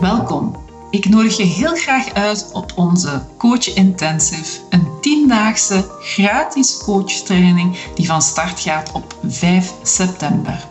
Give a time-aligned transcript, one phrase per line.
[0.00, 0.56] Welkom.
[0.90, 8.06] Ik nodig je heel graag uit op onze Coach Intensive, een tiendaagse gratis coachtraining die
[8.06, 10.66] van start gaat op 5 september.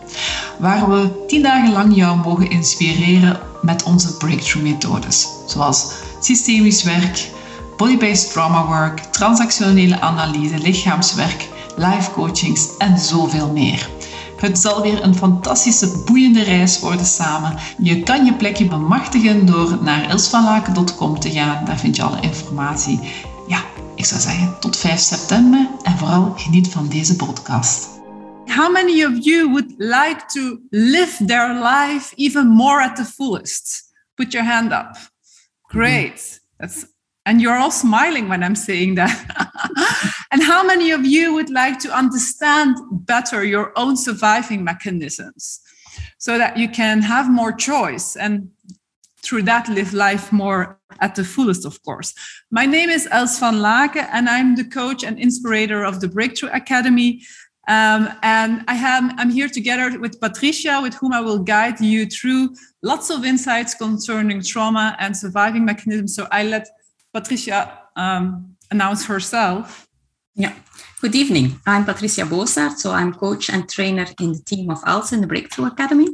[0.59, 7.29] Waar we tien dagen lang jou mogen inspireren met onze breakthrough methodes, zoals systemisch werk,
[7.77, 13.89] body-based trauma work, transactionele analyse, lichaamswerk, life coachings en zoveel meer.
[14.39, 17.57] Het zal weer een fantastische, boeiende reis worden samen.
[17.77, 21.65] Je kan je plekje bemachtigen door naar elsvanlaken.com te gaan.
[21.65, 22.99] Daar vind je alle informatie.
[23.47, 23.63] Ja,
[23.95, 27.87] ik zou zeggen tot 5 september en vooral geniet van deze podcast.
[28.45, 33.91] How many of you would like to live their life even more at the fullest?
[34.15, 34.97] Put your hand up.
[35.61, 36.41] Great.
[36.57, 36.85] That's
[37.23, 39.25] and you're all smiling when I'm saying that.
[40.31, 45.61] and how many of you would like to understand better your own surviving mechanisms
[46.17, 48.49] so that you can have more choice and
[49.21, 52.13] through that live life more at the fullest, of course.
[52.51, 56.49] My name is Els van Laken, and I'm the coach and inspirator of the Breakthrough
[56.51, 57.21] Academy.
[57.67, 62.05] Um, and I am I'm here together with Patricia, with whom I will guide you
[62.05, 66.15] through lots of insights concerning trauma and surviving mechanisms.
[66.15, 66.67] So I let
[67.13, 69.88] Patricia um, announce herself.
[70.39, 70.53] Yeah.
[71.01, 71.59] Good evening.
[71.67, 72.77] I'm Patricia Bosaert.
[72.77, 76.07] So I'm coach and trainer in the team of Els in the Breakthrough Academy.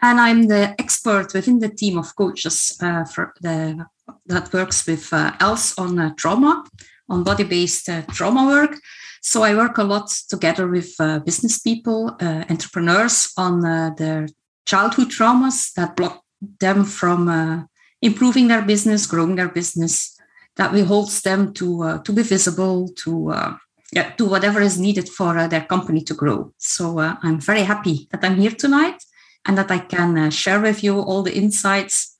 [0.00, 3.02] And I'm the expert within the team of coaches uh,
[3.40, 3.86] the,
[4.26, 5.32] that works with uh,
[5.78, 6.64] on uh, trauma,
[7.08, 8.78] on body-based uh, trauma work.
[9.20, 13.62] So I work a lot together with uh, business people, uh, entrepreneurs on
[13.96, 14.28] their
[14.64, 16.22] childhood traumas that block
[16.60, 17.66] them from
[18.00, 20.19] improving their business, growing their business,
[20.60, 23.56] that we hold them to uh, to be visible, to uh,
[23.96, 26.52] yeah, do whatever is needed for uh, their company to grow.
[26.58, 29.02] So uh, I'm very happy that I'm here tonight
[29.46, 32.18] and that I can uh, share with you all the insights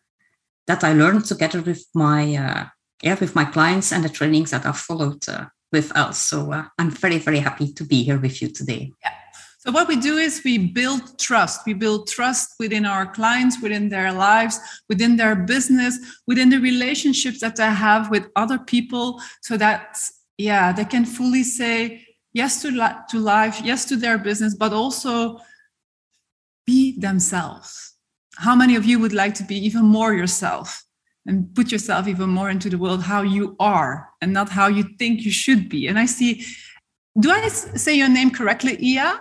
[0.67, 2.65] that I learned together with my uh,
[3.03, 5.23] yeah with my clients and the trainings that I've followed
[5.71, 6.17] with us.
[6.31, 6.39] So
[6.79, 8.93] I'm very very happy to be here with you today.
[9.05, 9.20] Yeah.
[9.61, 11.67] So, what we do is we build trust.
[11.67, 17.41] We build trust within our clients, within their lives, within their business, within the relationships
[17.41, 19.99] that they have with other people, so that,
[20.39, 24.73] yeah, they can fully say yes to, li- to life, yes to their business, but
[24.73, 25.39] also
[26.67, 27.95] be themselves.
[28.37, 30.83] How many of you would like to be even more yourself?
[31.27, 34.83] and put yourself even more into the world how you are and not how you
[34.99, 35.87] think you should be.
[35.87, 36.47] And I see,
[37.21, 39.21] do I say your name correctly, Ia?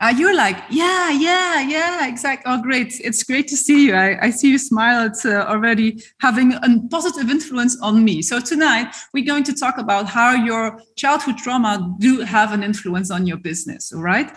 [0.00, 2.44] Uh, you're like, yeah, yeah, yeah, exactly.
[2.46, 3.00] Oh, great.
[3.00, 3.94] It's great to see you.
[3.94, 5.04] I, I see you smile.
[5.06, 8.22] It's uh, already having a positive influence on me.
[8.22, 13.10] So tonight we're going to talk about how your childhood trauma do have an influence
[13.10, 13.92] on your business.
[13.92, 14.30] All right.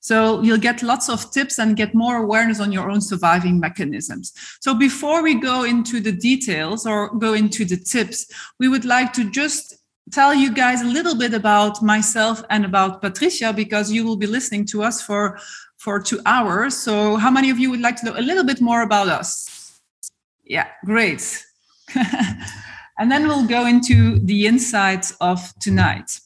[0.00, 4.32] So you'll get lots of tips and get more awareness on your own surviving mechanisms.
[4.60, 8.26] So before we go into the details or go into the tips,
[8.60, 9.77] we would like to just
[10.10, 14.26] tell you guys a little bit about myself and about Patricia because you will be
[14.26, 15.38] listening to us for
[15.78, 16.76] for two hours.
[16.76, 19.80] So, how many of you would like to know a little bit more about us?
[20.44, 21.44] Yeah, great.
[22.98, 26.20] and then we'll go into the insights of tonight.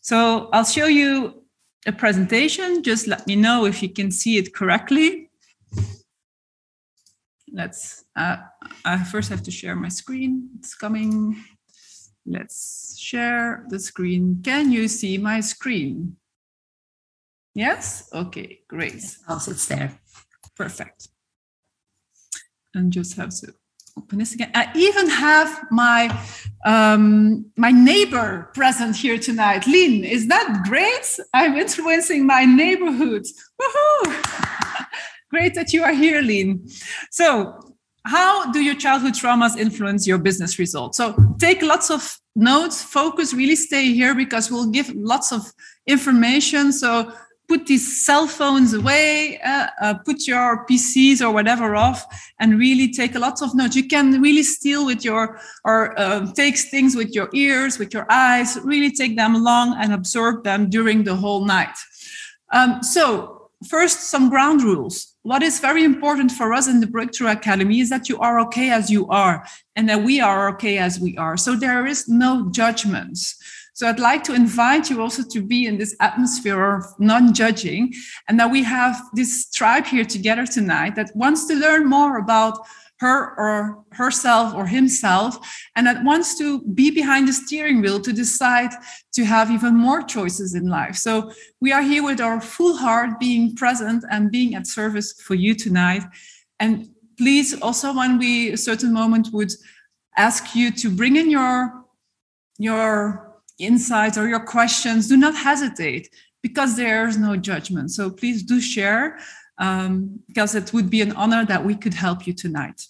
[0.00, 1.42] So, I'll show you
[1.86, 2.82] a presentation.
[2.82, 5.30] Just let me know if you can see it correctly.
[7.52, 8.04] Let's.
[8.16, 8.36] Uh,
[8.84, 10.48] I first have to share my screen.
[10.58, 11.42] It's coming.
[12.26, 14.40] Let's share the screen.
[14.44, 16.16] Can you see my screen?
[17.54, 18.08] Yes?
[18.12, 19.04] Okay, great.
[19.28, 19.98] Also, it's there.
[20.56, 21.08] Perfect.
[22.74, 23.52] And just have to
[23.98, 24.50] open this again.
[24.54, 26.16] I even have my
[26.64, 29.66] um, my neighbor present here tonight.
[29.66, 31.18] Lynn, is that great?
[31.34, 33.26] I'm influencing my neighborhood.
[33.60, 34.86] Woohoo!
[35.30, 36.66] great that you are here, Lynn.
[37.10, 37.71] So
[38.04, 40.96] how do your childhood traumas influence your business results?
[40.98, 45.42] So take lots of notes, focus, really stay here because we'll give lots of
[45.86, 46.72] information.
[46.72, 47.12] So
[47.48, 52.04] put these cell phones away, uh, uh, put your PCs or whatever off,
[52.40, 53.76] and really take a lot of notes.
[53.76, 58.06] You can really steal with your or uh, take things with your ears, with your
[58.10, 58.58] eyes.
[58.64, 61.76] Really take them along and absorb them during the whole night.
[62.52, 67.30] Um, so first, some ground rules what is very important for us in the Breakthrough
[67.30, 69.46] Academy is that you are okay as you are
[69.76, 71.36] and that we are okay as we are.
[71.36, 73.36] So there is no judgments.
[73.74, 77.94] So I'd like to invite you also to be in this atmosphere of non judging
[78.28, 82.58] and that we have this tribe here together tonight that wants to learn more about
[83.02, 85.32] her or herself or himself
[85.74, 88.72] and that wants to be behind the steering wheel to decide
[89.12, 90.96] to have even more choices in life.
[90.96, 91.12] So
[91.60, 95.52] we are here with our full heart being present and being at service for you
[95.54, 96.04] tonight.
[96.58, 96.72] And
[97.18, 99.52] please also when we a certain moment would
[100.16, 101.54] ask you to bring in your
[102.58, 102.92] your
[103.58, 106.08] insights or your questions, do not hesitate
[106.42, 107.90] because there's no judgment.
[107.90, 109.18] So please do share
[109.58, 112.80] um, because it would be an honor that we could help you tonight.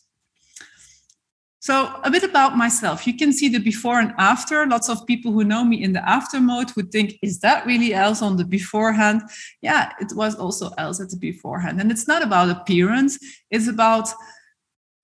[1.63, 3.07] So, a bit about myself.
[3.07, 4.67] You can see the before and after.
[4.67, 7.95] Lots of people who know me in the after mode would think, is that really
[7.95, 9.23] Els on the beforehand?
[9.61, 11.81] Yeah, it was also Els at the beforehand.
[11.81, 13.17] And it's not about appearance,
[13.49, 14.09] it's about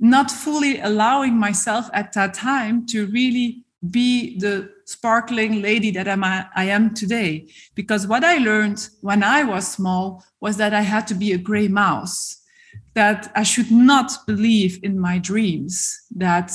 [0.00, 6.24] not fully allowing myself at that time to really be the sparkling lady that I'm,
[6.24, 7.52] I am today.
[7.76, 11.38] Because what I learned when I was small was that I had to be a
[11.38, 12.37] gray mouse
[12.98, 15.72] that I should not believe in my dreams,
[16.16, 16.50] that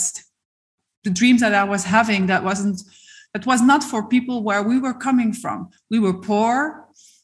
[1.05, 2.81] the dreams that I was having that wasn't
[3.33, 5.69] that was not for people where we were coming from.
[5.89, 6.55] We were poor.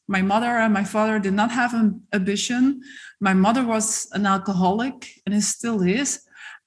[0.07, 2.81] My mother and my father did not have an ambition.
[3.19, 6.09] My mother was an alcoholic and it still is.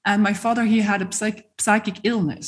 [0.04, 2.46] And my father, he had a psych- psychic illness.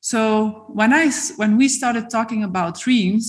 [0.00, 1.10] So when I
[1.40, 3.26] when we started talking about dreams,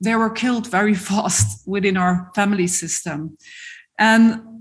[0.00, 3.38] they were killed very fast within our family system.
[3.96, 4.53] And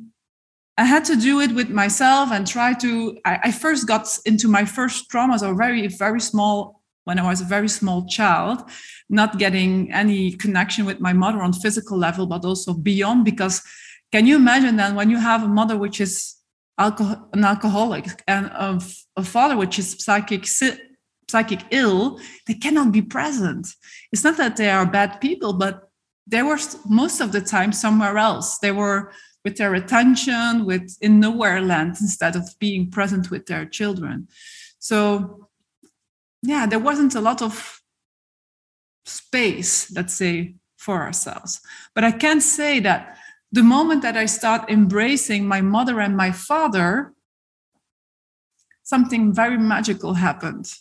[0.78, 3.18] I had to do it with myself and try to.
[3.26, 7.42] I, I first got into my first traumas or very, very small when I was
[7.42, 8.64] a very small child,
[9.10, 13.26] not getting any connection with my mother on physical level, but also beyond.
[13.26, 13.62] Because
[14.12, 16.36] can you imagine that when you have a mother which is
[16.78, 18.50] alcohol, an alcoholic and
[19.16, 20.48] a father which is psychic
[21.30, 23.68] psychic ill, they cannot be present.
[24.12, 25.90] It's not that they are bad people, but
[26.28, 28.60] they were most of the time somewhere else.
[28.60, 29.12] They were
[29.44, 34.28] with their attention, with in nowhere land instead of being present with their children.
[34.80, 35.50] So,
[36.42, 37.82] yeah, there wasn't a lot of
[39.06, 41.62] space, let's say, for ourselves.
[41.94, 43.18] But I can say that
[43.52, 47.14] the moment that I start embracing my mother and my father,
[48.84, 50.74] something very magical happened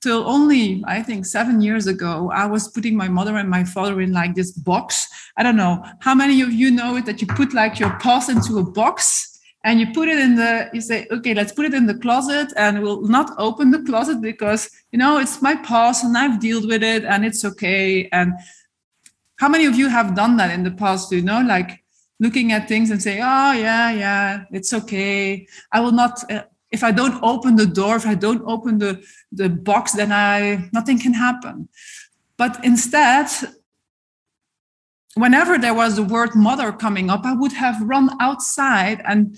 [0.00, 4.00] till only i think seven years ago i was putting my mother and my father
[4.00, 5.08] in like this box.
[5.36, 8.28] I don't know how many of you know it that you put like your past
[8.28, 11.74] into a box and you put it in the you say okay let's put it
[11.74, 16.04] in the closet and we'll not open the closet because you know it's my past
[16.04, 18.08] and i've dealt with it and it's okay.
[18.12, 18.32] And
[19.36, 21.40] how many of you have done that in the past you know?
[21.40, 21.84] Like
[22.20, 25.46] looking at things and say oh yeah yeah it's okay.
[25.72, 29.02] I will not uh, if I don't open the door, if I don't open the,
[29.32, 31.68] the box, then I nothing can happen.
[32.36, 33.28] But instead,
[35.14, 39.36] whenever there was the word mother coming up, I would have run outside and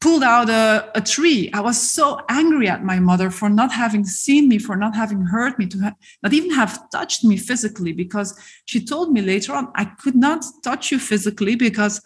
[0.00, 1.50] pulled out a, a tree.
[1.54, 5.22] I was so angry at my mother for not having seen me, for not having
[5.22, 9.54] heard me, to ha- not even have touched me physically, because she told me later
[9.54, 12.02] on, I could not touch you physically because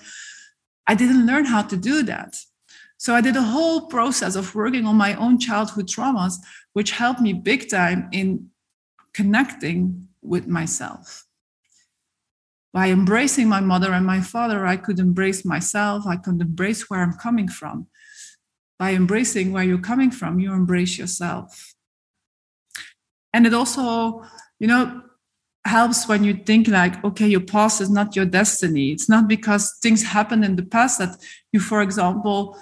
[0.87, 2.37] I didn't learn how to do that.
[2.99, 6.35] So I did a whole process of working on my own childhood traumas,
[6.73, 8.51] which helped me big time in
[9.15, 11.25] connecting with myself.
[12.73, 16.07] By embracing my mother and my father, I could embrace myself.
[16.07, 17.87] I could embrace where I'm coming from.
[18.79, 21.75] By embracing where you're coming from, you embrace yourself.
[23.33, 24.25] And it also,
[24.59, 25.03] you know,
[25.65, 29.79] helps when you think like okay your past is not your destiny it's not because
[29.83, 31.17] things happened in the past that
[31.53, 32.57] you for example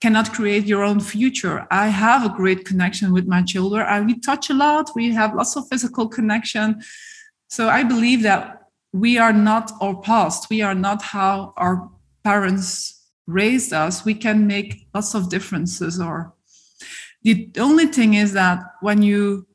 [0.00, 1.66] cannot create your own future.
[1.70, 3.84] I have a great connection with my children.
[3.84, 4.90] I, we touch a lot.
[4.94, 6.80] We have lots of physical connection.
[7.48, 10.48] So I believe that we are not our past.
[10.50, 11.90] We are not how our
[12.22, 14.04] parents raised us.
[14.04, 16.00] We can make lots of differences.
[16.00, 16.32] Or
[17.22, 19.47] the only thing is that when you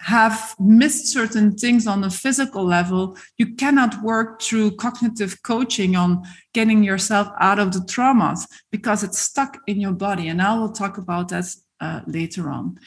[0.00, 6.22] have missed certain things on a physical level, you cannot work through cognitive coaching on
[6.54, 10.28] getting yourself out of the traumas because it's stuck in your body.
[10.28, 11.46] And I will talk about that
[11.80, 12.78] uh, later on.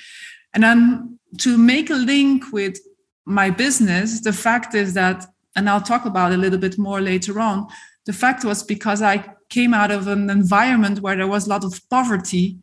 [0.53, 2.77] And then to make a link with
[3.25, 5.25] my business, the fact is that,
[5.56, 7.68] and I'll talk about a little bit more later on,
[8.06, 11.63] the fact was because I came out of an environment where there was a lot
[11.63, 12.58] of poverty.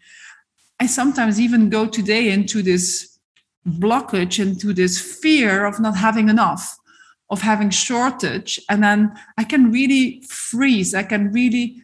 [0.80, 3.07] I sometimes even go today into this
[3.72, 6.78] blockage into this fear of not having enough
[7.30, 8.58] of having shortage.
[8.68, 10.94] And then i can really freeze.
[10.94, 11.82] I can really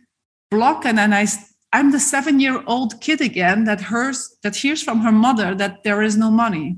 [0.51, 0.85] block.
[0.85, 1.27] And then i
[1.73, 5.83] i'm the seven year old kid again that hears that hears from her mother that
[5.85, 6.77] there is no money.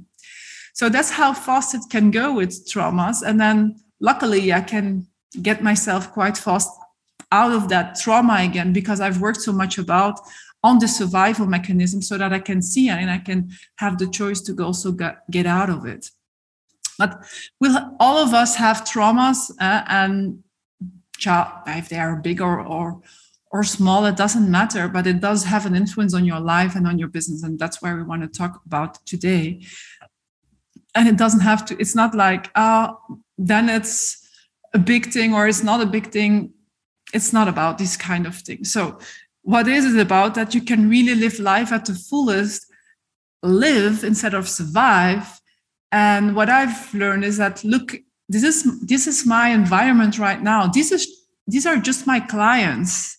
[0.75, 3.23] So that's how fast it can go with traumas.
[3.23, 5.07] And then luckily i can
[5.43, 6.71] get myself quite fast
[7.33, 10.21] out of that trauma again because i've worked so much about
[10.67, 13.39] on the survival mechanism so that I can see and I can
[13.77, 16.11] have the choice to also get, out of it.
[16.99, 17.11] But
[17.61, 20.43] will all of us have traumas uh, and
[21.19, 22.55] child, if they are big or,
[23.53, 26.87] or small, it doesn't matter, but it does have an influence on your life and
[26.87, 27.43] on your business.
[27.43, 29.63] And that's where we want to talk about today.
[30.95, 32.97] And it doesn't have to, it's not like, ah,
[33.39, 34.27] then it's
[34.75, 36.53] a big thing or it's not a big thing.
[37.15, 38.73] It's not about these kind of things.
[38.73, 38.99] So,
[39.47, 42.67] what is it about that you can really live life at the fullest,
[43.45, 45.41] live instead of survive?
[45.93, 47.95] And what I've learned is that look,
[48.29, 50.67] this is this is my environment right now.
[50.67, 51.07] This is
[51.47, 53.19] these are just my clients.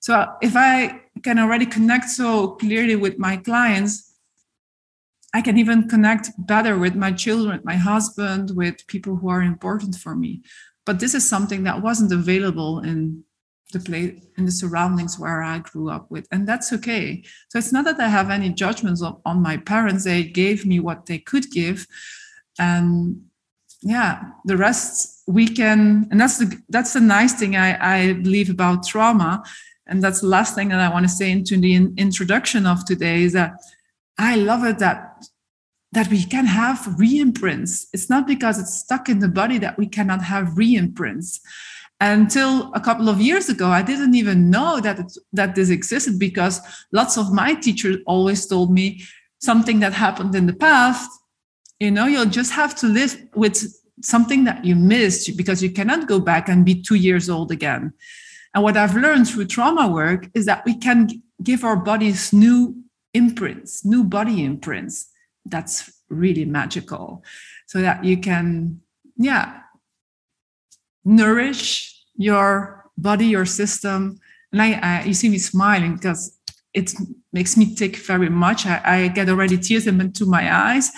[0.00, 4.12] So if I can already connect so clearly with my clients,
[5.32, 9.94] I can even connect better with my children, my husband, with people who are important
[9.96, 10.42] for me.
[10.84, 13.24] But this is something that wasn't available in
[13.74, 17.22] the place in the surroundings where I grew up with, and that's okay.
[17.50, 20.80] So it's not that I have any judgments on, on my parents; they gave me
[20.80, 21.86] what they could give,
[22.58, 23.20] and
[23.82, 26.08] yeah, the rest we can.
[26.10, 29.44] And that's the that's the nice thing I, I believe about trauma,
[29.86, 32.84] and that's the last thing that I want to say into the in, introduction of
[32.86, 33.52] today is that
[34.18, 35.26] I love it that
[35.92, 37.86] that we can have re-imprints.
[37.92, 41.40] It's not because it's stuck in the body that we cannot have re-imprints.
[42.00, 46.18] Until a couple of years ago, I didn't even know that it, that this existed
[46.18, 46.60] because
[46.92, 49.02] lots of my teachers always told me
[49.40, 51.10] something that happened in the past.
[51.80, 53.64] You know, you'll just have to live with
[54.02, 57.92] something that you missed because you cannot go back and be two years old again.
[58.54, 61.08] And what I've learned through trauma work is that we can
[61.42, 65.06] give our bodies new imprints, new body imprints.
[65.44, 67.24] That's really magical.
[67.66, 68.80] So that you can,
[69.16, 69.60] yeah,
[71.04, 74.20] nourish your body, your system.
[74.52, 76.36] And I, I you see me smiling because
[76.72, 76.92] it
[77.32, 78.66] makes me tick very much.
[78.66, 80.90] I, I get already tears into my eyes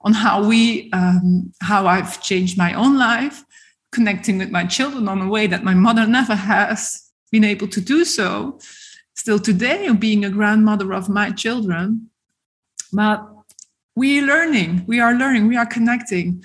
[0.00, 3.44] on how we, um, how I've changed my own life,
[3.92, 7.80] connecting with my children on a way that my mother never has been able to
[7.80, 8.58] do so.
[9.14, 12.10] Still today, being a grandmother of my children,
[12.92, 13.28] but
[13.94, 14.84] we're learning.
[14.86, 15.48] We are learning.
[15.48, 16.42] We are connecting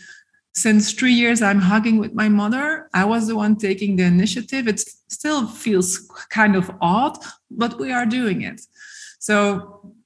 [0.57, 2.89] since three years i'm hugging with my mother.
[2.93, 4.67] I was the one taking the initiative.
[4.67, 4.79] It
[5.17, 5.89] still feels
[6.29, 7.17] kind of odd
[7.51, 8.59] but we are doing it.
[9.19, 9.37] So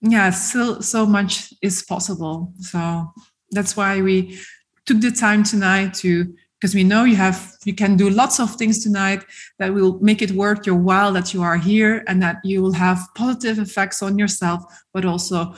[0.02, 2.54] yeah still so much is possible.
[2.60, 3.14] So
[3.52, 4.40] that's why we
[4.86, 6.12] took the time tonight to
[6.56, 9.22] because we know you have you can do lots of things tonight
[9.60, 12.74] that will make it worth your while that you are here and that you will
[12.74, 14.60] have positive effects on yourself
[14.94, 15.56] but also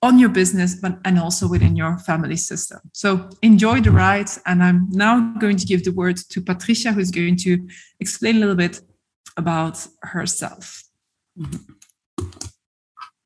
[0.00, 2.78] on your business, but and also within your family system.
[2.92, 4.30] So enjoy the ride.
[4.46, 7.66] And I'm now going to give the word to Patricia, who's going to
[7.98, 8.80] explain a little bit
[9.36, 10.84] about herself.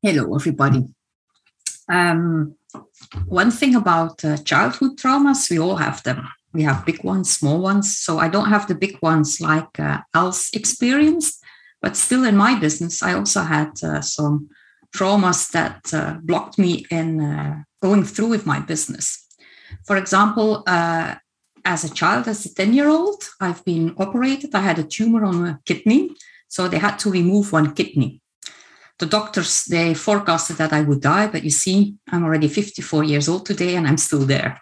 [0.01, 0.85] Hello, everybody.
[1.89, 2.55] Um,
[3.27, 6.27] one thing about uh, childhood traumas, we all have them.
[6.53, 7.97] We have big ones, small ones.
[7.97, 11.43] So I don't have the big ones like uh, Els experienced,
[11.81, 14.49] but still in my business, I also had uh, some
[14.95, 19.27] traumas that uh, blocked me in uh, going through with my business.
[19.85, 21.15] For example, uh,
[21.65, 24.53] as a child, as a 10 year old, I've been operated.
[24.53, 26.11] I had a tumor on a kidney,
[26.47, 28.21] so they had to remove one kidney.
[28.99, 33.27] The doctors they forecasted that I would die, but you see, I'm already 54 years
[33.27, 34.61] old today and I'm still there.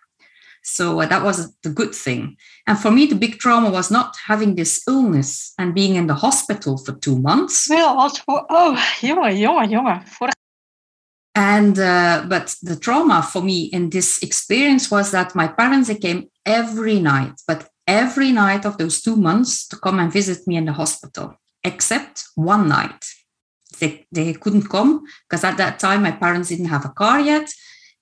[0.64, 2.38] So that was the good thing.
[2.68, 6.14] And for me, the big trauma was not having this illness and being in the
[6.14, 7.68] hospital for two months.
[7.70, 10.32] Well, also, oh, jongen, jongen, jongen.
[11.34, 15.96] And uh, but the trauma for me in this experience was that my parents they
[15.96, 20.58] came every night, but every night of those two months to come and visit me
[20.58, 23.06] in the hospital, except one night.
[23.80, 27.50] They, they couldn't come because at that time my parents didn't have a car yet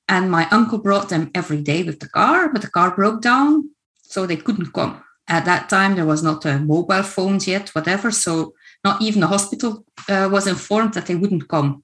[0.09, 3.69] and my uncle brought them every day with the car, but the car broke down,
[4.01, 5.01] so they couldn't come.
[5.27, 8.09] At that time, there was not a mobile phones yet, whatever.
[8.09, 11.83] So not even the hospital uh, was informed that they wouldn't come.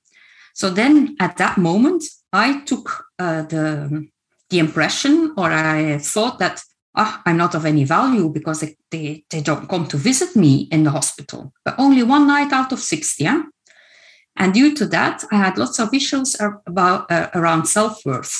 [0.54, 2.04] So then, at that moment,
[2.34, 4.08] I took uh, the
[4.50, 6.64] the impression, or I thought that
[6.96, 10.68] ah, I'm not of any value because they, they, they don't come to visit me
[10.72, 11.54] in the hospital.
[11.64, 13.24] But only one night out of 60.
[13.24, 13.44] Yeah?
[14.38, 18.34] And due to that, I had lots of issues about uh, around self-worth,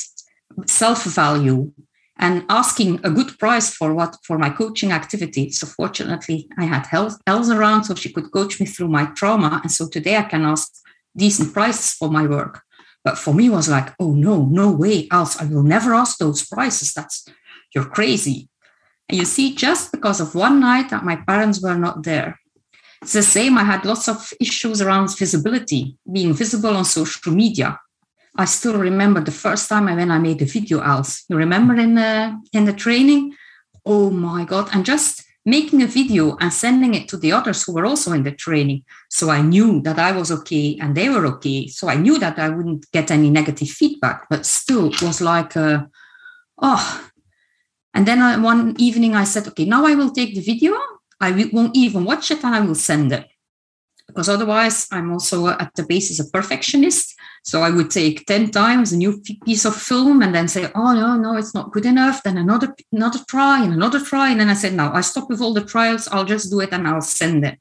[0.66, 1.72] self-value,
[2.18, 5.50] and asking a good price for what for my coaching activity.
[5.50, 6.86] So fortunately, I had
[7.26, 9.60] Els around, so she could coach me through my trauma.
[9.62, 10.72] And so today I can ask
[11.16, 12.62] decent prices for my work.
[13.04, 16.46] But for me, was like, oh no, no way, Els, I will never ask those
[16.46, 16.92] prices.
[16.92, 17.26] That's
[17.74, 18.48] you're crazy.
[19.08, 22.40] And you see, just because of one night that my parents were not there,
[23.02, 23.58] it's the same.
[23.58, 27.78] I had lots of issues around visibility, being visible on social media.
[28.36, 31.24] I still remember the first time when I made a video, Els.
[31.28, 33.34] You remember in the in the training?
[33.84, 34.68] Oh my god!
[34.72, 38.24] And just making a video and sending it to the others who were also in
[38.24, 38.82] the training.
[39.08, 41.68] So I knew that I was okay and they were okay.
[41.68, 45.54] So I knew that I wouldn't get any negative feedback, but still it was like,
[45.54, 45.88] a,
[46.60, 47.08] oh.
[47.94, 50.74] And then I, one evening I said, okay, now I will take the video.
[51.20, 53.26] I won't even watch it and I will send it
[54.06, 57.14] because otherwise I'm also at the basis a perfectionist.
[57.42, 60.94] So I would take 10 times a new piece of film and then say, oh,
[60.94, 62.22] no, no, it's not good enough.
[62.22, 64.30] Then another, another try and another try.
[64.30, 66.08] And then I said, no, I stop with all the trials.
[66.08, 67.58] I'll just do it and I'll send it.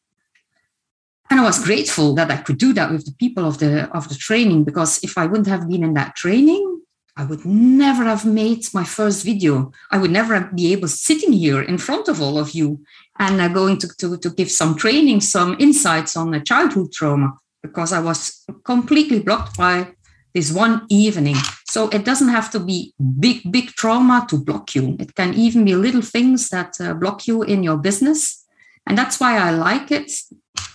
[1.29, 4.07] And I was grateful that I could do that with the people of the, of
[4.09, 6.81] the training, because if I wouldn't have been in that training,
[7.17, 9.71] I would never have made my first video.
[9.89, 12.81] I would never be able sitting here in front of all of you
[13.17, 17.37] and uh, going to, to, to give some training, some insights on the childhood trauma,
[17.61, 19.93] because I was completely blocked by
[20.33, 21.37] this one evening.
[21.65, 24.97] So it doesn't have to be big, big trauma to block you.
[24.99, 28.45] It can even be little things that uh, block you in your business.
[28.85, 30.11] And that's why I like it,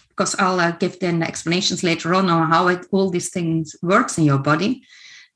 [0.08, 4.16] because I'll uh, give then explanations later on on how it, all these things works
[4.16, 4.82] in your body.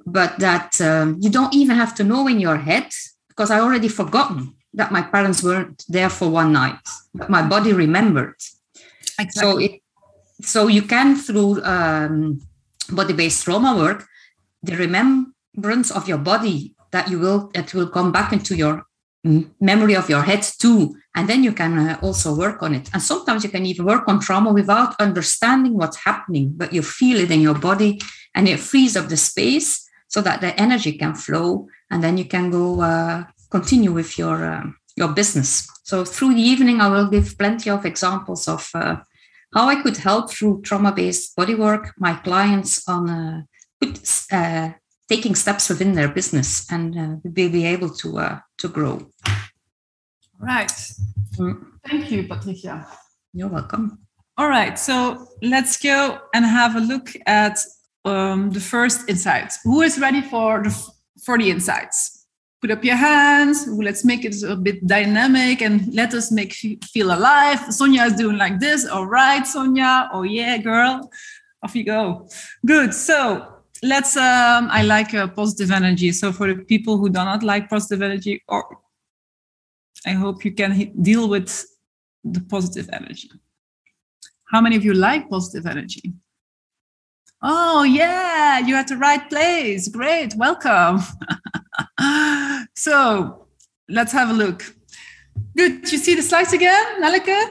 [0.06, 2.88] But that um, you don't even have to know in your head,
[3.28, 7.72] because I already forgotten that my parents weren't there for one night, but my body
[7.72, 8.36] remembered.
[9.18, 9.40] Exactly.
[9.40, 9.72] So it,
[10.42, 12.40] so you can through um,
[12.90, 14.06] body-based trauma work,
[14.62, 18.84] the remembrance of your body that you will that will come back into your
[19.60, 22.90] memory of your head too, and then you can uh, also work on it.
[22.92, 27.20] And sometimes you can even work on trauma without understanding what's happening, but you feel
[27.20, 28.00] it in your body,
[28.34, 32.24] and it frees up the space so that the energy can flow, and then you
[32.24, 32.80] can go.
[32.80, 33.24] Uh,
[33.54, 35.50] continue with your uh, your business.
[35.84, 38.96] So through the evening, I will give plenty of examples of uh,
[39.54, 43.42] how I could help through trauma-based bodywork my clients on uh,
[44.32, 44.70] uh,
[45.08, 48.94] taking steps within their business and uh, be, be able to uh, to grow.
[50.38, 50.74] Right.
[51.38, 51.54] Mm.
[51.88, 52.86] Thank you, Patricia.
[53.32, 53.98] You're welcome.
[54.36, 54.78] All right.
[54.78, 57.58] So let's go and have a look at
[58.04, 59.58] um, the first insights.
[59.64, 60.72] Who is ready for the
[61.24, 62.13] for the insights?
[62.64, 63.66] Put up your hands.
[63.68, 66.54] Let's make it a bit dynamic and let us make
[66.94, 67.60] feel alive.
[67.70, 68.86] Sonia is doing like this.
[68.86, 70.08] All right, Sonia.
[70.14, 71.10] Oh yeah, girl.
[71.62, 72.26] Off you go.
[72.64, 72.94] Good.
[72.94, 73.46] So
[73.82, 74.16] let's.
[74.16, 76.10] Um, I like uh, positive energy.
[76.12, 78.78] So for the people who do not like positive energy, or
[80.06, 80.72] I hope you can
[81.02, 81.66] deal with
[82.24, 83.30] the positive energy.
[84.52, 86.14] How many of you like positive energy?
[87.46, 89.88] Oh, yeah, you're at the right place.
[89.88, 91.00] Great, welcome.
[92.74, 93.48] so
[93.86, 94.64] let's have a look.
[95.54, 95.92] Good.
[95.92, 97.50] You see the slides again, Nalika?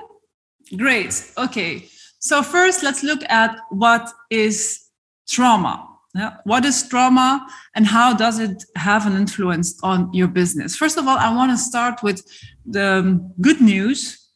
[0.75, 1.31] Great.
[1.37, 1.87] Okay.
[2.17, 4.83] So first, let's look at what is
[5.29, 5.87] trauma.
[6.15, 6.37] Yeah.
[6.43, 10.75] What is trauma and how does it have an influence on your business?
[10.75, 12.25] First of all, I want to start with
[12.65, 14.27] the good news.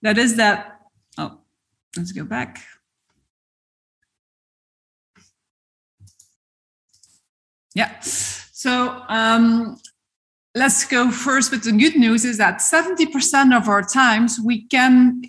[0.00, 0.80] That is that,
[1.18, 1.40] oh,
[1.94, 2.62] let's go back.
[7.78, 7.92] Yeah.
[8.00, 9.78] So um,
[10.56, 15.22] let's go first with the good news is that 70% of our times we can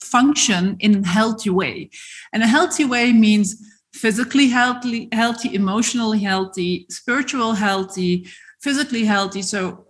[0.00, 1.90] function in a healthy way.
[2.32, 3.56] And a healthy way means
[3.92, 8.28] physically healthy, healthy, emotionally healthy, spiritual healthy,
[8.62, 9.42] physically healthy.
[9.42, 9.86] So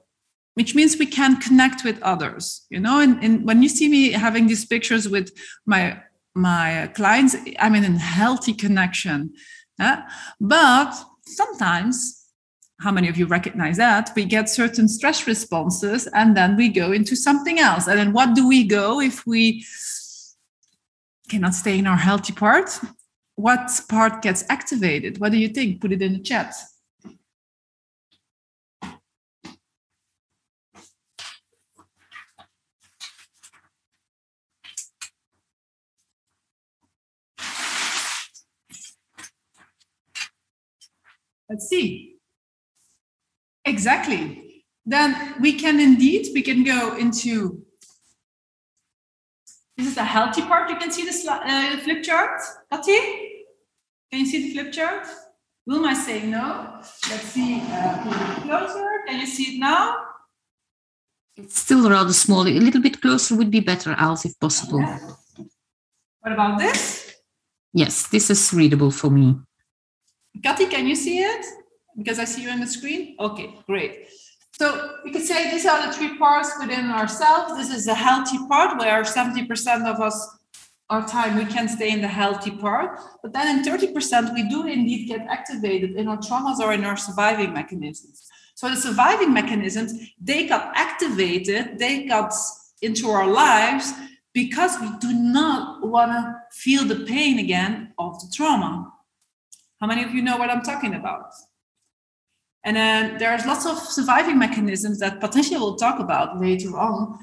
[0.54, 4.10] which means we can connect with others you know and, and when you see me
[4.10, 5.30] having these pictures with
[5.64, 5.96] my
[6.34, 9.32] my clients i'm in a healthy connection
[10.40, 10.92] but
[11.36, 12.20] sometimes
[12.80, 16.92] how many of you recognize that we get certain stress responses and then we go
[16.92, 17.86] into something else.
[17.86, 19.64] And then what do we go if we
[21.28, 22.70] cannot stay in our healthy part?
[23.36, 25.18] What part gets activated?
[25.18, 25.80] What do you think?
[25.80, 26.54] Put it in the chat
[41.50, 42.14] Let's see.
[43.64, 44.62] Exactly.
[44.86, 47.66] Then we can indeed, we can go into,
[49.76, 50.70] this is the healthy part.
[50.70, 52.40] You can see the uh, flip chart,
[52.72, 52.98] Kati?
[54.10, 55.06] Can you see the flip chart?
[55.66, 56.80] Wilma is saying no.
[57.10, 58.88] Let's see, uh, closer.
[59.08, 59.96] Can you see it now?
[61.36, 62.46] It's still rather small.
[62.46, 64.80] A little bit closer would be better, Els, if possible.
[64.80, 64.98] Yeah.
[66.20, 67.14] What about this?
[67.72, 69.36] Yes, this is readable for me.
[70.42, 71.44] Kathy, can you see it?
[71.96, 73.16] Because I see you on the screen?
[73.18, 74.08] Okay, great.
[74.52, 77.56] So we could say these are the three parts within ourselves.
[77.56, 80.40] This is a healthy part where 70% of us
[80.90, 82.98] our time we can stay in the healthy part.
[83.22, 86.96] But then in 30%, we do indeed get activated in our traumas or in our
[86.96, 88.28] surviving mechanisms.
[88.56, 92.34] So the surviving mechanisms, they got activated, they got
[92.82, 93.92] into our lives
[94.34, 98.92] because we do not want to feel the pain again of the trauma.
[99.80, 101.32] How many of you know what I'm talking about?
[102.64, 107.18] And uh, then there's lots of surviving mechanisms that Patricia will talk about later on.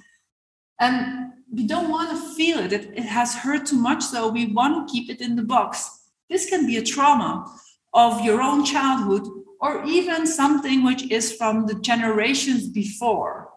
[0.80, 2.74] And we don't want to feel it.
[2.74, 2.98] it.
[2.98, 6.10] It has hurt too much, so we want to keep it in the box.
[6.30, 7.46] This can be a trauma
[7.94, 9.28] of your own childhood
[9.60, 13.50] or even something which is from the generations before.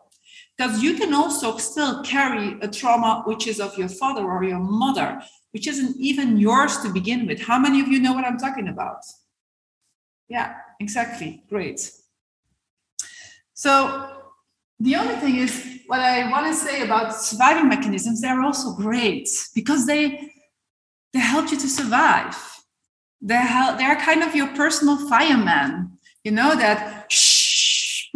[0.57, 4.59] Because you can also still carry a trauma which is of your father or your
[4.59, 5.21] mother,
[5.53, 7.43] which isn't even yours to begin with.
[7.43, 9.01] How many of you know what I'm talking about?
[10.29, 11.43] Yeah, exactly.
[11.49, 11.91] Great.
[13.55, 14.17] So,
[14.79, 19.29] the only thing is, what I want to say about surviving mechanisms, they're also great
[19.55, 20.33] because they
[21.13, 22.37] they help you to survive.
[23.21, 27.11] They're, help, they're kind of your personal fireman, you know, that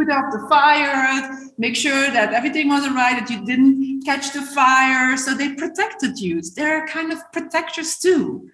[0.04, 4.32] put out the fire, make sure that everything was all right, that you didn't catch
[4.32, 5.16] the fire.
[5.16, 6.42] So they protected you.
[6.54, 8.50] They're kind of protectors too.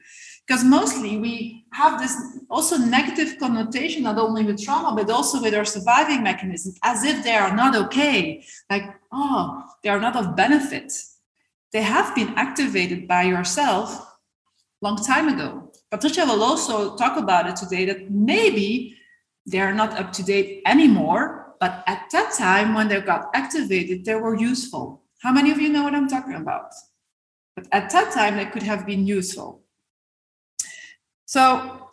[0.47, 2.17] Because mostly we have this
[2.49, 7.23] also negative connotation, not only with trauma, but also with our surviving mechanisms, as if
[7.23, 8.45] they are not okay.
[8.69, 8.83] Like,
[9.13, 10.93] oh, they are not of benefit.
[11.73, 14.07] They have been activated by yourself
[14.83, 15.71] long time ago.
[15.91, 18.97] Patricia will also talk about it today that maybe
[19.51, 24.15] they're not up to date anymore, but at that time when they got activated, they
[24.15, 25.03] were useful.
[25.23, 26.73] How many of you know what I'm talking about?
[27.55, 29.63] But at that time, they could have been useful.
[31.27, 31.89] So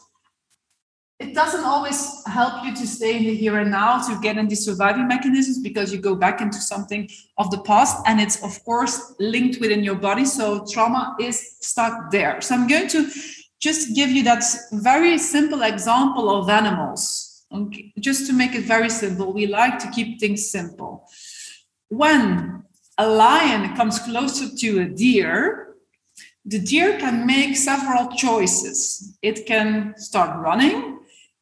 [1.20, 4.50] it doesn't always help you to stay in the here and now to get in
[4.56, 9.16] surviving mechanisms because you go back into something of the past and it's of course
[9.20, 13.10] linked within your body so trauma is stuck there so i'm going to
[13.60, 14.44] just give you that
[14.74, 17.94] very simple example of animals okay?
[18.00, 21.08] just to make it very simple we like to keep things simple
[21.90, 22.64] when
[22.98, 25.76] a lion comes closer to a deer
[26.46, 31.00] the deer can make several choices it can start running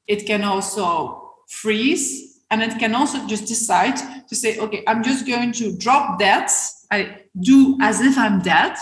[0.07, 3.97] it can also freeze and it can also just decide
[4.29, 6.51] to say, okay, I'm just going to drop that.
[6.91, 8.75] I do as if I'm dead.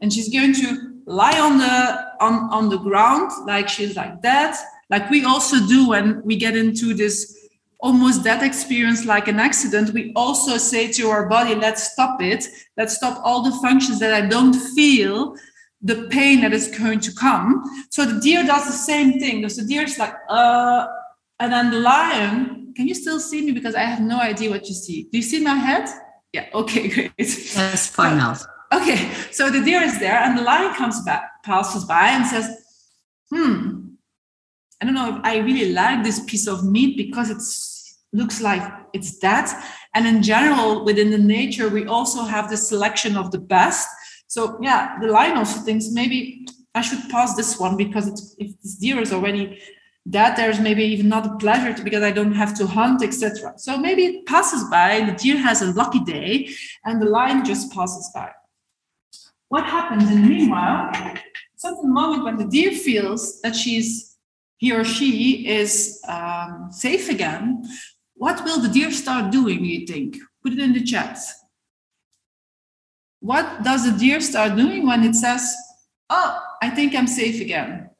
[0.00, 4.56] And she's going to lie on the on, on the ground like she's like that,
[4.90, 7.48] like we also do when we get into this
[7.78, 12.46] almost that experience like an accident we also say to our body let's stop it
[12.76, 15.34] let's stop all the functions that i don't feel
[15.82, 17.62] the pain that is going to come.
[17.90, 19.48] So the deer does the same thing.
[19.48, 20.86] So the deer is like, uh,
[21.38, 23.52] and then the lion, can you still see me?
[23.52, 25.04] Because I have no idea what you see.
[25.04, 25.88] Do you see my head?
[26.32, 27.12] Yeah, okay, great.
[27.18, 28.36] Yes, fine now.
[28.72, 32.48] Okay, so the deer is there, and the lion comes back, passes by, and says,
[33.32, 33.69] Hmm,
[34.80, 38.62] I don't know if I really like this piece of meat because it looks like
[38.92, 39.52] it's that.
[39.94, 43.88] And in general, within the nature, we also have the selection of the best.
[44.26, 48.60] So yeah, the lion also thinks maybe I should pause this one because it's, if
[48.62, 49.60] this deer is already
[50.08, 53.54] dead, there's maybe even not a pleasure to, because I don't have to hunt, etc.
[53.58, 56.48] So maybe it passes by, the deer has a lucky day,
[56.84, 58.30] and the lion just passes by.
[59.48, 60.90] What happens in the meanwhile?
[61.56, 64.09] Certain moment when the deer feels that she's
[64.60, 67.64] he or she is um, safe again,
[68.14, 69.64] what will the deer start doing?
[69.64, 70.18] You think?
[70.42, 71.18] Put it in the chat
[73.20, 75.54] what does the deer start doing when it says,
[76.08, 77.90] Oh, I think I'm safe again?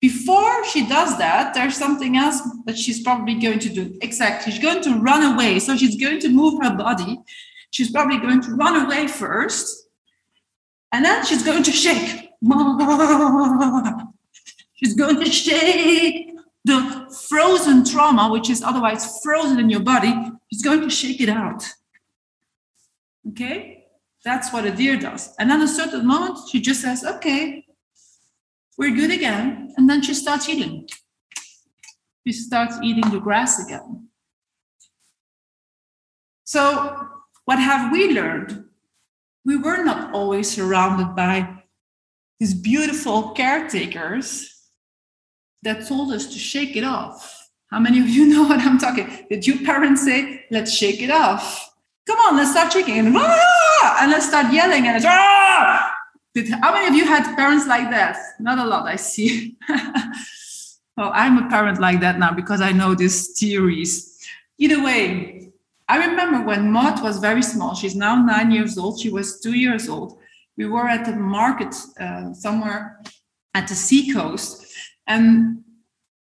[0.00, 3.96] Before she does that, there's something else that she's probably going to do.
[4.02, 4.52] Exactly.
[4.52, 5.60] She's going to run away.
[5.60, 7.18] So she's going to move her body.
[7.70, 9.88] She's probably going to run away first.
[10.92, 12.30] And then she's going to shake.
[14.84, 16.34] She's going to shake
[16.66, 20.12] the frozen trauma, which is otherwise frozen in your body.
[20.52, 21.64] She's going to shake it out.
[23.30, 23.86] Okay?
[24.26, 25.34] That's what a deer does.
[25.38, 27.64] And then a certain moment, she just says, okay,
[28.76, 29.72] we're good again.
[29.78, 30.86] And then she starts eating.
[32.26, 34.08] She starts eating the grass again.
[36.44, 37.08] So,
[37.46, 38.66] what have we learned?
[39.46, 41.62] We were not always surrounded by
[42.38, 44.53] these beautiful caretakers
[45.64, 47.50] that told us to shake it off.
[47.70, 49.26] How many of you know what I'm talking?
[49.28, 51.70] Did your parents say, let's shake it off?
[52.06, 52.98] Come on, let's start shaking.
[52.98, 55.94] And and let's start yelling and ah!
[56.60, 58.18] how many of you had parents like that?
[58.40, 59.56] Not a lot, I see.
[60.96, 64.18] well, I'm a parent like that now because I know these theories.
[64.58, 65.52] Either way,
[65.88, 67.74] I remember when Maud was very small.
[67.74, 69.00] She's now nine years old.
[69.00, 70.18] She was two years old.
[70.56, 73.00] We were at the market uh, somewhere
[73.54, 74.66] at the seacoast,
[75.06, 75.53] and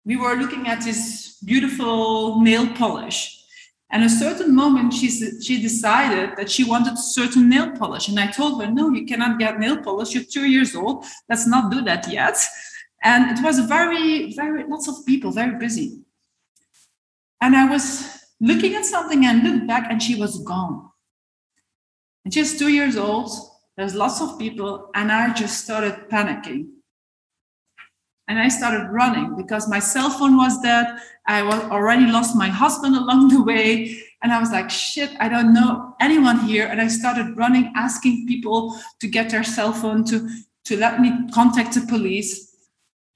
[0.04, 3.44] we were looking at this beautiful nail polish
[3.94, 5.08] And a certain moment, she,
[5.40, 8.08] she decided that she wanted certain nail polish.
[8.08, 10.14] And I told her, no, you cannot get nail polish.
[10.14, 11.04] You're two years old.
[11.28, 12.36] Let's not do that yet.
[13.04, 16.00] And it was very, very, lots of people, very busy.
[17.40, 20.90] And I was looking at something and looked back and she was gone.
[22.24, 23.30] And she's two years old.
[23.76, 24.90] There's lots of people.
[24.96, 26.73] And I just started panicking.
[28.26, 30.86] And I started running because my cell phone was dead.
[31.26, 33.98] I was already lost my husband along the way.
[34.22, 36.66] And I was like, shit, I don't know anyone here.
[36.66, 40.28] And I started running, asking people to get their cell phone to,
[40.64, 42.50] to let me contact the police.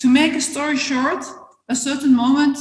[0.00, 1.24] To make a story short,
[1.68, 2.58] a certain moment,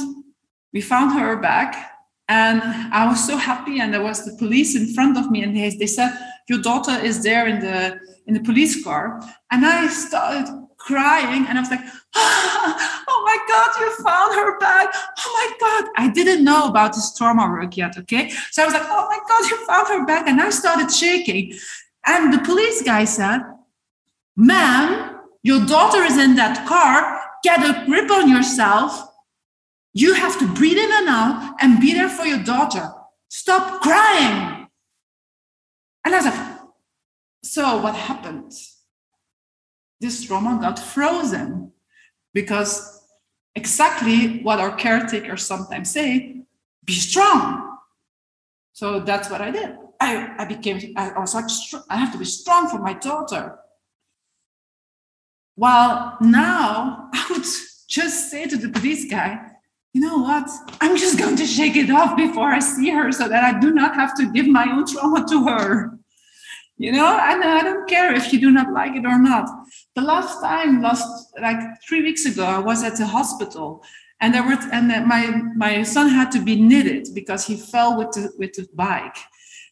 [0.72, 1.92] we found her back.
[2.28, 3.80] And I was so happy.
[3.80, 5.42] And there was the police in front of me.
[5.42, 6.12] And they, they said,
[6.48, 9.20] Your daughter is there in the in the police car.
[9.50, 11.80] And I started crying and I was like,
[12.14, 14.88] oh my God, you found her back.
[15.18, 15.90] Oh my God.
[15.96, 17.98] I didn't know about this trauma work yet.
[17.98, 18.30] Okay.
[18.50, 20.26] So I was like, oh my God, you found her back.
[20.26, 21.54] And I started shaking.
[22.06, 23.40] And the police guy said,
[24.36, 27.20] ma'am, your daughter is in that car.
[27.42, 29.04] Get a grip on yourself.
[29.92, 32.92] You have to breathe in and out and be there for your daughter.
[33.28, 34.68] Stop crying.
[36.04, 36.58] And I was like,
[37.42, 38.52] so what happened?
[40.00, 41.72] This trauma got frozen
[42.34, 43.02] because
[43.54, 46.42] exactly what our caretakers sometimes say
[46.84, 47.78] be strong.
[48.72, 49.76] So that's what i did.
[50.00, 51.46] I, I became i was like
[51.90, 53.58] i have to be strong for my daughter.
[55.56, 57.44] While now i would
[57.88, 59.52] just say to the police guy
[59.94, 60.48] you know what?
[60.82, 63.72] I'm just going to shake it off before i see her so that i do
[63.72, 65.97] not have to give my own trauma to her
[66.78, 69.48] you know and i don't care if you do not like it or not.
[69.96, 71.06] The last time last
[71.40, 73.82] like three weeks ago i was at the hospital
[74.20, 75.22] and there were and my
[75.56, 79.18] my son had to be knitted because he fell with the with the bike.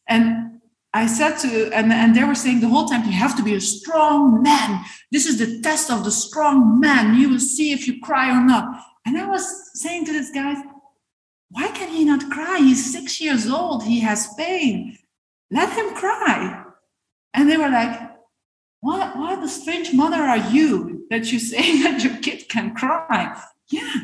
[0.08, 0.60] And
[0.94, 3.54] i said to and and they were saying the whole time you have to be
[3.54, 4.84] a strong man.
[5.12, 7.14] This is the test of the strong man.
[7.14, 8.64] You will see if you cry or not.
[9.04, 10.54] And i was saying to this guy
[11.50, 12.58] why can he not cry?
[12.58, 13.84] He's six years old.
[13.84, 14.98] He has pain.
[15.48, 16.65] Let him cry
[17.36, 18.00] and they were like,
[18.80, 23.40] what, what a strange mother are you that you say that your kid can cry?
[23.70, 23.94] Yeah.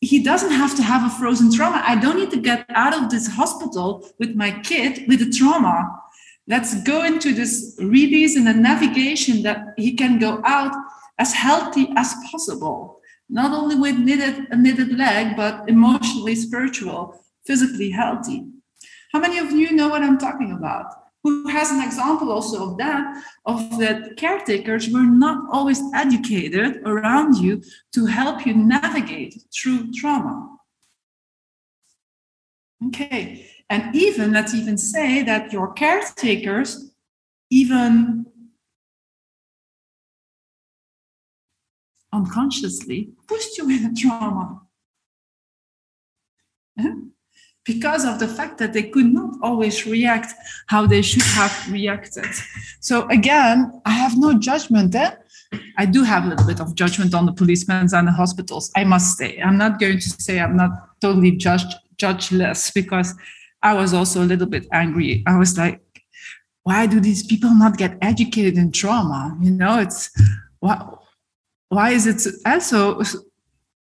[0.00, 1.82] He doesn't have to have a frozen trauma.
[1.84, 5.98] I don't need to get out of this hospital with my kid with a trauma.
[6.46, 10.74] Let's go into this release and the navigation that he can go out
[11.18, 17.90] as healthy as possible, not only with knitted, a knitted leg, but emotionally, spiritual, physically
[17.90, 18.44] healthy.
[19.12, 21.03] How many of you know what I'm talking about?
[21.24, 27.38] Who has an example also of that, of that caretakers were not always educated around
[27.38, 30.56] you to help you navigate through trauma.
[32.88, 36.92] Okay, and even let's even say that your caretakers
[37.50, 38.26] even
[42.12, 44.60] unconsciously pushed you in a trauma
[46.78, 46.94] uh-huh.
[47.64, 50.32] Because of the fact that they could not always react
[50.66, 52.26] how they should have reacted.
[52.80, 55.20] So again, I have no judgment there.
[55.78, 58.70] I do have a little bit of judgment on the policemen and the hospitals.
[58.76, 61.64] I must say, I'm not going to say I'm not totally judge
[61.96, 63.14] judgeless because
[63.62, 65.22] I was also a little bit angry.
[65.26, 65.80] I was like,
[66.64, 69.36] why do these people not get educated in trauma?
[69.40, 70.10] You know, it's
[70.60, 70.84] why,
[71.68, 73.00] why is it also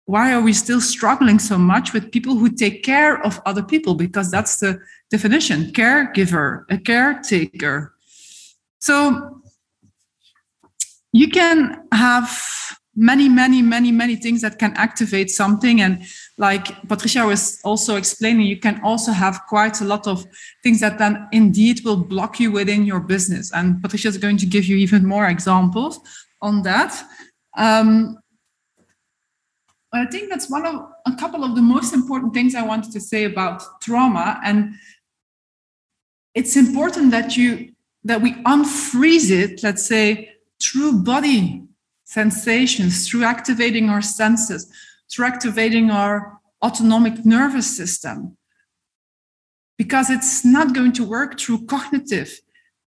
[0.07, 3.95] why are we still struggling so much with people who take care of other people?
[3.95, 7.95] Because that's the definition caregiver, a caretaker.
[8.81, 9.43] So
[11.13, 12.29] you can have
[12.95, 15.81] many, many, many, many things that can activate something.
[15.81, 16.03] And
[16.37, 20.27] like Patricia was also explaining, you can also have quite a lot of
[20.63, 23.53] things that then indeed will block you within your business.
[23.53, 26.01] And Patricia is going to give you even more examples
[26.43, 27.03] on that.
[27.57, 28.19] Um,
[29.93, 33.01] I think that's one of a couple of the most important things I wanted to
[33.01, 34.41] say about trauma.
[34.43, 34.75] And
[36.35, 37.73] it's important that you
[38.05, 41.63] that we unfreeze it, let's say, through body
[42.05, 44.71] sensations, through activating our senses,
[45.11, 48.37] through activating our autonomic nervous system.
[49.79, 52.41] Because it's not going to work through cognitive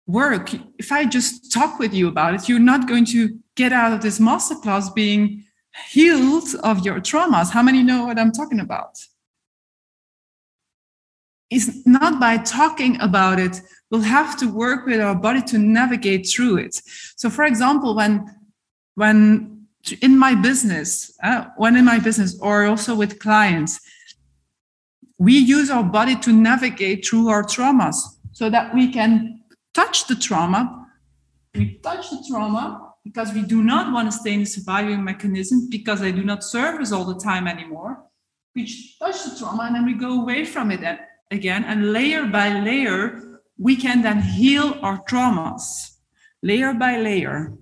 [0.07, 0.51] work.
[0.79, 4.03] If I just talk with you about it, you're not going to get out of
[4.03, 5.45] this masterclass being
[5.90, 7.50] healed of your traumas.
[7.50, 8.98] How many know what I'm talking about?
[11.50, 16.28] It's not by talking about it, we'll have to work with our body to navigate
[16.28, 16.80] through it.
[17.16, 18.24] So, for example, when
[18.94, 19.66] when
[20.00, 23.80] in my business, uh, when in my business, or also with clients,
[25.18, 27.96] we use our body to navigate through our traumas
[28.33, 29.42] so that we can
[29.74, 30.87] touch the trauma.
[31.54, 35.69] We touch the trauma because we do not want to stay in the surviving mechanism
[35.71, 38.03] because they do not serve us all the time anymore.
[38.55, 38.65] We
[38.99, 40.81] touch the trauma and then we go away from it
[41.31, 41.65] again.
[41.65, 45.97] And layer by layer, we can then heal our traumas,
[46.43, 47.55] layer by layer.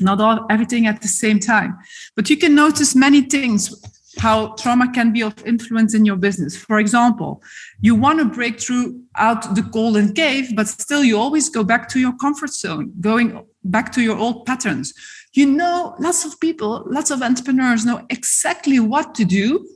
[0.00, 1.78] Not all everything at the same time,
[2.16, 3.72] but you can notice many things
[4.18, 6.56] how trauma can be of influence in your business.
[6.56, 7.42] For example,
[7.80, 11.88] you want to break through out the golden cave, but still you always go back
[11.90, 14.92] to your comfort zone, going back to your old patterns.
[15.34, 19.66] You know, lots of people, lots of entrepreneurs know exactly what to do.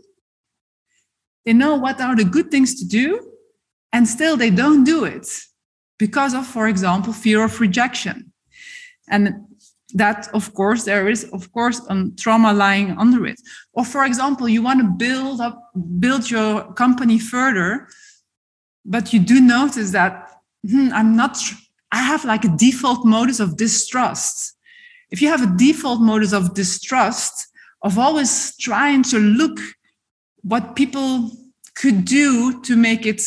[1.44, 3.33] They know what are the good things to do,
[3.92, 5.29] and still they don't do it
[5.99, 8.33] because of, for example, fear of rejection.
[9.09, 9.46] And
[9.94, 13.40] that of course there is of course a trauma lying under it
[13.72, 15.70] or for example you want to build up
[16.01, 17.88] build your company further
[18.85, 20.33] but you do notice that
[20.68, 21.38] hmm, i'm not
[21.92, 24.55] i have like a default modus of distrust
[25.11, 27.49] if you have a default modus of distrust
[27.83, 29.59] of always trying to look
[30.42, 31.31] what people
[31.75, 33.22] could do to make it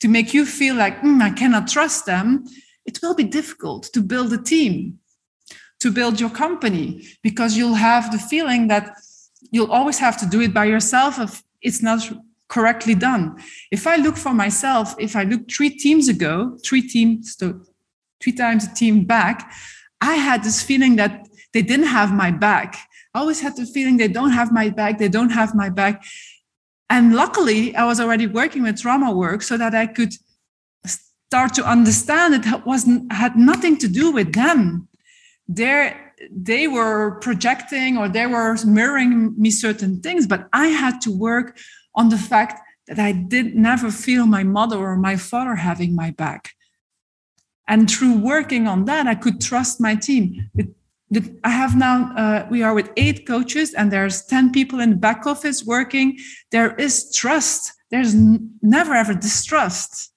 [0.00, 2.44] to make you feel like mm, i cannot trust them
[2.86, 4.98] it will be difficult to build a team
[5.80, 8.96] to build your company because you'll have the feeling that
[9.50, 12.00] you'll always have to do it by yourself if it's not
[12.48, 13.36] correctly done.
[13.70, 17.36] If I look for myself, if I look three teams ago, three teams,
[18.20, 19.52] three times a team back,
[20.00, 22.76] I had this feeling that they didn't have my back.
[23.14, 26.04] I always had the feeling they don't have my back, they don't have my back.
[26.90, 30.12] And luckily, I was already working with trauma work so that I could
[31.28, 34.88] start to understand it wasn't had nothing to do with them
[35.46, 41.10] there they were projecting or they were mirroring me certain things but i had to
[41.10, 41.58] work
[41.94, 46.10] on the fact that i did never feel my mother or my father having my
[46.12, 46.52] back
[47.68, 50.68] and through working on that i could trust my team it,
[51.42, 54.96] I have now, uh, we are with eight coaches and there's 10 people in the
[54.96, 56.18] back office working.
[56.50, 57.72] There is trust.
[57.90, 60.12] There's n- never ever distrust.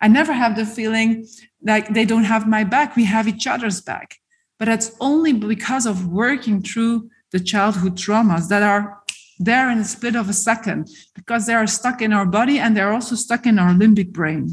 [0.00, 1.26] I never have the feeling
[1.62, 2.96] like they don't have my back.
[2.96, 4.16] We have each other's back.
[4.58, 9.02] But it's only because of working through the childhood traumas that are
[9.38, 12.76] there in a split of a second, because they are stuck in our body and
[12.76, 14.50] they're also stuck in our limbic brain.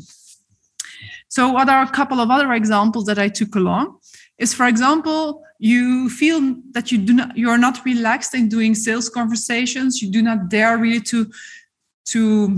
[1.29, 3.99] So, what are a couple of other examples that I took along?
[4.37, 8.75] Is, for example, you feel that you do not you are not relaxed in doing
[8.75, 10.01] sales conversations.
[10.01, 11.31] You do not dare really to
[12.09, 12.57] to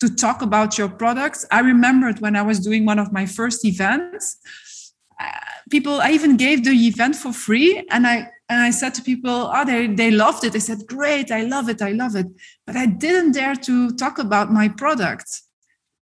[0.00, 1.46] to talk about your products.
[1.50, 4.36] I remembered when I was doing one of my first events
[5.20, 5.24] uh,
[5.70, 8.16] people i even gave the event for free and i
[8.48, 11.68] and i said to people oh they they loved it they said great i love
[11.68, 12.26] it i love it
[12.66, 15.42] but i didn't dare to talk about my product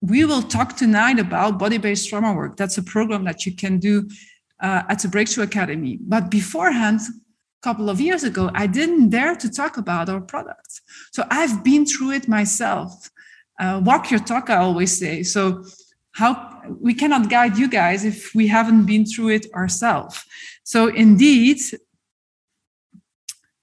[0.00, 2.56] we will talk tonight about body-based trauma work.
[2.56, 4.08] That's a program that you can do
[4.60, 5.98] uh, at the breakthrough academy.
[6.00, 10.80] But beforehand a couple of years ago i didn't dare to talk about our products
[11.10, 13.10] so i've been through it myself.
[13.60, 15.24] Uh, walk your talk i always say.
[15.24, 15.64] So
[16.12, 20.24] how we cannot guide you guys if we haven't been through it ourselves
[20.62, 21.58] so indeed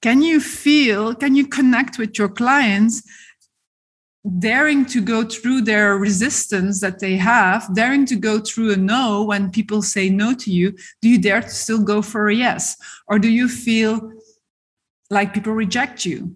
[0.01, 3.01] can you feel can you connect with your clients
[4.39, 9.23] daring to go through their resistance that they have daring to go through a no
[9.23, 12.75] when people say no to you do you dare to still go for a yes?
[13.07, 14.11] Or do you feel
[15.09, 16.35] like people reject you?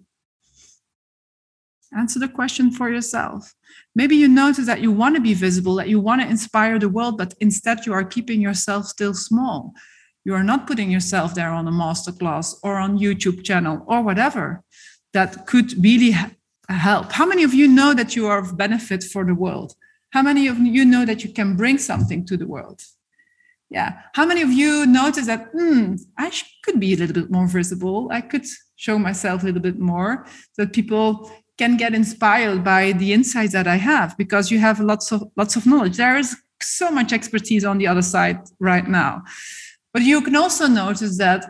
[1.96, 3.54] Answer the question for yourself.
[3.96, 6.88] Maybe you notice that you want to be visible, that you want to inspire the
[6.88, 9.72] world, but instead you are keeping yourself still small.
[10.24, 14.62] You are not putting yourself there on a masterclass or on YouTube channel or whatever
[15.12, 16.14] that could really
[16.72, 17.12] help.
[17.12, 19.74] How many of you know that you are of benefit for the world?
[20.10, 22.82] How many of you know that you can bring something to the world?
[23.70, 24.00] Yeah.
[24.14, 26.32] How many of you notice that, hmm, I
[26.64, 28.08] could be a little bit more visible?
[28.10, 32.92] I could show myself a little bit more so that people can get inspired by
[32.92, 35.98] the insights that I have because you have lots of lots of knowledge.
[35.98, 39.22] There is so much expertise on the other side right now.
[39.92, 41.44] But you can also notice that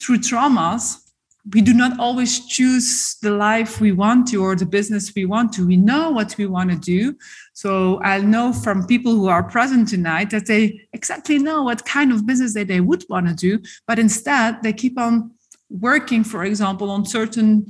[0.00, 1.03] through traumas,
[1.52, 5.52] we do not always choose the life we want to or the business we want
[5.52, 5.66] to.
[5.66, 7.18] We know what we want to do.
[7.52, 12.12] So I know from people who are present tonight that they exactly know what kind
[12.12, 15.32] of business that they would want to do, but instead they keep on
[15.68, 17.66] working, for example, on certain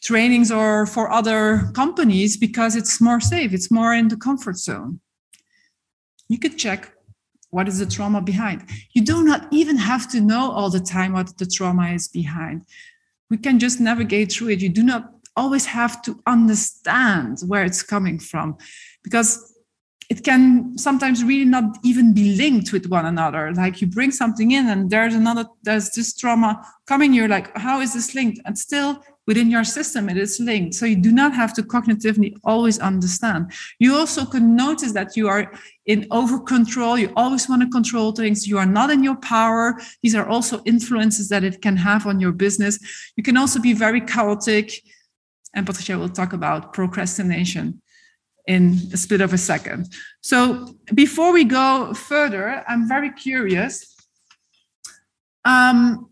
[0.00, 5.00] trainings or for other companies because it's more safe, it's more in the comfort zone.
[6.28, 6.93] You could check
[7.54, 8.64] what is the trauma behind.
[8.94, 12.62] You do not even have to know all the time what the trauma is behind.
[13.30, 14.60] We can just navigate through it.
[14.60, 15.02] You do not
[15.36, 18.56] always have to understand where it's coming from
[19.04, 19.52] because
[20.10, 24.50] it can sometimes really not even be linked with one another like you bring something
[24.50, 26.50] in and there's another there's this trauma
[26.86, 30.74] coming you're like how is this linked and still within your system it is linked.
[30.74, 33.52] So you do not have to cognitively always understand.
[33.78, 35.52] You also can notice that you are
[35.86, 38.46] in over control you always want to control things.
[38.46, 39.80] You are not in your power.
[40.02, 42.78] These are also influences that it can have on your business.
[43.16, 44.82] You can also be very chaotic.
[45.54, 47.80] And patricia will talk about procrastination
[48.46, 49.88] in a split of a second.
[50.20, 53.94] So before we go further i'm very curious
[55.44, 56.10] um,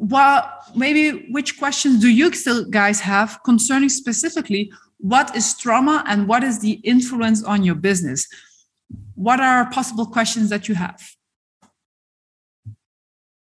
[0.00, 6.26] well, maybe which questions do you still guys have concerning specifically what is trauma and
[6.26, 8.26] what is the influence on your business?
[9.14, 11.02] What are possible questions that you have?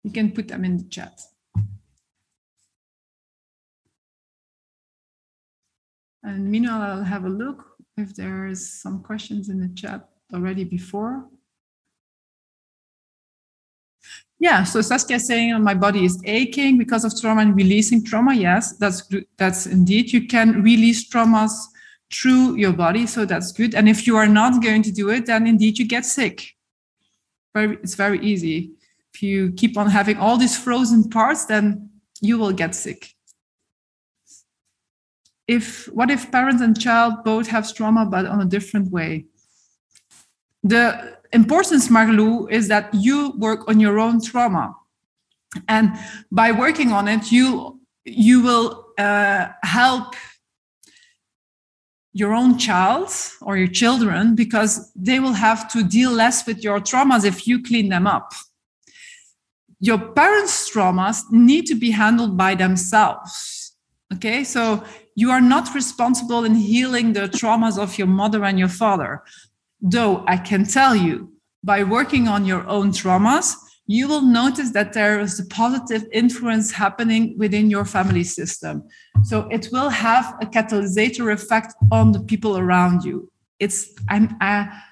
[0.05, 1.21] You can put them in the chat.
[6.23, 7.65] And meanwhile, I'll have a look
[7.97, 11.27] if there is some questions in the chat already before.
[14.41, 18.35] Yeah, so Saskia saying oh, my body is aching because of trauma and releasing trauma.
[18.35, 19.09] Yes, that's
[19.39, 20.13] that's indeed.
[20.13, 21.53] You can release traumas
[22.13, 23.75] through your body, so that's good.
[23.75, 26.55] And if you are not going to do it, then indeed you get sick.
[27.55, 28.73] Very, it's very easy.
[29.15, 33.15] If you keep on having all these frozen parts, then you will get sick.
[35.47, 39.27] If what if parents and child both have trauma but on a different way?
[40.63, 44.75] The importance, Marlou, is that you work on your own trauma.
[45.69, 45.93] And
[46.31, 50.15] by working on it, you, you will uh, help
[52.13, 53.11] your own child
[53.43, 57.63] or your children because they will have to deal less with your traumas if you
[57.63, 58.33] clean them up.
[59.81, 63.75] Your parents' traumas need to be handled by themselves.
[64.15, 64.85] Okay, so
[65.17, 69.23] you are not responsible in healing the traumas of your mother and your father.
[69.87, 71.31] Though I can tell you,
[71.63, 73.55] by working on your own traumas,
[73.87, 78.83] you will notice that there is a positive influence happening within your family system.
[79.25, 83.31] So it will have a catalysator effect on the people around you.
[83.61, 84.83] It's I'm I,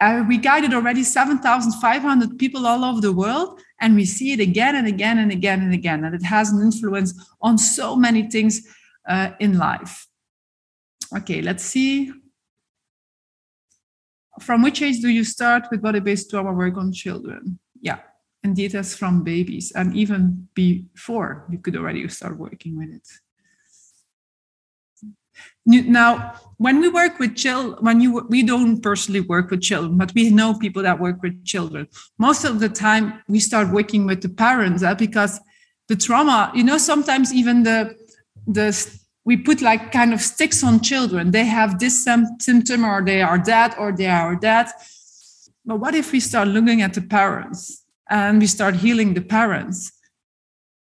[0.00, 4.76] I, we guided already 7,500 people all over the world, and we see it again
[4.76, 6.04] and again and again and again.
[6.04, 8.66] And it has an influence on so many things
[9.06, 10.06] uh, in life.
[11.14, 12.14] Okay, let's see
[14.40, 17.58] from which age do you start with body-based trauma work on children?
[17.80, 17.98] Yeah,
[18.42, 23.08] indeed, as from babies, and even before you could already start working with it.
[25.66, 30.12] Now, when we work with children, when you we don't personally work with children, but
[30.14, 31.86] we know people that work with children.
[32.18, 35.40] Most of the time, we start working with the parents uh, because
[35.88, 36.50] the trauma.
[36.54, 37.94] You know, sometimes even the
[38.46, 38.72] the
[39.24, 41.30] we put like kind of sticks on children.
[41.30, 44.72] They have this symptom, or they are that, or they are that.
[45.64, 49.92] But what if we start looking at the parents and we start healing the parents?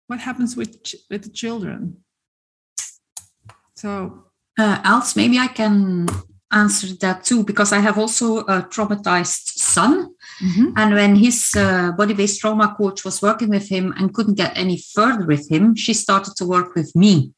[0.09, 0.77] What happens with
[1.11, 1.99] with the children?
[3.77, 4.25] So,
[4.59, 6.09] uh, Els, maybe I can
[6.51, 10.15] answer that too because I have also a traumatized son.
[10.43, 10.71] Mm-hmm.
[10.77, 14.57] And when his uh, body based trauma coach was working with him and couldn't get
[14.57, 17.33] any further with him, she started to work with me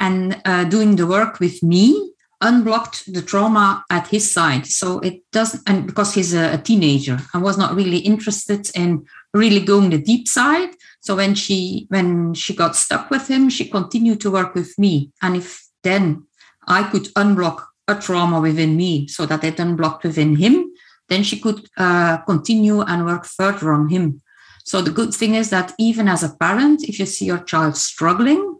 [0.00, 4.66] and uh, doing the work with me unblocked the trauma at his side.
[4.66, 9.04] So it doesn't and because he's a, a teenager i was not really interested in
[9.34, 10.70] really going the deep side.
[11.00, 15.10] So when she when she got stuck with him she continued to work with me.
[15.22, 16.26] And if then
[16.66, 20.70] i could unblock a trauma within me so that it unblocked within him
[21.08, 24.22] then she could uh, continue and work further on him.
[24.62, 27.76] So the good thing is that even as a parent if you see your child
[27.76, 28.59] struggling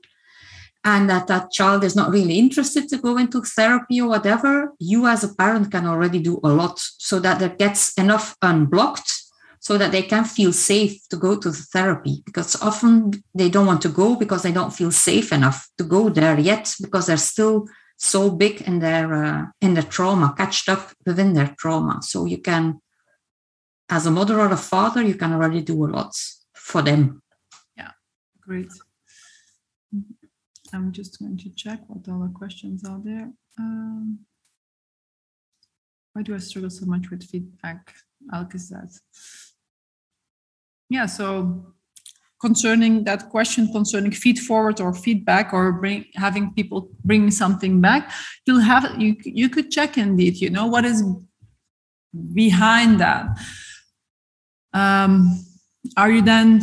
[0.85, 5.07] and that that child is not really interested to go into therapy or whatever, you
[5.07, 9.12] as a parent can already do a lot so that it gets enough unblocked
[9.59, 12.22] so that they can feel safe to go to the therapy.
[12.24, 16.09] Because often they don't want to go because they don't feel safe enough to go
[16.09, 17.68] there yet because they're still
[17.99, 22.01] so big in their uh, in their trauma catched up within their trauma.
[22.03, 22.81] So you can
[23.91, 26.14] as a mother or a father you can already do a lot
[26.55, 27.22] for them.
[27.76, 27.91] Yeah
[28.41, 28.72] great
[30.73, 33.31] I'm just going to check what other questions are there.
[33.59, 34.21] Um,
[36.12, 37.95] why do I struggle so much with feedback?
[38.33, 38.89] Alcazar.
[40.89, 41.75] Yeah, so
[42.41, 48.11] concerning that question concerning feed forward or feedback or bring having people bring something back,
[48.47, 51.05] you'll have you you could check indeed, you know, what is
[52.35, 53.27] behind that.
[54.73, 55.45] Um,
[55.97, 56.62] are you then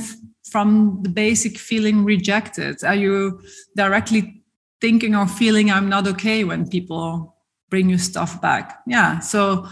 [0.51, 2.83] from the basic feeling rejected?
[2.83, 3.41] Are you
[3.75, 4.43] directly
[4.81, 7.35] thinking or feeling I'm not okay when people
[7.69, 8.79] bring you stuff back.
[8.87, 9.19] Yeah.
[9.19, 9.67] So,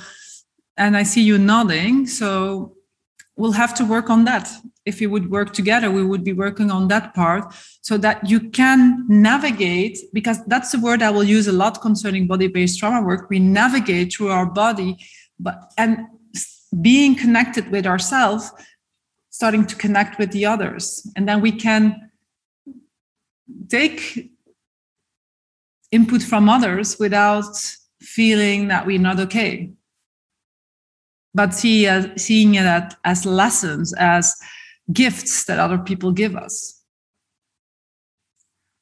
[0.78, 2.08] and I see you nodding.
[2.08, 2.76] So
[3.38, 4.52] we'll have to work on that.
[4.86, 8.50] If we would work together, we would be working on that part so that you
[8.52, 13.02] can navigate, because that's the word I will use a lot concerning body based trauma
[13.06, 13.30] work.
[13.30, 14.98] We navigate through our body,
[15.40, 16.06] but and
[16.82, 18.52] being connected with ourselves,
[19.36, 21.06] starting to connect with the others.
[21.18, 22.10] And then we can
[23.68, 24.32] take
[25.92, 27.54] input from others without
[28.00, 29.72] feeling that we're not okay.
[31.34, 34.34] But see, uh, seeing it as lessons as
[34.94, 36.82] gifts that other people give us.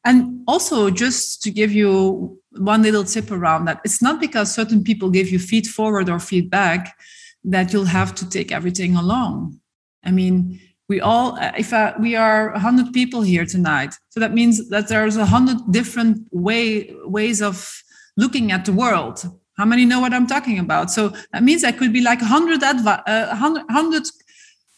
[0.06, 4.84] And also just to give you one little tip around that it's not because certain
[4.84, 6.96] people give you feed forward or feedback
[7.44, 9.60] that you'll have to take everything along
[10.04, 14.70] i mean we all if uh, we are 100 people here tonight so that means
[14.70, 17.84] that there's a 100 different way ways of
[18.18, 19.24] looking at the world.
[19.58, 20.92] How many know what i'm talking about?
[20.92, 24.04] So that means that could be like 100 advi- uh, 100, 100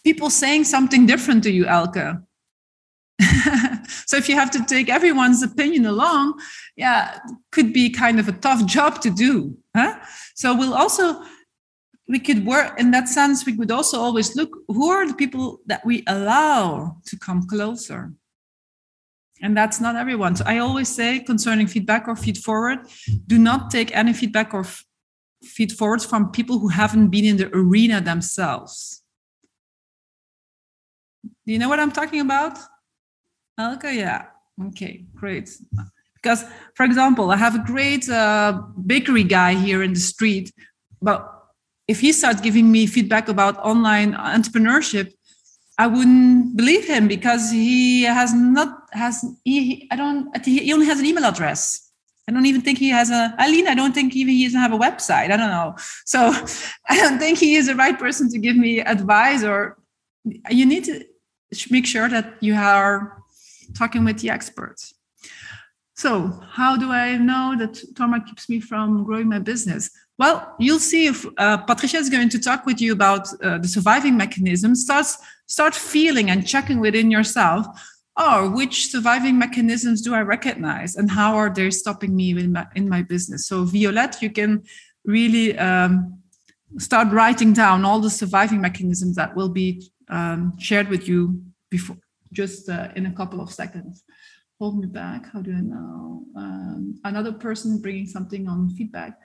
[0.03, 2.17] people saying something different to you elke.
[4.07, 6.39] So if you have to take everyone's opinion along
[6.76, 7.19] yeah
[7.51, 9.95] could be kind of a tough job to do huh?
[10.36, 11.23] so we'll also
[12.08, 15.60] we could work in that sense we could also always look who are the people
[15.66, 18.14] that we allow to come closer.
[19.41, 20.36] And that's not everyone.
[20.36, 22.80] So i always say concerning feedback or feed forward
[23.28, 24.66] do not take any feedback or
[25.43, 29.03] feed forward from people who haven't been in the arena themselves.
[31.45, 32.58] Do you know what i'm talking about?
[33.60, 34.26] Elke yeah.
[34.68, 35.49] Okay great.
[36.16, 36.45] Because
[36.76, 40.51] for example i have a great uh, bakery guy here in the street
[41.01, 41.34] but
[41.88, 45.13] if he starts giving me feedback about online entrepreneurship,
[45.77, 50.99] I wouldn't believe him because he has not has he, I don't he only has
[50.99, 51.81] an email address.
[52.27, 53.67] I don't even think he has a Aline.
[53.67, 55.31] I don't think even he doesn't have a website.
[55.31, 55.75] I don't know.
[56.05, 56.33] So
[56.89, 59.43] I don't think he is the right person to give me advice.
[59.43, 59.77] Or
[60.49, 61.05] you need to
[61.69, 63.21] make sure that you are
[63.77, 64.93] talking with the experts.
[65.95, 69.91] So how do I know that trauma keeps me from growing my business?
[70.18, 73.68] Well, you'll see if uh, Patricia is going to talk with you about uh, the
[73.68, 74.76] surviving mechanism.
[74.76, 77.68] Starts start feeling and checking within yourself.
[78.18, 82.66] Oh, which surviving mechanisms do I recognize, and how are they stopping me in my,
[82.74, 83.45] in my business?
[83.45, 84.63] So, Violette, you can
[85.03, 86.20] really um,
[86.78, 91.97] start writing down all the surviving mechanisms that will be um, shared with you before,
[92.32, 94.03] just uh, in a couple of seconds.
[94.59, 95.30] Hold me back.
[95.34, 96.24] How do I know?
[96.38, 99.20] Um, another person bringing something on feedback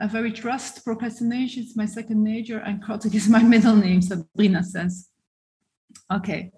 [0.00, 4.62] a very trust procrastination is my second nature and chaotic is my middle name sabrina
[4.62, 5.08] says.
[6.10, 6.52] Okay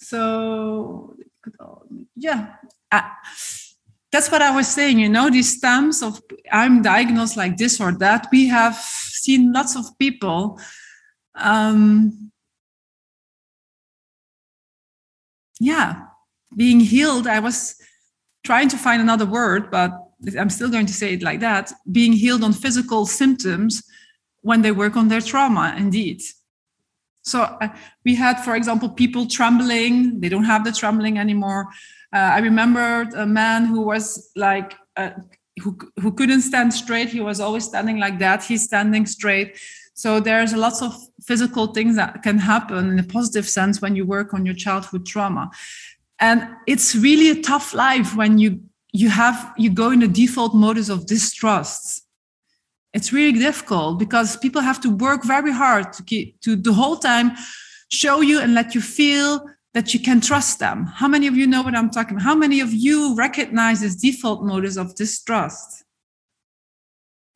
[0.00, 1.14] so
[2.16, 2.54] yeah
[4.10, 7.92] that's what i was saying you know these stamps of i'm diagnosed like this or
[7.92, 8.26] that.
[8.32, 10.58] We have seen lots of people
[11.34, 12.32] um
[15.60, 16.06] yeah
[16.56, 17.28] being healed.
[17.28, 17.76] I was
[18.44, 19.92] trying to find another word but
[20.38, 23.82] I'm still going to say it like that, being healed on physical symptoms
[24.42, 26.22] when they work on their trauma, indeed.
[27.22, 27.68] So uh,
[28.04, 31.68] we had, for example, people trembling, they don't have the trembling anymore.
[32.12, 35.10] Uh, I remember a man who was like, uh,
[35.62, 37.08] who, who couldn't stand straight.
[37.10, 38.42] He was always standing like that.
[38.42, 39.58] He's standing straight.
[39.94, 44.06] So there's lots of physical things that can happen in a positive sense when you
[44.06, 45.50] work on your childhood trauma.
[46.18, 48.60] And it's really a tough life when you
[48.92, 52.06] you have you go in a default modus of distrust
[52.92, 56.96] it's really difficult because people have to work very hard to keep to the whole
[56.96, 57.32] time
[57.90, 60.86] show you and let you feel that you can trust them.
[60.86, 62.24] How many of you know what i'm talking about?
[62.24, 65.84] How many of you recognize this default modus of distrust?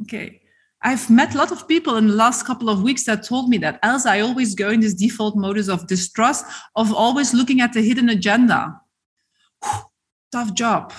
[0.02, 0.40] Okay.
[0.82, 3.56] I've met a lot of people in the last couple of weeks that told me
[3.58, 6.44] that Els i always go in this default modus of distrust
[6.76, 8.80] of always looking at the hidden agenda.
[10.32, 10.92] Tough job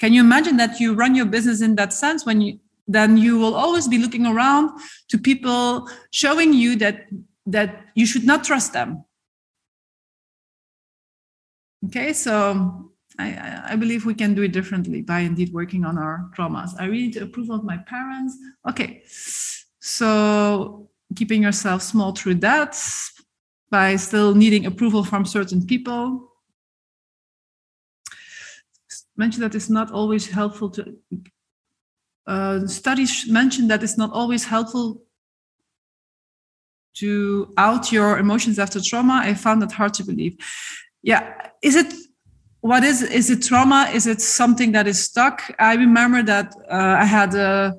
[0.00, 3.38] can you imagine that you run your business in that sense when you then you
[3.38, 4.70] will always be looking around
[5.08, 7.06] to people showing you that
[7.46, 9.04] that you should not trust them.
[11.86, 16.30] Okay, so I, I believe we can do it differently by indeed working on our
[16.36, 16.70] traumas.
[16.78, 18.36] I really need the approval of my parents.
[18.68, 19.02] Okay,
[19.80, 22.76] so keeping yourself small through that
[23.70, 26.29] by still needing approval from certain people
[29.22, 30.82] mentioned that it's not always helpful to
[32.30, 35.02] uh, studies mention that it's not always helpful
[36.94, 39.20] to out your emotions after trauma.
[39.24, 40.36] I found that hard to believe.
[41.02, 41.22] Yeah.
[41.62, 41.92] Is it
[42.60, 43.90] what is is it trauma?
[43.92, 45.36] Is it something that is stuck?
[45.58, 47.74] I remember that uh, I had a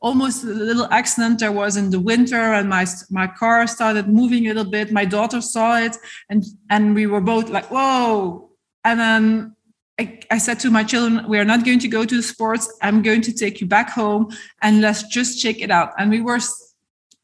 [0.00, 1.40] almost a little accident.
[1.40, 4.92] There was in the winter and my my car started moving a little bit.
[4.92, 5.96] My daughter saw it
[6.30, 8.50] and and we were both like whoa.
[8.82, 9.56] And then
[10.00, 12.64] I, I, said to my children we are not going to go to the sports
[12.80, 14.22] i'm going to take you back home
[14.62, 16.40] and let's just check it out and we were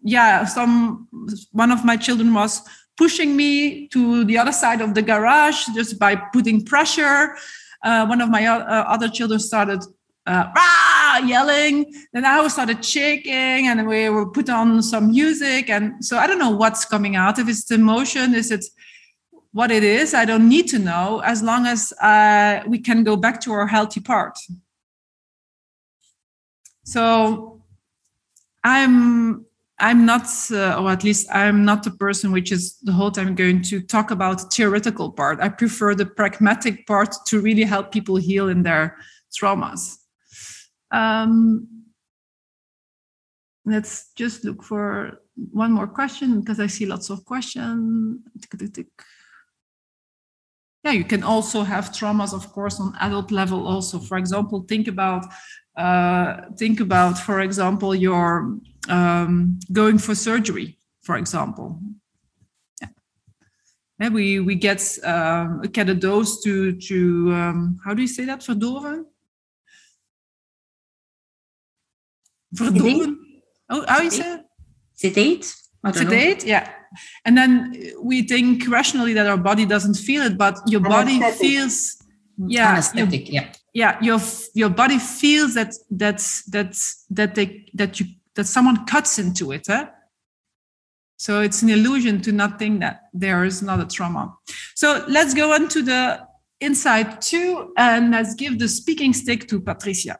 [0.02, 1.08] yeah some
[1.52, 2.60] one of my children was
[2.96, 7.36] pushing me to the other side of the garage just by putting pressure
[7.82, 9.80] uh, one of my uh, other children started
[10.26, 11.86] uh, rah, yelling.
[12.12, 15.70] Then I started shaking, and we will put on some music.
[15.70, 17.38] And so I don't know what's coming out.
[17.38, 18.64] If it's emotion, is it
[19.56, 20.12] what it is?
[20.12, 21.22] I don't need to know.
[21.24, 24.36] As long as uh, we can go back to our healthy part.
[26.84, 27.62] So
[28.62, 29.46] I'm
[29.78, 33.34] I'm not, uh, or at least I'm not the person which is the whole time
[33.34, 35.40] going to talk about theoretical part.
[35.40, 38.98] I prefer the pragmatic part to really help people heal in their
[39.32, 39.96] traumas.
[40.90, 41.66] Um,
[43.64, 48.20] let's just look for one more question because I see lots of questions.
[50.86, 53.66] Yeah, you can also have traumas, of course, on adult level.
[53.66, 55.24] Also, for example, think about
[55.76, 58.56] uh, think about, for example, your
[58.88, 61.80] um, going for surgery, for example.
[63.98, 64.10] Yeah.
[64.10, 68.42] we we get um, get a dose to to um, how do you say that
[68.42, 69.06] verdoven?
[72.54, 73.16] Verdoven.
[73.70, 74.40] Oh, how you say?
[74.94, 75.52] Sedate.
[75.92, 76.70] Sedate, yeah.
[77.24, 82.02] And then we think rationally that our body doesn't feel it, but your body feels.
[82.38, 83.32] Yeah, anesthetic.
[83.32, 83.98] Your, yeah, yeah.
[84.02, 84.20] Your
[84.54, 89.68] your body feels that that's that's that they that you that someone cuts into it.
[89.70, 89.86] Eh?
[91.16, 94.36] So it's an illusion to not think that there is not a trauma.
[94.74, 96.26] So let's go on to the
[96.60, 100.18] insight two and let's give the speaking stick to Patricia.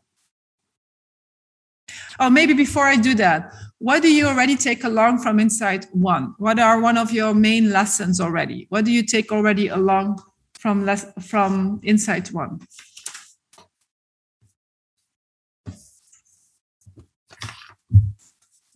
[2.18, 6.34] Oh, maybe before I do that, what do you already take along from Insight One?
[6.38, 8.66] What are one of your main lessons already?
[8.70, 10.18] What do you take already along
[10.58, 12.60] from les- from Insight One?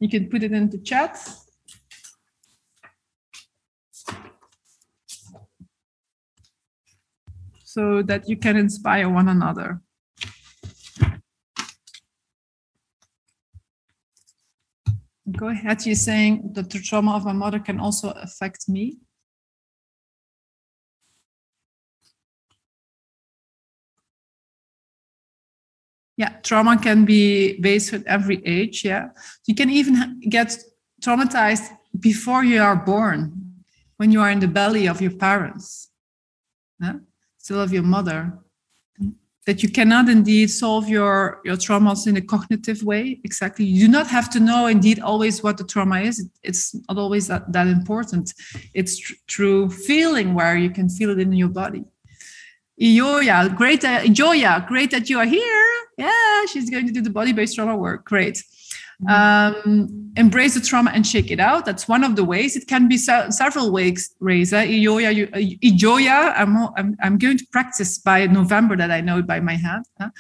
[0.01, 1.19] You can put it in the chat.
[7.65, 9.81] So that you can inspire one another.
[15.37, 15.85] Go ahead.
[15.87, 18.99] You're saying that the trauma of my mother can also affect me.
[26.17, 28.85] Yeah, trauma can be based at every age.
[28.85, 29.09] Yeah,
[29.47, 30.57] you can even get
[31.03, 33.65] traumatized before you are born,
[33.97, 35.91] when you are in the belly of your parents,
[36.81, 36.95] yeah?
[37.39, 38.39] still of your mother
[39.51, 43.91] that you cannot indeed solve your your traumas in a cognitive way exactly you do
[43.99, 46.17] not have to know indeed always what the trauma is
[46.49, 48.33] it's not always that, that important
[48.75, 51.85] it's tr- through feeling where you can feel it in your body
[52.81, 55.67] Ioya, great uh, Joya, great that you are here.
[55.99, 58.07] Yeah, she's going to do the body-based trauma work.
[58.07, 58.43] Great.
[59.09, 61.65] Um, embrace the trauma and shake it out.
[61.65, 62.57] That's one of the ways.
[62.57, 64.15] It can be se- several ways.
[64.21, 66.33] Reza, Ijoya, uh.
[66.37, 69.83] I'm, I'm, I'm going to practice by November that I know it by my head.
[70.01, 70.11] Huh?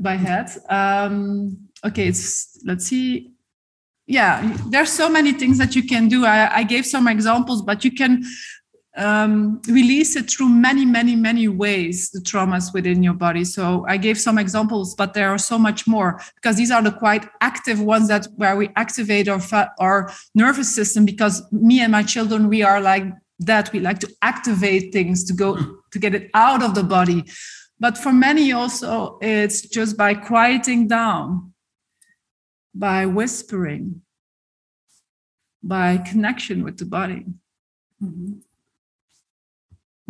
[0.00, 0.50] By head.
[0.68, 3.30] Um, okay, it's let's see.
[4.06, 6.24] Yeah, there's so many things that you can do.
[6.24, 8.24] I, I gave some examples, but you can
[8.96, 13.44] um, release it through many, many, many ways, the traumas within your body.
[13.44, 16.90] So I gave some examples, but there are so much more because these are the
[16.90, 19.40] quite active ones that where we activate our,
[19.78, 23.04] our nervous system because me and my children, we are like
[23.38, 23.72] that.
[23.72, 25.56] We like to activate things to go
[25.92, 27.24] to get it out of the body.
[27.78, 31.54] But for many also, it's just by quieting down,
[32.74, 34.02] by whispering,
[35.62, 37.24] by connection with the body.
[38.02, 38.40] Mm-hmm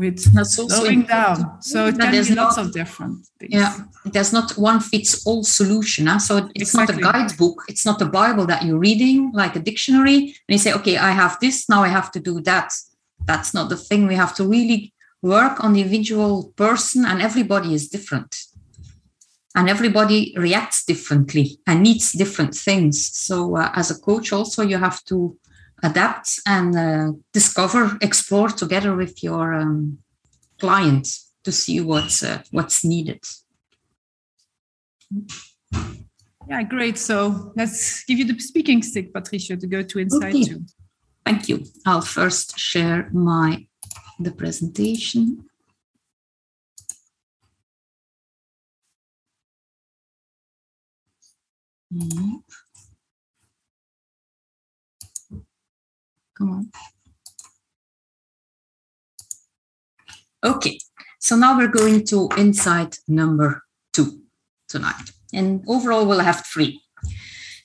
[0.01, 1.61] with That's slowing down.
[1.61, 3.53] So it can be lots not, of different things.
[3.53, 3.72] Yeah,
[4.07, 6.07] there's not one fits all solution.
[6.07, 6.18] Huh?
[6.18, 6.96] So it's exactly.
[6.96, 7.57] not a guidebook.
[7.68, 10.18] It's not a Bible that you're reading like a dictionary.
[10.18, 12.72] And you say, okay, I have this, now I have to do that.
[13.30, 14.07] That's not the thing.
[14.07, 18.32] We have to really work on the individual person, and everybody is different.
[19.55, 22.94] And everybody reacts differently and needs different things.
[23.26, 25.36] So, uh, as a coach, also, you have to
[25.83, 29.99] adapt and uh, discover, explore together with your um,
[30.59, 31.09] client
[31.45, 33.22] to see what's uh, what's needed.
[36.49, 36.99] Yeah, great.
[36.99, 40.57] So let's give you the speaking stick, Patricia, to go to inside okay.
[41.24, 41.64] Thank you.
[41.87, 43.66] I'll first share my
[44.18, 45.45] the presentation.
[51.93, 52.37] Mm-hmm.
[56.41, 56.70] Come on.
[60.43, 60.78] Okay,
[61.18, 63.62] so now we're going to insight number
[63.93, 64.22] two
[64.66, 65.11] tonight.
[65.34, 66.80] And overall, we'll have three.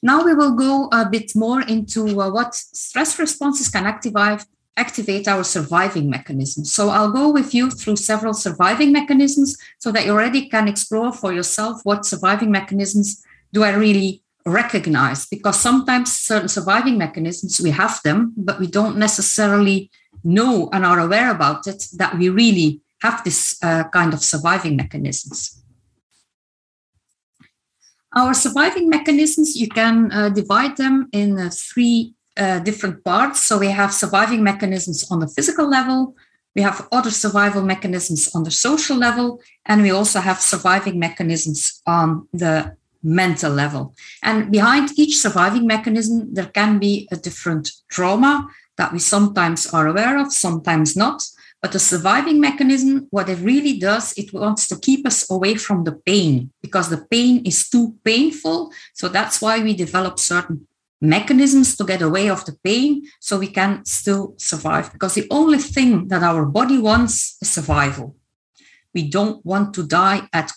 [0.03, 4.45] Now we will go a bit more into uh, what stress responses can activate,
[4.75, 6.73] activate our surviving mechanisms.
[6.73, 11.13] So I'll go with you through several surviving mechanisms so that you already can explore
[11.13, 13.23] for yourself what surviving mechanisms
[13.53, 15.25] do I really recognize?
[15.25, 19.89] Because sometimes certain surviving mechanisms, we have them, but we don't necessarily
[20.23, 24.75] know and are aware about it that we really have this uh, kind of surviving
[24.75, 25.61] mechanisms.
[28.15, 33.41] Our surviving mechanisms, you can uh, divide them in uh, three uh, different parts.
[33.41, 36.15] So we have surviving mechanisms on the physical level,
[36.55, 41.81] we have other survival mechanisms on the social level, and we also have surviving mechanisms
[41.85, 43.95] on the mental level.
[44.23, 48.47] And behind each surviving mechanism, there can be a different trauma
[48.77, 51.23] that we sometimes are aware of, sometimes not.
[51.61, 55.83] But the surviving mechanism, what it really does, it wants to keep us away from
[55.83, 58.71] the pain because the pain is too painful.
[58.93, 60.67] So that's why we develop certain
[61.01, 64.91] mechanisms to get away of the pain so we can still survive.
[64.93, 68.15] Because the only thing that our body wants is survival.
[68.93, 70.51] We don't want to die at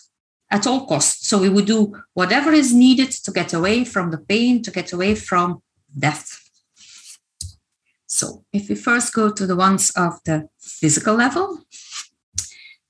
[0.51, 1.27] at all costs.
[1.27, 4.93] So we would do whatever is needed to get away from the pain, to get
[4.93, 5.61] away from
[5.97, 6.49] death.
[8.07, 11.59] So if we first go to the ones of the physical level,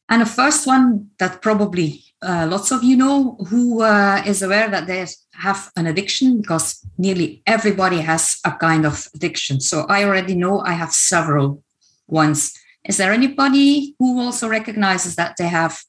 [0.10, 4.70] and the first one that probably uh, lots of you know who uh, is aware
[4.70, 9.60] that they have an addiction because nearly everybody has a kind of addiction.
[9.62, 11.64] So I already know I have several
[12.08, 12.58] ones.
[12.86, 15.82] Is there anybody who also recognizes that they have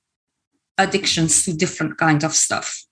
[0.83, 2.85] addictions to different kinds of stuff?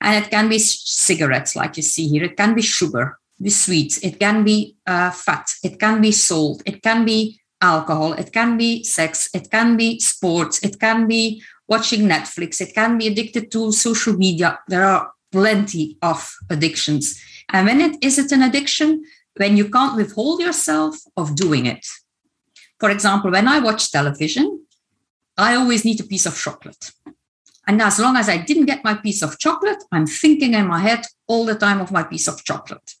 [0.00, 2.24] And it can be cigarettes, like you see here.
[2.24, 6.62] It can be sugar be sweets, it can be uh, fat, it can be salt,
[6.66, 11.42] it can be alcohol, it can be sex, it can be sports, it can be
[11.68, 14.58] watching Netflix, it can be addicted to social media.
[14.68, 17.20] There are plenty of addictions.
[17.48, 19.04] And when it is it an addiction?
[19.36, 21.86] When you can't withhold yourself of doing it.
[22.78, 24.66] For example, when I watch television,
[25.38, 26.90] I always need a piece of chocolate.
[27.70, 30.80] And as long as I didn't get my piece of chocolate, I'm thinking in my
[30.80, 32.96] head all the time of my piece of chocolate.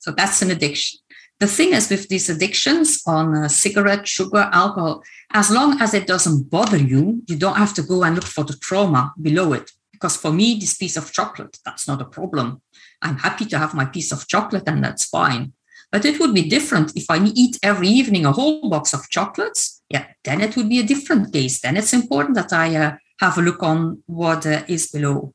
[0.00, 0.98] So that's an addiction.
[1.38, 6.08] The thing is with these addictions on uh, cigarette, sugar, alcohol, as long as it
[6.08, 9.70] doesn't bother you, you don't have to go and look for the trauma below it.
[9.92, 12.62] Because for me, this piece of chocolate, that's not a problem.
[13.02, 15.52] I'm happy to have my piece of chocolate and that's fine.
[15.92, 19.80] But it would be different if I eat every evening a whole box of chocolates.
[19.88, 21.60] Yeah, then it would be a different case.
[21.60, 25.32] Then it's important that I uh, have a look on what uh, is below.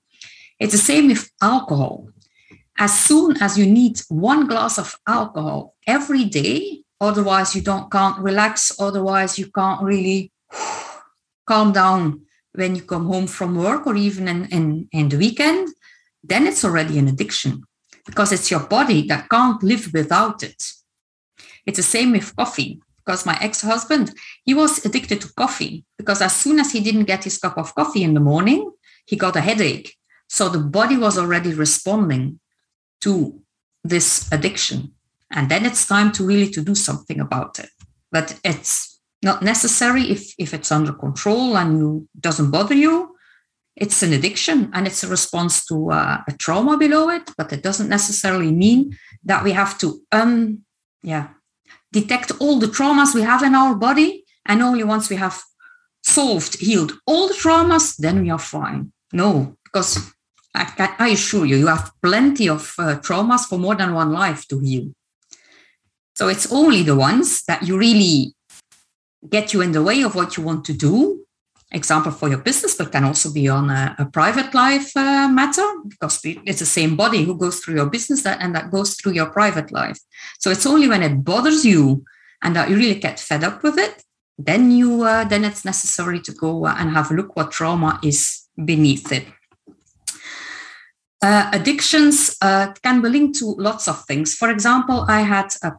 [0.59, 2.11] It's the same with alcohol
[2.82, 8.17] as soon as you need one glass of alcohol every day, otherwise you don't can't
[8.19, 10.32] relax, otherwise you can't really
[11.45, 12.21] calm down
[12.53, 15.69] when you come home from work or even in, in, in the weekend,
[16.23, 17.61] then it's already an addiction
[18.05, 20.63] because it's your body that can't live without it.
[21.67, 26.36] It's the same with coffee because my ex-husband, he was addicted to coffee because as
[26.36, 28.72] soon as he didn't get his cup of coffee in the morning,
[29.06, 29.95] he got a headache.
[30.30, 32.39] So the body was already responding
[33.02, 33.41] to
[33.84, 34.93] this addiction.
[35.32, 37.70] And then it's time to really to do something about it.
[38.12, 43.16] But it's not necessary if if it's under control and you doesn't bother you.
[43.76, 47.64] It's an addiction and it's a response to uh, a trauma below it but it
[47.64, 50.60] doesn't necessarily mean that we have to um
[51.04, 51.30] yeah
[51.92, 55.42] detect all the traumas we have in our body and only once we have
[56.04, 60.12] solved healed all the traumas then we are fine no because
[60.54, 64.48] I, I assure you, you have plenty of uh, traumas for more than one life
[64.50, 64.92] to heal.
[66.16, 68.34] So it's only the ones that you really
[69.30, 71.26] get you in the way of what you want to do.
[71.74, 75.65] Example for your business, but can also be on a, a private life uh, matter
[75.88, 79.13] because it's the same body who goes through your business that, and that goes through
[79.13, 79.97] your private life.
[80.39, 82.03] So it's only when it bothers you
[82.43, 84.03] and that you really get fed up with it,
[84.38, 88.47] then you uh, then it's necessary to go and have a look what trauma is
[88.65, 89.26] beneath it.
[91.22, 94.34] Uh, addictions uh, can be linked to lots of things.
[94.34, 95.74] For example, I had a,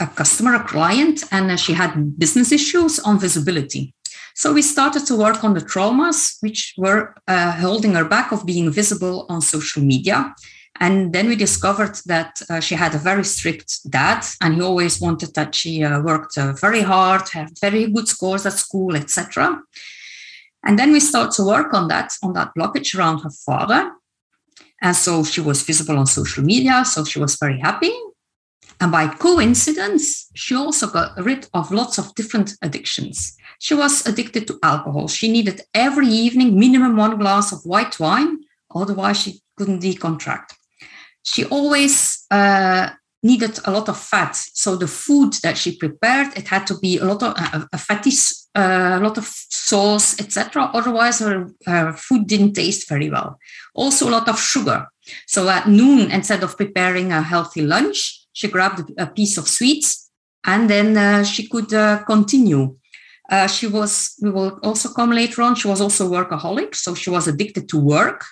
[0.00, 3.94] a customer, a client, and uh, she had business issues on visibility.
[4.40, 8.46] So we started to work on the traumas which were uh, holding her back of
[8.46, 10.34] being visible on social media.
[10.80, 14.98] And then we discovered that uh, she had a very strict dad, and he always
[14.98, 19.60] wanted that she uh, worked very hard, had very good scores at school, etc.
[20.64, 23.92] And then we start to work on that, on that blockage around her father
[24.80, 26.86] And so she was visible on social media.
[26.86, 27.92] So she was very happy.
[28.80, 33.36] And by coincidence, she also got rid of lots of different addictions.
[33.60, 35.06] She was addicted to alcohol.
[35.06, 38.38] She needed every evening minimum one glass of white wine,
[38.74, 40.54] otherwise, she couldn't decontract.
[41.22, 42.88] She always uh,
[43.22, 44.34] needed a lot of fat.
[44.34, 47.76] So the food that she prepared, it had to be a lot of uh, a
[47.76, 48.12] fatty,
[48.54, 50.70] uh, a lot of sauce, etc.
[50.72, 53.38] Otherwise, her, her food didn't taste very well.
[53.74, 54.86] Also, a lot of sugar.
[55.26, 60.10] So at noon, instead of preparing a healthy lunch, she grabbed a piece of sweets
[60.44, 62.76] and then uh, she could uh, continue.
[63.30, 66.74] Uh, she was, we will also come later on, she was also workaholic.
[66.74, 68.24] So she was addicted to work.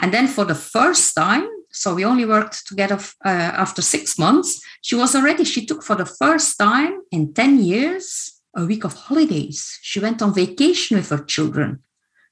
[0.00, 4.62] And then for the first time, so we only worked together uh, after six months,
[4.80, 8.94] she was already, she took for the first time in 10 years a week of
[8.94, 9.78] holidays.
[9.82, 11.82] She went on vacation with her children.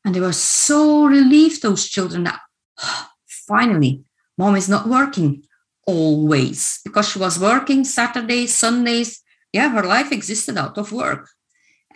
[0.05, 2.41] And they were so relieved, those children, that
[2.81, 4.05] oh, finally,
[4.39, 5.45] mom is not working
[5.87, 9.21] always because she was working Saturdays, Sundays.
[9.53, 11.29] Yeah, her life existed out of work.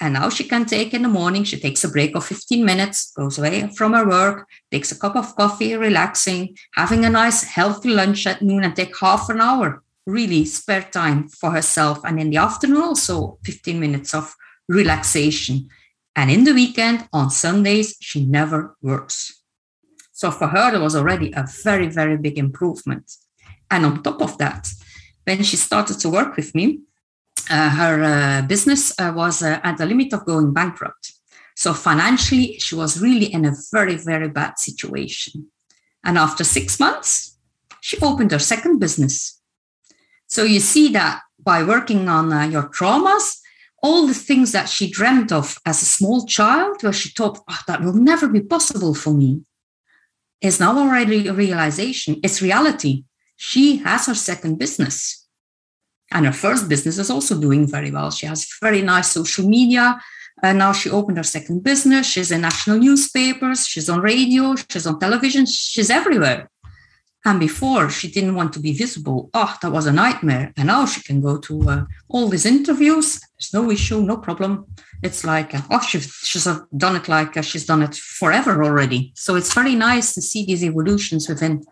[0.01, 3.13] And now she can take in the morning, she takes a break of 15 minutes,
[3.13, 7.91] goes away from her work, takes a cup of coffee, relaxing, having a nice healthy
[7.91, 12.01] lunch at noon, and take half an hour, really spare time for herself.
[12.05, 14.35] And in the afternoon, also 15 minutes of
[14.69, 15.69] relaxation.
[16.15, 19.43] And in the weekend, on Sundays, she never works.
[20.13, 23.13] So for her, there was already a very, very big improvement.
[23.71, 24.69] And on top of that,
[25.25, 26.81] when she started to work with me,
[27.55, 31.13] her uh, business uh, was uh, at the limit of going bankrupt.
[31.55, 35.47] So financially, she was really in a very, very bad situation.
[36.05, 37.39] And after six months,
[37.81, 39.41] she opened her second business.
[40.27, 43.39] So you see that by working on uh, your traumas,
[43.83, 47.61] all the things that she dreamt of as a small child, where she thought, oh,
[47.67, 49.43] that will never be possible for me,
[50.41, 52.21] is now already a realization.
[52.23, 53.05] It's reality
[53.37, 55.26] she has her second business.
[56.13, 58.11] And her first business is also doing very well.
[58.11, 60.01] She has very nice social media.
[60.43, 62.07] And now she opened her second business.
[62.07, 63.67] She's in national newspapers.
[63.67, 64.55] She's on radio.
[64.71, 65.47] She's on television.
[65.47, 66.51] She's everywhere.
[67.25, 69.31] And before she didn't want to be visible.
[69.35, 70.53] Oh, that was a nightmare.
[70.57, 73.19] And now she can go to uh, all these interviews.
[73.37, 74.67] There's no issue, no problem.
[75.03, 76.47] It's like, uh, oh, she's, she's
[76.77, 79.13] done it like uh, she's done it forever already.
[79.17, 81.65] So it's very nice to see these evolutions within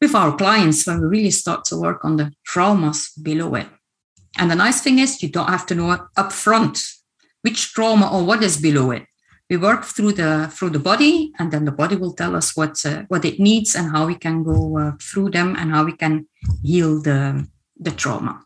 [0.00, 3.68] with our clients when we really start to work on the traumas below it.
[4.38, 6.78] And the nice thing is you don't have to know upfront
[7.42, 9.04] which trauma or what is below it.
[9.50, 12.84] We work through the through the body, and then the body will tell us what
[12.84, 15.92] uh, what it needs and how we can go uh, through them and how we
[15.92, 16.28] can
[16.62, 17.48] heal the
[17.80, 18.44] the trauma.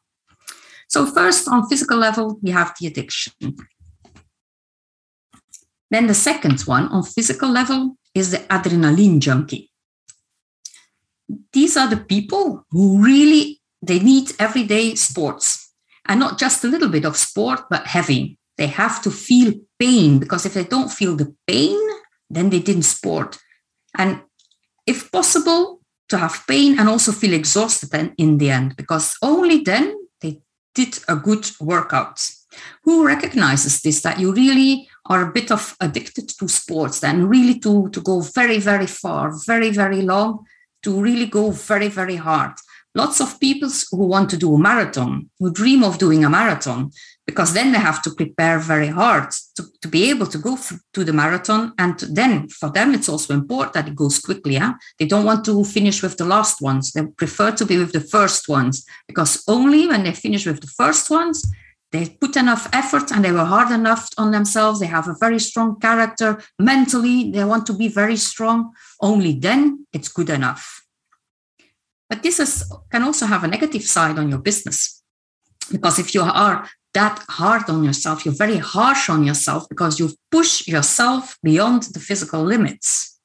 [0.88, 3.32] So first, on physical level, we have the addiction.
[5.90, 9.71] Then the second one on physical level is the adrenaline junkie
[11.52, 15.74] these are the people who really they need everyday sports.
[16.06, 18.38] And not just a little bit of sport but heavy.
[18.58, 21.78] They have to feel pain because if they don't feel the pain
[22.30, 23.38] then they didn't sport.
[23.96, 24.22] And
[24.86, 29.62] if possible to have pain and also feel exhausted then in the end because only
[29.62, 30.42] then they
[30.74, 32.20] did a good workout.
[32.84, 37.58] Who recognizes this that you really are a bit of addicted to sports then really
[37.60, 40.44] to to go very very far very very long
[40.82, 42.52] to really go very, very hard.
[42.94, 46.90] Lots of people who want to do a marathon, who dream of doing a marathon,
[47.26, 50.58] because then they have to prepare very hard to, to be able to go
[50.92, 51.72] to the marathon.
[51.78, 54.54] And then for them, it's also important that it goes quickly.
[54.54, 54.74] Yeah?
[54.98, 56.92] They don't want to finish with the last ones.
[56.92, 60.66] They prefer to be with the first ones, because only when they finish with the
[60.66, 61.50] first ones,
[61.92, 64.80] they put enough effort and they were hard enough on themselves.
[64.80, 66.42] They have a very strong character.
[66.58, 68.72] Mentally, they want to be very strong.
[69.00, 70.82] Only then it's good enough.
[72.08, 75.02] But this is, can also have a negative side on your business.
[75.70, 80.10] Because if you are that hard on yourself, you're very harsh on yourself because you
[80.30, 83.20] push yourself beyond the physical limits.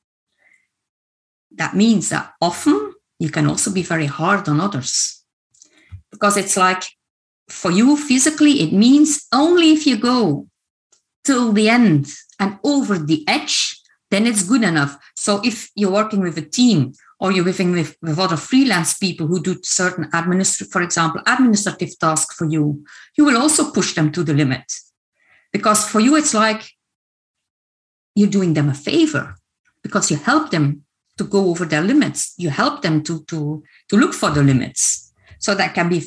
[1.51, 5.23] That means that often you can also be very hard on others.
[6.11, 6.83] Because it's like
[7.49, 10.47] for you physically, it means only if you go
[11.23, 12.07] till the end
[12.39, 13.79] and over the edge,
[14.11, 14.97] then it's good enough.
[15.15, 19.27] So if you're working with a team or you're working with, with other freelance people
[19.27, 22.83] who do certain administrative, for example, administrative tasks for you,
[23.17, 24.71] you will also push them to the limit.
[25.51, 26.69] Because for you, it's like
[28.15, 29.35] you're doing them a favor
[29.83, 30.83] because you help them
[31.17, 32.33] to go over their limits.
[32.37, 35.13] You help them to, to, to look for the limits.
[35.39, 36.03] So that can be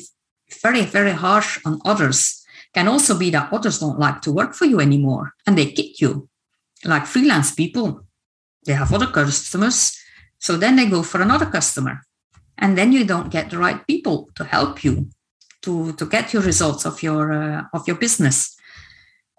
[0.61, 4.65] very, very harsh on others can also be that others don't like to work for
[4.65, 6.29] you anymore and they kick you.
[6.85, 8.05] Like freelance people,
[8.65, 9.97] they have other customers
[10.41, 12.01] So then they go for another customer.
[12.57, 15.07] And then you don't get the right people to help you
[15.61, 18.55] to, to get your results of your uh, of your business.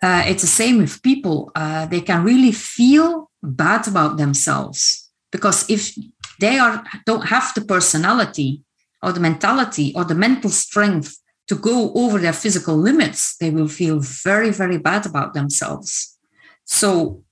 [0.02, 1.50] Uh, it's the same with people.
[1.54, 5.94] Uh, they can really feel bad about themselves because if
[6.40, 8.62] they are don't have the personality
[9.02, 11.16] or the mentality or the mental strength
[11.48, 16.18] to go over their physical limits, they will feel very, very bad about themselves.
[16.64, 17.24] So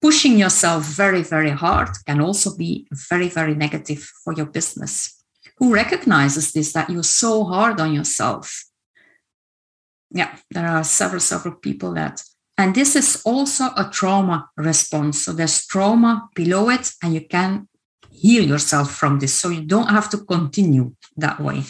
[0.00, 5.22] pushing yourself very, very hard can also be very, very negative for your business.
[5.58, 8.64] Who recognizes this that you're so hard on yourself?
[10.10, 12.22] Yeah, there are several, several people that.
[12.58, 15.24] And this is also a trauma response.
[15.24, 17.68] So there's trauma below it, and you can
[18.16, 19.34] heal yourself from this.
[19.34, 21.64] So you don't have to continue that way.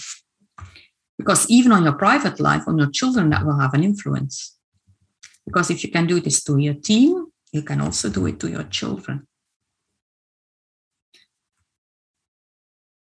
[1.19, 4.57] Because even on your private life, on your children, that will have an influence.
[5.47, 8.49] Because if you can do this to your team, you can also do it to
[8.51, 9.27] your children.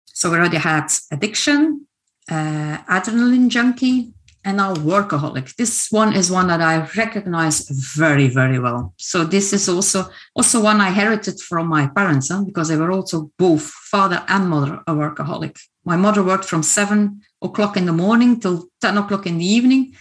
[0.06, 1.86] So we already had addiction,
[2.30, 4.14] uh, adrenaline junkie,
[4.46, 5.56] and now workaholic.
[5.56, 8.94] This one is one that I recognize very, very well.
[8.96, 12.44] So this is also also one I inherited from my parents, huh?
[12.44, 15.58] because they were also both father and mother a workaholic.
[15.84, 19.96] My mother worked from seven o'clock in the morning till 10 o'clock in the evening.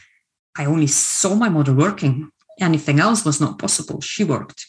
[0.55, 2.29] I only saw my mother working.
[2.59, 3.99] Anything else was not possible.
[3.99, 4.67] She worked.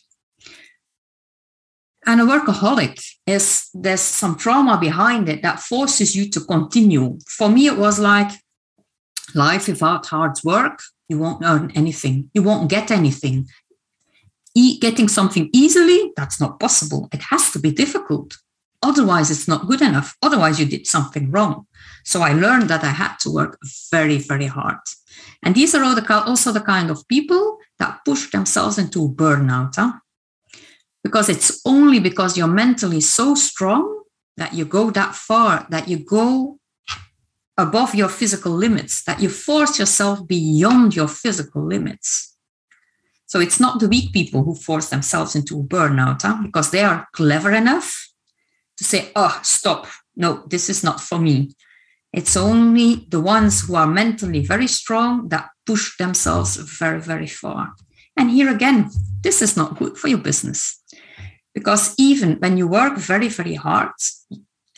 [2.06, 7.18] And a workaholic is there's some trauma behind it that forces you to continue.
[7.28, 8.30] For me, it was like
[9.34, 13.46] life without hard work, you won't earn anything, you won't get anything.
[14.54, 17.08] E- getting something easily, that's not possible.
[17.12, 18.36] It has to be difficult.
[18.82, 20.16] Otherwise, it's not good enough.
[20.22, 21.66] Otherwise, you did something wrong.
[22.04, 23.58] So I learned that I had to work
[23.90, 24.78] very, very hard.
[25.42, 29.74] And these are the, also the kind of people that push themselves into burnout.
[29.76, 29.92] Huh?
[31.06, 34.02] because it's only because you're mentally so strong
[34.36, 36.58] that you go that far, that you go
[37.58, 42.36] above your physical limits, that you force yourself beyond your physical limits.
[43.26, 46.38] So it's not the weak people who force themselves into burnout huh?
[46.42, 48.08] because they are clever enough
[48.76, 49.86] to say, oh, stop.
[50.14, 51.54] No, this is not for me.
[52.12, 57.72] It's only the ones who are mentally very strong that push themselves very, very far.
[58.16, 58.90] And here again,
[59.22, 60.82] this is not good for your business.
[61.54, 63.90] Because even when you work very, very hard,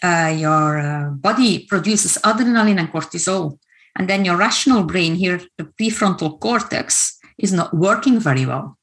[0.02, 3.58] uh, your uh, body produces adrenaline and cortisol.
[3.96, 8.76] And then your rational brain here, the prefrontal cortex, is not working very well.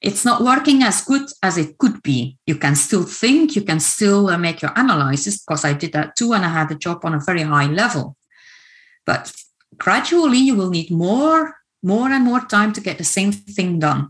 [0.00, 2.36] It's not working as good as it could be.
[2.46, 6.14] You can still think, you can still uh, make your analysis, because I did that
[6.14, 8.16] too, and I had a job on a very high level.
[9.06, 9.32] But
[9.78, 14.08] gradually, you will need more more and more time to get the same thing done.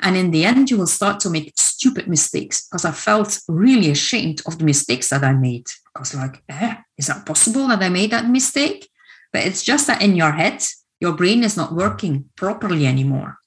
[0.00, 3.90] And in the end, you will start to make stupid mistakes because I felt really
[3.90, 5.66] ashamed of the mistakes that I made.
[5.98, 8.88] Was like, eh, is that possible that I made that mistake?
[9.32, 10.62] But it's just that in your head,
[11.00, 13.38] your brain is not working properly anymore.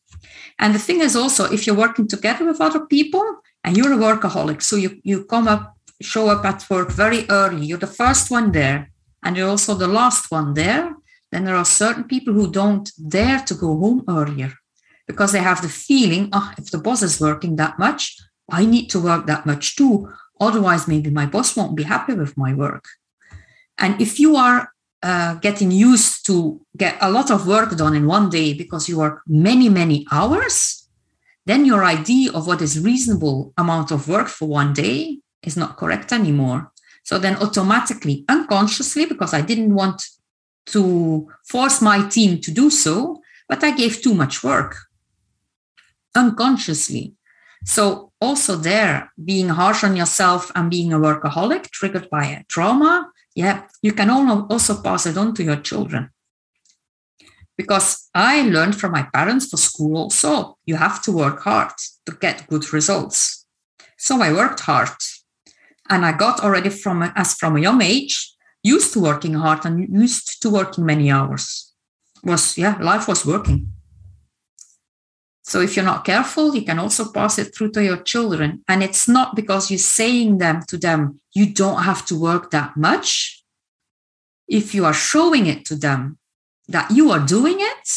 [0.60, 3.24] And the thing is also, if you're working together with other people
[3.64, 7.66] and you're a workaholic, so you, you come up, show up at work very early,
[7.66, 8.92] you're the first one there,
[9.24, 10.96] and you're also the last one there,
[11.32, 14.54] then there are certain people who don't dare to go home earlier
[15.08, 18.18] because they have the feeling, oh, if the boss is working that much,
[18.52, 20.10] I need to work that much too.
[20.40, 22.86] Otherwise, maybe my boss won't be happy with my work.
[23.78, 24.70] And if you are
[25.04, 28.98] uh, getting used to get a lot of work done in one day because you
[28.98, 30.88] work many, many hours,
[31.46, 35.78] then your idea of what is reasonable amount of work for one day is not
[35.78, 36.72] correct anymore.
[37.04, 40.04] So then automatically, unconsciously, because I didn't want
[40.68, 44.76] to force my team to do so, but I gave too much work
[46.18, 47.14] unconsciously.
[47.66, 53.12] So, also there, being harsh on yourself and being a workaholic triggered by a trauma,
[53.36, 56.10] yeah, you can also pass it on to your children.
[57.58, 61.74] Because I learned from my parents for school also, you have to work hard
[62.06, 63.46] to get good results.
[63.98, 64.90] So I worked hard
[65.90, 69.88] and I got already from as from a young age used to working hard and
[69.90, 71.74] used to working many hours.
[72.24, 73.74] Was yeah, life was working.
[75.48, 78.66] So if you're not careful, you can also pass it through to your children.
[78.68, 82.76] And it's not because you're saying them to them, you don't have to work that
[82.76, 83.42] much.
[84.50, 86.18] If you are showing it to them
[86.68, 87.90] that you are doing it,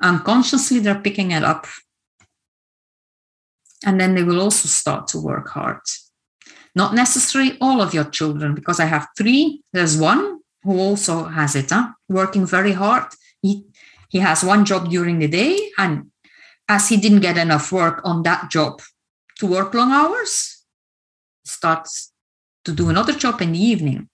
[0.00, 1.66] unconsciously they're picking it up.
[3.84, 5.82] And then they will also start to work hard.
[6.74, 9.62] Not necessarily all of your children, because I have three.
[9.74, 11.88] There's one who also has it, huh?
[12.08, 13.12] working very hard.
[13.42, 13.66] He,
[14.08, 16.10] he has one job during the day, and
[16.68, 18.82] as he didn't get enough work on that job
[19.38, 20.64] to work long hours,
[21.44, 22.12] starts
[22.64, 24.08] to do another job in the evening.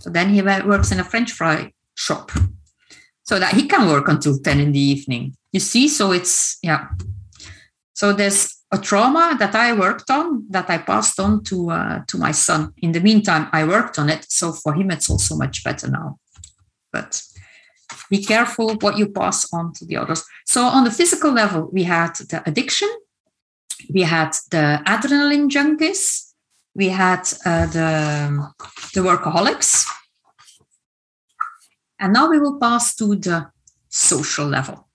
[0.00, 2.30] So then he works in a French fry shop
[3.22, 5.36] so that he can work until 10 in the evening.
[5.52, 6.88] You see, so it's, yeah.
[7.94, 12.18] So there's a trauma that I worked on that I passed on to uh, to
[12.18, 12.72] my son.
[12.78, 16.18] In the meantime, I worked on it, so for him it's also much better now.
[16.92, 17.22] But
[18.10, 20.24] be careful what you pass on to the others.
[20.46, 22.88] So on the physical level, we had the addiction,
[23.92, 26.32] we had the adrenaline junkies,
[26.74, 28.52] we had uh, the
[28.94, 29.86] the workaholics,
[31.98, 33.46] and now we will pass to the
[33.88, 34.88] social level.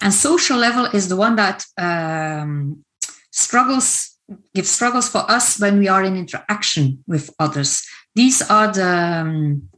[0.00, 2.84] And social level is the one that um,
[3.30, 4.18] struggles
[4.54, 7.82] give struggles for us when we are in interaction with others
[8.14, 9.68] these are the um,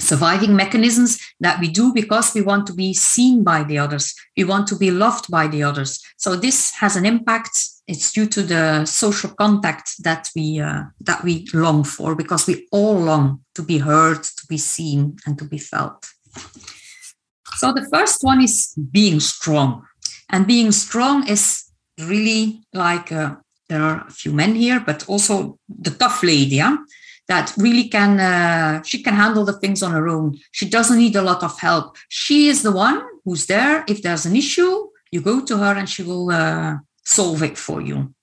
[0.00, 4.14] surviving mechanisms that we do because we want to be seen by the others.
[4.36, 6.02] We want to be loved by the others.
[6.16, 7.56] So this has an impact.
[7.86, 12.66] It's due to the social contact that we uh, that we long for because we
[12.72, 16.06] all long to be heard to be seen and to be felt.
[17.56, 19.84] So the first one is being strong.
[20.30, 21.64] And being strong is
[22.00, 23.36] really like uh,
[23.68, 26.76] there are a few men here, but also the tough lady, yeah?
[27.26, 30.38] That really can uh, she can handle the things on her own.
[30.52, 31.96] She doesn't need a lot of help.
[32.08, 33.84] She is the one who's there.
[33.88, 37.80] If there's an issue, you go to her and she will uh, solve it for
[37.80, 38.14] you.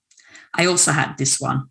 [0.54, 1.68] I also had this one.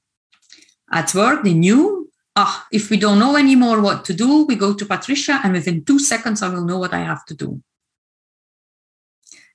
[0.92, 4.74] At work, they knew, ah, if we don't know anymore what to do, we go
[4.74, 7.62] to Patricia, and within two seconds, I will know what I have to do.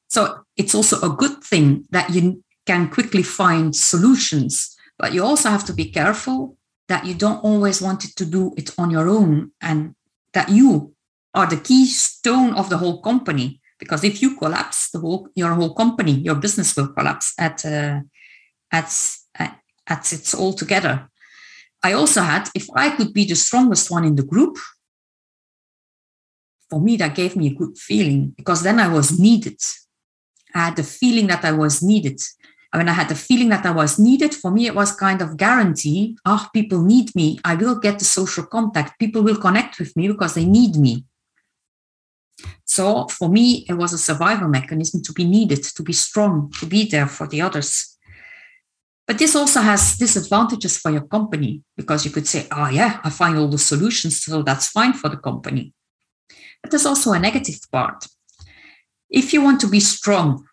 [0.09, 5.51] So it's also a good thing that you can quickly find solutions, but you also
[5.51, 6.57] have to be careful
[6.89, 9.95] that you don't always want it to do it on your own and
[10.33, 10.95] that you
[11.35, 13.61] are the keystone of the whole company.
[13.79, 18.01] Because if you collapse, the whole your whole company, your business will collapse at uh,
[18.73, 19.17] at
[19.89, 21.09] at its all together.
[21.83, 24.57] I also had if I could be the strongest one in the group,
[26.71, 29.61] for me that gave me a good feeling because then I was needed
[30.57, 32.19] I had the feeling that I was needed.
[32.77, 35.39] When I had the feeling that I was needed, for me, it was kind of
[35.39, 36.19] guarantee.
[36.27, 37.39] Oh, people need me.
[37.43, 38.99] I will get the social contact.
[38.99, 41.07] People will connect with me because they need me.
[42.67, 46.67] So for me, it was a survival mechanism to be needed, to be strong, to
[46.67, 47.97] be there for the others.
[49.07, 53.09] But this also has disadvantages for your company because you could say, oh, yeah, I
[53.09, 55.73] find all the solutions, so that's fine for the company.
[56.63, 58.07] But there's also a negative part.
[59.09, 60.45] If you want to be strong,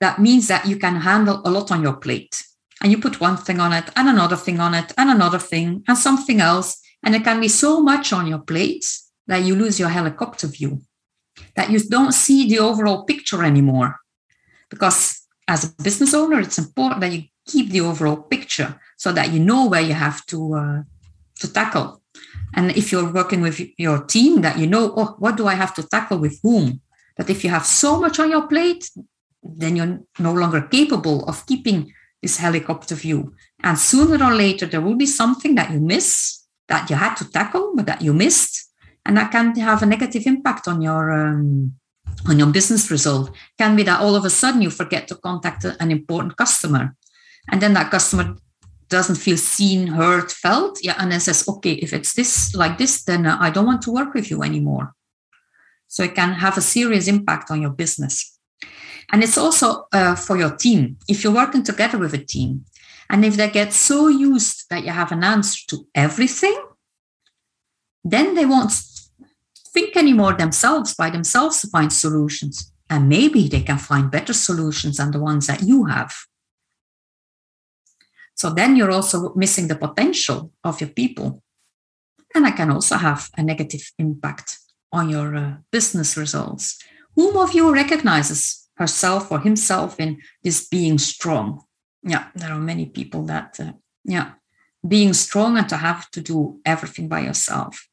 [0.00, 2.42] that means that you can handle a lot on your plate.
[2.82, 5.82] And you put one thing on it, and another thing on it, and another thing,
[5.88, 6.80] and something else.
[7.02, 8.84] And it can be so much on your plate
[9.26, 10.82] that you lose your helicopter view,
[11.54, 13.96] that you don't see the overall picture anymore.
[14.68, 19.32] Because as a business owner, it's important that you keep the overall picture so that
[19.32, 20.82] you know where you have to uh,
[21.40, 22.02] to tackle.
[22.54, 25.74] And if you're working with your team, that you know, oh, what do I have
[25.74, 26.80] to tackle with whom?
[27.16, 28.90] But if you have so much on your plate,
[29.42, 33.34] then you're no longer capable of keeping this helicopter view.
[33.62, 37.30] And sooner or later, there will be something that you miss that you had to
[37.30, 38.70] tackle, but that you missed.
[39.04, 41.74] And that can have a negative impact on your um,
[42.28, 43.30] on your business result.
[43.56, 46.96] Can be that all of a sudden you forget to contact an important customer,
[47.50, 48.36] and then that customer
[48.88, 50.80] doesn't feel seen, heard, felt.
[50.82, 53.82] Yeah, and then says, "Okay, if it's this like this, then uh, I don't want
[53.82, 54.94] to work with you anymore."
[55.86, 58.35] So it can have a serious impact on your business.
[59.12, 60.96] And it's also uh, for your team.
[61.08, 62.64] If you're working together with a team,
[63.08, 66.60] and if they get so used that you have an answer to everything,
[68.04, 68.72] then they won't
[69.72, 72.72] think anymore themselves by themselves to find solutions.
[72.88, 76.12] And maybe they can find better solutions than the ones that you have.
[78.34, 81.42] So then you're also missing the potential of your people.
[82.34, 84.58] And that can also have a negative impact
[84.92, 86.78] on your uh, business results.
[87.14, 91.62] Whom of you recognizes herself or himself in this being strong?
[92.02, 93.72] Yeah, there are many people that, uh,
[94.04, 94.32] yeah,
[94.86, 97.88] being strong and to have to do everything by yourself.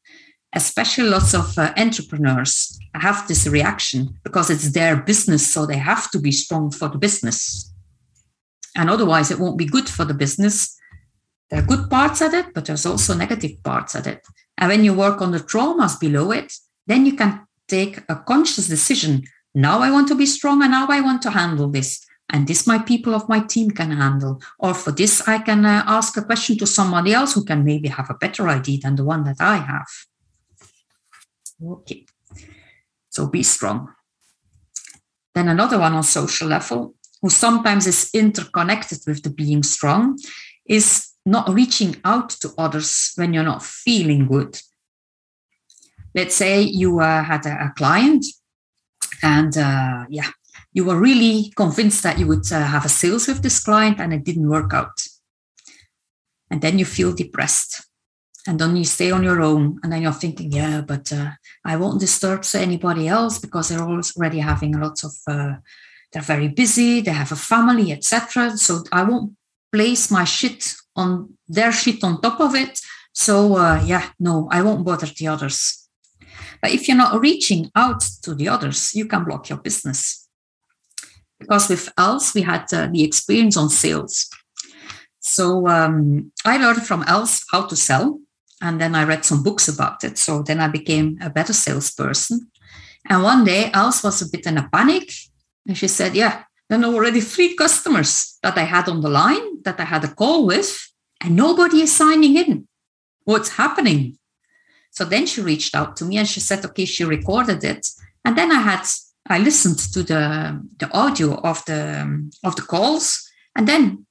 [0.55, 6.11] Especially lots of uh, entrepreneurs have this reaction because it's their business, so they have
[6.11, 7.73] to be strong for the business.
[8.75, 10.77] And otherwise, it won't be good for the business.
[11.49, 14.21] There are good parts at it, but there's also negative parts at it.
[14.57, 16.53] And when you work on the traumas below it,
[16.85, 19.23] then you can take a conscious decision.
[19.55, 22.05] Now I want to be strong and now I want to handle this.
[22.29, 24.41] And this my people of my team can handle.
[24.57, 27.89] Or for this, I can uh, ask a question to somebody else who can maybe
[27.89, 29.87] have a better idea than the one that I have.
[31.63, 32.05] Okay.
[33.09, 33.93] So be strong.
[35.35, 40.17] Then another one on social level, who sometimes is interconnected with the being strong,
[40.65, 44.59] is not reaching out to others when you're not feeling good.
[46.15, 48.25] Let's say you uh, had a, a, client
[49.23, 50.29] and uh, yeah,
[50.73, 54.13] you were really convinced that you would uh, have a sales with this client and
[54.13, 55.01] it didn't work out.
[56.51, 57.87] And then you feel depressed.
[58.45, 59.79] And then you stay on your own.
[59.81, 61.31] And then you're thinking, yeah, but uh,
[61.63, 65.53] I won't disturb anybody else because they're already having lots of, uh,
[66.11, 68.57] they're very busy, they have a family, etc.
[68.57, 69.33] So I won't
[69.71, 72.81] place my shit on their shit on top of it.
[73.13, 75.82] So uh, yeah, no, I won't bother the others.
[76.63, 80.29] But if you're not reaching out to the others, you can block your business.
[81.37, 84.29] Because with Els, we had uh, the experience on sales.
[85.19, 88.21] So um, I learned from Els how to sell,
[88.61, 90.17] and then I read some books about it.
[90.17, 92.49] So then I became a better salesperson.
[93.09, 95.11] And one day, Els was a bit in a panic,
[95.67, 99.81] and she said, "Yeah, then already three customers that I had on the line that
[99.81, 102.69] I had a call with, and nobody is signing in.
[103.25, 104.17] What's happening?
[104.93, 107.87] So then she reached out to me and she said, okay, she recorded it.
[108.23, 108.85] And then I had,
[109.27, 113.27] I listened to the, the audio of the, of the calls.
[113.55, 114.05] And then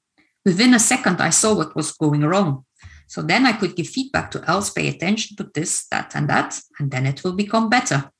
[0.45, 2.65] within a second, I saw what was going wrong.
[3.07, 6.59] So then I could give feedback to Els, pay attention to this, that, and that,
[6.79, 8.11] and then it will become better.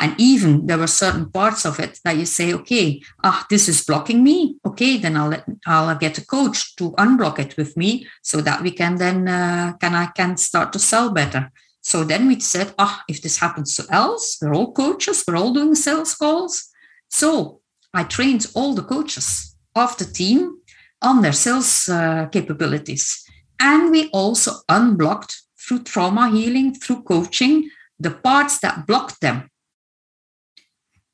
[0.00, 3.84] And even there were certain parts of it that you say, okay, ah, this is
[3.84, 4.56] blocking me.
[4.64, 8.62] Okay, then I'll let, I'll get a coach to unblock it with me so that
[8.62, 11.50] we can then uh, can I can start to sell better.
[11.88, 15.54] So then we said, ah, if this happens to Els, we're all coaches, we're all
[15.54, 16.68] doing sales calls.
[17.08, 17.62] So
[17.94, 20.58] I trained all the coaches of the team
[21.00, 23.24] on their sales uh, capabilities.
[23.58, 29.48] And we also unblocked through trauma healing, through coaching, the parts that blocked them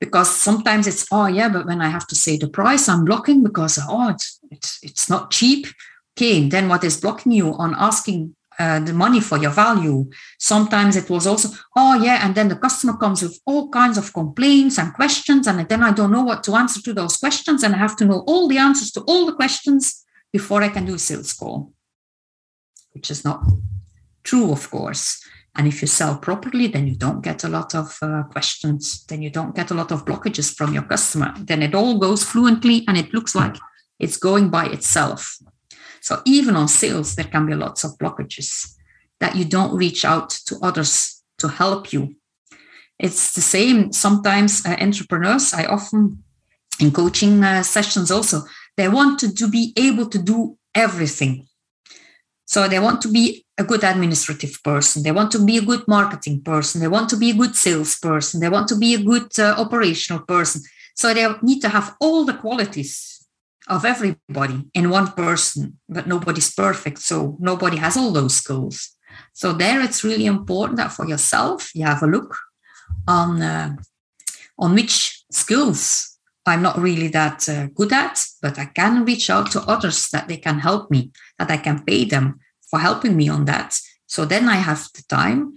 [0.00, 3.42] because sometimes it's oh yeah but when i have to say the price i'm blocking
[3.42, 5.66] because oh it's it's, it's not cheap
[6.14, 10.08] okay then what is blocking you on asking the money for your value
[10.38, 14.12] sometimes it was also oh yeah and then the customer comes with all kinds of
[14.12, 17.74] complaints and questions and then i don't know what to answer to those questions and
[17.74, 20.94] i have to know all the answers to all the questions before i can do
[20.94, 21.72] a sales call
[22.92, 23.42] which is not
[24.22, 25.20] true of course
[25.56, 29.04] and if you sell properly, then you don't get a lot of uh, questions.
[29.06, 31.32] Then you don't get a lot of blockages from your customer.
[31.38, 33.56] Then it all goes fluently and it looks like
[34.00, 35.38] it's going by itself.
[36.04, 38.76] So even on sales, there can be lots of blockages
[39.20, 42.16] that you don't reach out to others to help you.
[42.98, 43.90] It's the same.
[43.90, 46.22] Sometimes uh, entrepreneurs, I often
[46.78, 48.42] in coaching uh, sessions also,
[48.76, 51.46] they want to, to be able to do everything.
[52.44, 55.04] So they want to be a good administrative person.
[55.04, 56.82] They want to be a good marketing person.
[56.82, 58.40] They want to be a good salesperson.
[58.40, 60.60] They want to be a good uh, operational person.
[60.94, 63.13] So they need to have all the qualities
[63.68, 66.98] of everybody in one person, but nobody's perfect.
[66.98, 68.90] So nobody has all those skills.
[69.32, 72.36] So there it's really important that for yourself, you have a look
[73.08, 73.76] on, uh,
[74.58, 79.50] on which skills I'm not really that uh, good at, but I can reach out
[79.52, 83.28] to others that they can help me, that I can pay them for helping me
[83.28, 83.78] on that.
[84.06, 85.54] So then I have the time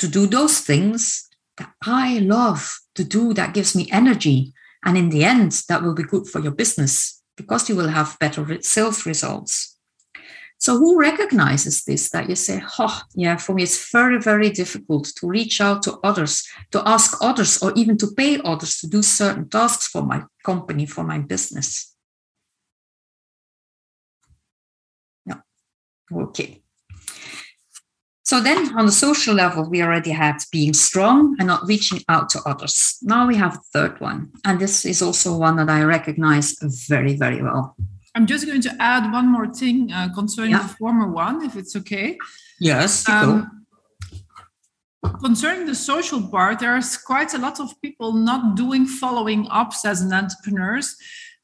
[0.00, 4.52] to do those things that I love to do, that gives me energy.
[4.84, 8.18] And in the end, that will be good for your business because you will have
[8.18, 9.78] better sales results.
[10.60, 15.04] So, who recognizes this that you say, oh, yeah, for me, it's very, very difficult
[15.16, 16.42] to reach out to others,
[16.72, 20.84] to ask others, or even to pay others to do certain tasks for my company,
[20.84, 21.94] for my business?
[25.24, 25.36] No.
[26.12, 26.62] Okay.
[28.28, 32.28] So then on the social level, we already had being strong and not reaching out
[32.32, 32.98] to others.
[33.00, 34.30] Now we have a third one.
[34.44, 36.54] And this is also one that I recognize
[36.90, 37.74] very, very well.
[38.14, 40.64] I'm just going to add one more thing uh, concerning yeah.
[40.64, 42.18] the former one, if it's okay.
[42.60, 43.08] Yes.
[43.08, 43.64] Um,
[45.24, 50.02] concerning the social part, there's quite a lot of people not doing following ups as
[50.02, 50.96] an entrepreneurs,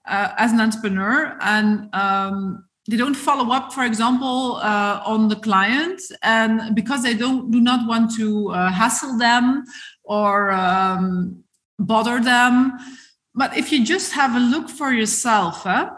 [0.06, 5.36] uh, as an entrepreneur, and um, they don't follow up, for example, uh, on the
[5.36, 9.64] client, and because they don't do not want to uh, hassle them
[10.02, 11.42] or um,
[11.78, 12.72] bother them.
[13.34, 15.88] But if you just have a look for yourself, eh?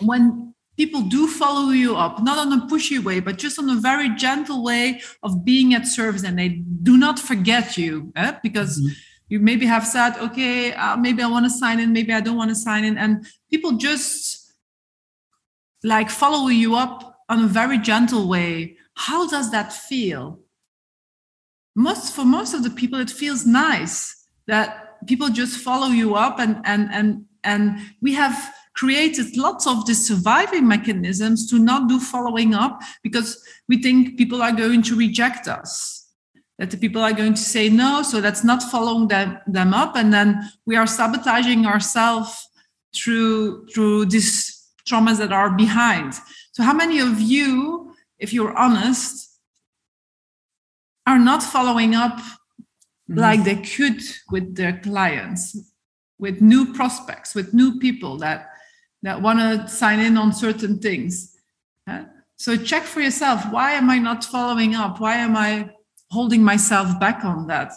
[0.00, 3.76] when people do follow you up, not on a pushy way, but just on a
[3.76, 6.48] very gentle way of being at service, and they
[6.82, 8.32] do not forget you, eh?
[8.42, 8.94] because mm-hmm.
[9.28, 12.36] you maybe have said, okay, uh, maybe I want to sign in, maybe I don't
[12.36, 14.41] want to sign in, and people just
[15.84, 18.76] like follow you up on a very gentle way.
[18.94, 20.40] How does that feel?
[21.74, 26.38] Most for most of the people, it feels nice that people just follow you up
[26.38, 31.98] and and and and we have created lots of the surviving mechanisms to not do
[31.98, 36.08] following up because we think people are going to reject us
[36.58, 39.94] that the people are going to say no so that's not following them, them up
[39.96, 42.48] and then we are sabotaging ourselves
[42.94, 44.51] through through these
[44.88, 46.14] traumas that are behind.
[46.52, 49.38] So how many of you if you're honest
[51.06, 53.18] are not following up mm-hmm.
[53.18, 54.00] like they could
[54.30, 55.56] with their clients
[56.18, 58.48] with new prospects with new people that
[59.02, 61.36] that want to sign in on certain things?
[62.36, 65.00] So check for yourself why am i not following up?
[65.00, 65.70] Why am i
[66.10, 67.72] holding myself back on that?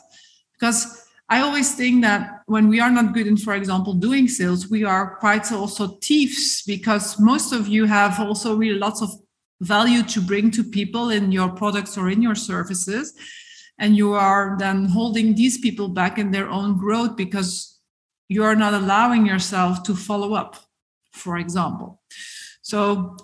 [0.54, 4.70] Because I always think that when we are not good in, for example, doing sales,
[4.70, 9.10] we are quite also thieves because most of you have also really lots of
[9.62, 13.14] value to bring to people in your products or in your services.
[13.80, 17.80] And you are then holding these people back in their own growth because
[18.28, 20.58] you are not allowing yourself to follow up,
[21.12, 22.02] for example.
[22.62, 23.18] So,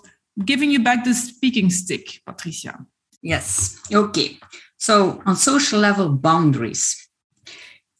[0.44, 2.84] giving you back the speaking stick, Patricia.
[3.22, 3.80] Yes.
[3.92, 4.38] Okay.
[4.76, 7.01] So, on social level, boundaries.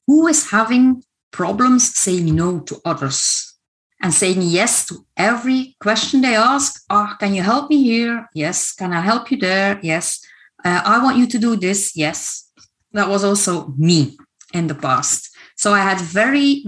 [0.07, 3.55] Who is having problems saying no to others
[4.01, 6.83] and saying yes to every question they ask?
[6.91, 8.29] Oh, can you help me here?
[8.35, 8.73] Yes.
[8.73, 9.79] Can I help you there?
[9.83, 10.21] Yes.
[10.65, 11.97] Uh, I want you to do this.
[11.97, 12.51] Yes.
[12.93, 14.17] That was also me
[14.53, 15.31] in the past.
[15.57, 16.65] So I had very,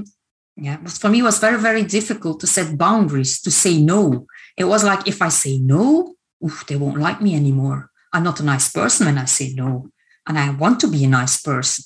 [0.56, 4.26] yeah, for me, was very, very difficult to set boundaries, to say no.
[4.56, 7.90] It was like if I say no, oof, they won't like me anymore.
[8.12, 9.90] I'm not a nice person when I say no
[10.26, 11.84] and I want to be a nice person.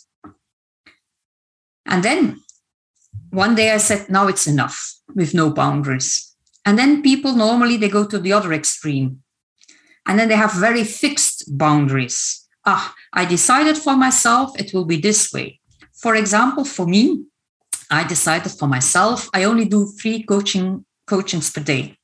[1.89, 2.41] And then
[3.31, 6.37] one day I said, now it's enough with no boundaries.
[6.65, 9.23] And then people normally they go to the other extreme.
[10.07, 12.47] And then they have very fixed boundaries.
[12.65, 15.61] Ah, I decided for myself it will be this way.
[15.95, 17.25] For example, for me,
[17.91, 21.98] I decided for myself I only do three coaching coachings per day.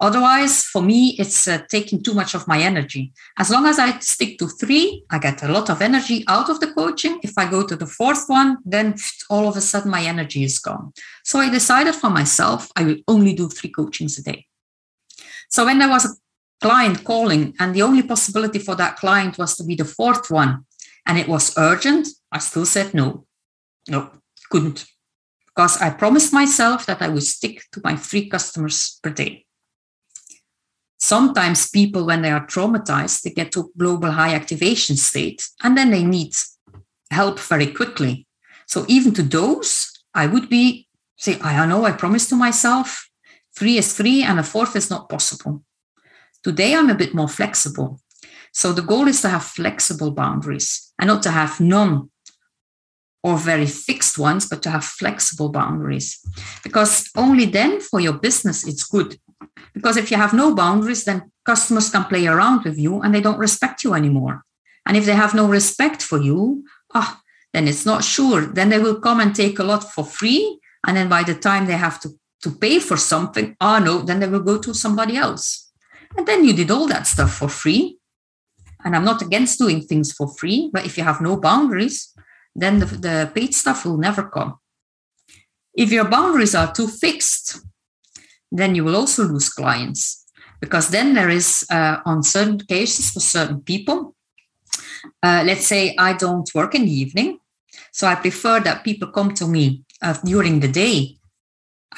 [0.00, 3.12] Otherwise, for me, it's uh, taking too much of my energy.
[3.36, 6.58] As long as I stick to three, I get a lot of energy out of
[6.60, 7.20] the coaching.
[7.22, 8.94] If I go to the fourth one, then
[9.28, 10.94] all of a sudden my energy is gone.
[11.22, 14.46] So I decided for myself, I will only do three coachings a day.
[15.50, 16.16] So when there was a
[16.66, 20.64] client calling, and the only possibility for that client was to be the fourth one,
[21.04, 23.26] and it was urgent, I still said no.
[23.86, 24.10] No,
[24.50, 24.86] couldn't.
[25.46, 29.44] Because I promised myself that I would stick to my three customers per day
[31.00, 35.90] sometimes people when they are traumatized they get to global high activation state and then
[35.90, 36.32] they need
[37.10, 38.26] help very quickly
[38.66, 40.86] so even to those i would be
[41.16, 43.08] say i know i promised to myself
[43.56, 45.62] three is three and a fourth is not possible
[46.42, 47.98] today i'm a bit more flexible
[48.52, 52.10] so the goal is to have flexible boundaries and not to have none
[53.22, 56.18] or very fixed ones, but to have flexible boundaries.
[56.62, 59.18] Because only then for your business it's good.
[59.74, 63.20] Because if you have no boundaries, then customers can play around with you and they
[63.20, 64.44] don't respect you anymore.
[64.86, 66.64] And if they have no respect for you,
[66.94, 67.20] ah,
[67.52, 68.46] then it's not sure.
[68.46, 70.60] Then they will come and take a lot for free.
[70.86, 72.10] And then by the time they have to,
[72.42, 75.70] to pay for something, ah, no, then they will go to somebody else.
[76.16, 77.98] And then you did all that stuff for free.
[78.84, 82.14] And I'm not against doing things for free, but if you have no boundaries,
[82.54, 84.58] then the, the paid stuff will never come.
[85.74, 87.60] If your boundaries are too fixed,
[88.50, 90.26] then you will also lose clients.
[90.60, 94.14] Because then there is uh, on certain cases for certain people
[95.22, 97.38] uh, let's say i don't work in the evening
[97.92, 101.16] so i prefer that people come to me uh, during the day.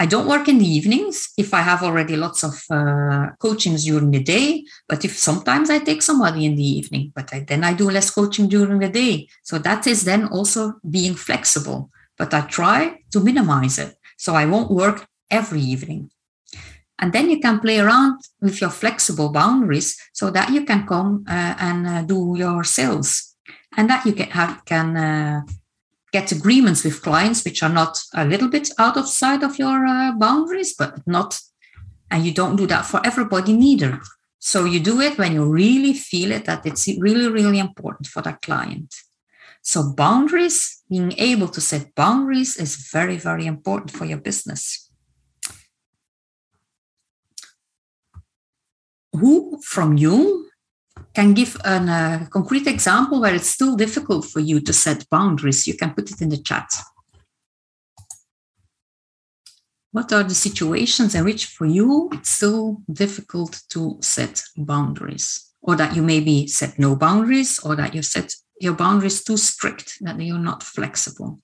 [0.01, 4.11] I don't work in the evenings if i have already lots of uh, coachings during
[4.11, 7.75] the day but if sometimes i take somebody in the evening but I, then i
[7.75, 9.29] do less coaching during the day.
[9.43, 14.47] So that is then also being flexible but i try to minimize it so i
[14.47, 16.11] won't work every evening
[16.99, 21.25] and then you can play around with your flexible boundaries so that you can come
[21.29, 23.35] uh, and uh, do your sales.
[23.77, 25.41] And that you can have, can uh,
[26.13, 29.87] get agreements with clients which are not a little bit out of sight of your
[29.87, 31.41] uh, boundaries but not
[32.11, 33.99] and you don't do that for everybody neither.
[34.39, 38.21] So you do it when you really feel it that it's really really important for
[38.23, 38.95] that client.
[39.63, 44.91] So boundaries being able to set boundaries is very very important for your business
[49.13, 50.49] who from you
[51.15, 55.67] can give a uh, concrete example where it's still difficult for you to set boundaries?
[55.67, 56.73] You can put it in the chat.
[59.91, 65.51] What are the situations in which for you it's still difficult to set boundaries?
[65.61, 69.99] Or that you maybe set no boundaries, or that you set your boundaries too strict,
[70.01, 71.41] that you're not flexible?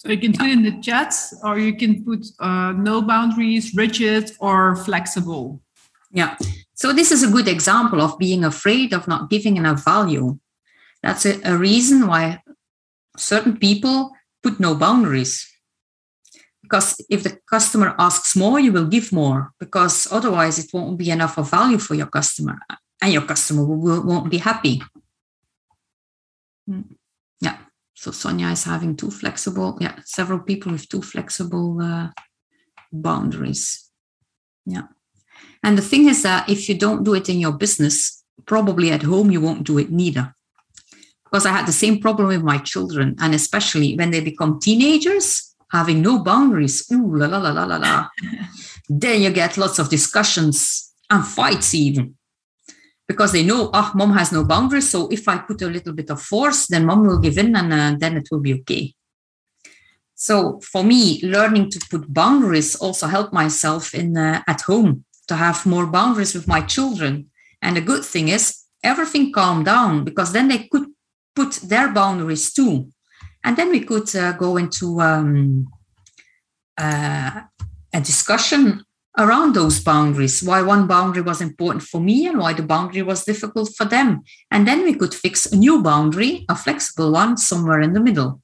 [0.00, 1.14] So you can put in the chat,
[1.44, 5.60] or you can put uh, no boundaries, rigid, or flexible.
[6.10, 6.38] Yeah.
[6.72, 10.38] So this is a good example of being afraid of not giving enough value.
[11.02, 12.42] That's a, a reason why
[13.18, 15.46] certain people put no boundaries.
[16.62, 21.10] Because if the customer asks more, you will give more, because otherwise it won't be
[21.10, 22.58] enough of value for your customer,
[23.02, 24.80] and your customer will, won't be happy.
[26.66, 26.82] Hmm.
[28.00, 32.08] So Sonia is having too flexible, yeah, several people with too flexible uh,
[32.90, 33.90] boundaries.
[34.64, 34.86] Yeah.
[35.62, 39.02] And the thing is that if you don't do it in your business, probably at
[39.02, 40.34] home you won't do it neither.
[41.24, 45.54] Because I had the same problem with my children, and especially when they become teenagers,
[45.70, 46.90] having no boundaries.
[46.90, 48.08] Ooh, la la la la la la.
[48.88, 52.14] then you get lots of discussions and fights even
[53.10, 54.88] because they know, oh, mom has no boundaries.
[54.88, 57.72] So if I put a little bit of force, then mom will give in and
[57.72, 58.94] uh, then it will be okay.
[60.14, 65.34] So for me, learning to put boundaries also helped myself in uh, at home to
[65.34, 67.30] have more boundaries with my children.
[67.60, 68.44] And the good thing is
[68.84, 70.86] everything calmed down because then they could
[71.34, 72.92] put their boundaries too.
[73.42, 75.66] And then we could uh, go into um,
[76.78, 77.40] uh,
[77.92, 78.84] a discussion
[79.20, 83.24] around those boundaries, why one boundary was important for me and why the boundary was
[83.24, 84.22] difficult for them.
[84.50, 88.40] And then we could fix a new boundary, a flexible one, somewhere in the middle.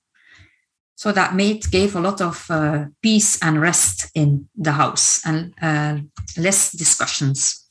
[0.95, 5.53] So that made gave a lot of uh, peace and rest in the house and
[5.61, 5.99] uh,
[6.39, 7.66] less discussions.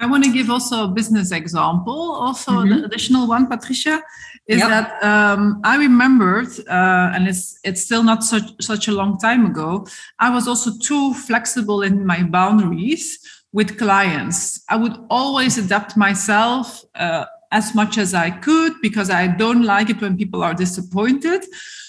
[0.00, 2.72] I want to give also a business example, also mm-hmm.
[2.72, 4.02] an additional one, Patricia,
[4.46, 4.68] is yep.
[4.68, 9.44] that um, I remembered, uh, and it's it's still not such such a long time
[9.44, 9.86] ago.
[10.18, 13.18] I was also too flexible in my boundaries
[13.52, 14.64] with clients.
[14.70, 19.90] I would always adapt myself uh, as much as I could because I don't like
[19.90, 21.44] it when people are disappointed.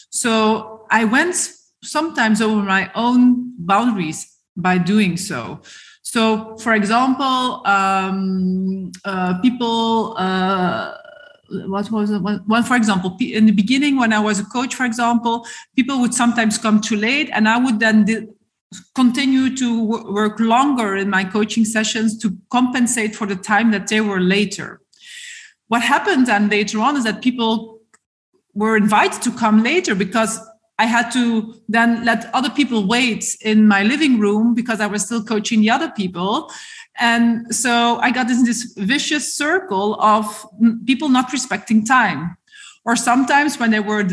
[0.09, 1.35] So I went
[1.83, 4.27] sometimes over my own boundaries
[4.57, 5.61] by doing so.
[6.11, 10.97] So, for example, um, uh, people, uh,
[11.67, 12.21] what was it?
[12.21, 16.13] One, for example, in the beginning, when I was a coach, for example, people would
[16.13, 18.27] sometimes come too late, and I would then di-
[18.93, 23.87] continue to w- work longer in my coaching sessions to compensate for the time that
[23.87, 24.81] they were later.
[25.69, 27.79] What happened then later on is that people
[28.53, 30.41] were invited to come later because
[30.81, 35.05] I had to then let other people wait in my living room because I was
[35.05, 36.51] still coaching the other people.
[36.99, 40.25] And so I got in this vicious circle of
[40.87, 42.35] people not respecting time.
[42.83, 44.03] Or sometimes when they were,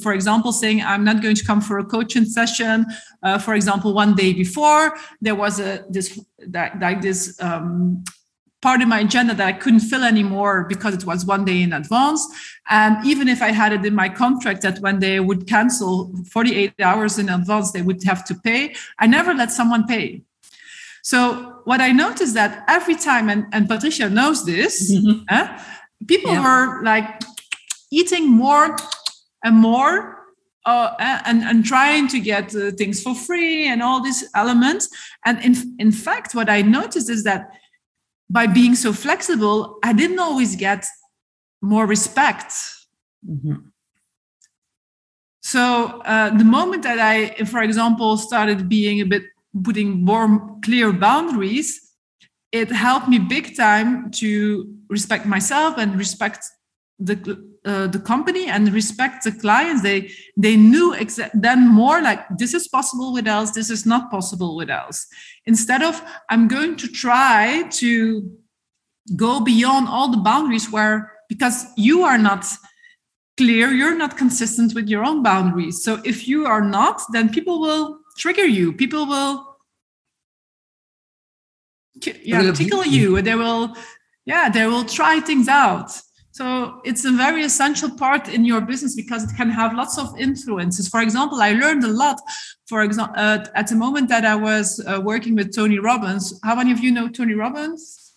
[0.00, 2.86] for example, saying, I'm not going to come for a coaching session,
[3.24, 6.20] uh, for example, one day before, there was a this
[6.54, 8.04] like this um,
[8.62, 11.72] part of my agenda that I couldn't fill anymore because it was one day in
[11.72, 12.26] advance.
[12.70, 16.74] And even if I had it in my contract that when they would cancel 48
[16.80, 20.22] hours in advance, they would have to pay, I never let someone pay.
[21.02, 25.24] So what I noticed that every time, and, and Patricia knows this, mm-hmm.
[25.28, 25.58] eh,
[26.06, 26.44] people yeah.
[26.44, 27.20] were like
[27.90, 28.76] eating more
[29.44, 30.22] and more
[30.64, 34.88] uh, and, and trying to get uh, things for free and all these elements.
[35.26, 37.50] And in, in fact, what I noticed is that
[38.32, 40.86] by being so flexible, I didn't always get
[41.60, 42.52] more respect.
[43.28, 43.56] Mm-hmm.
[45.42, 49.24] So uh, the moment that I, for example, started being a bit
[49.62, 51.92] putting more clear boundaries,
[52.52, 56.44] it helped me big time to respect myself and respect
[56.98, 59.82] the uh, the company and respect the clients.
[59.82, 64.10] They they knew exa- then more like this is possible with us, this is not
[64.10, 65.06] possible with us.
[65.46, 68.38] Instead of I'm going to try to
[69.16, 72.44] go beyond all the boundaries where because you are not
[73.36, 75.82] clear, you're not consistent with your own boundaries.
[75.82, 78.72] So if you are not, then people will trigger you.
[78.72, 79.56] People will
[82.22, 83.22] yeah, tickle you.
[83.22, 83.76] They will
[84.24, 85.90] yeah, they will try things out.
[86.32, 90.18] So it's a very essential part in your business because it can have lots of
[90.18, 90.88] influences.
[90.88, 92.20] For example, I learned a lot.
[92.66, 96.54] For example, uh, at the moment that I was uh, working with Tony Robbins, how
[96.54, 98.14] many of you know Tony Robbins?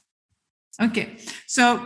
[0.82, 1.86] Okay, so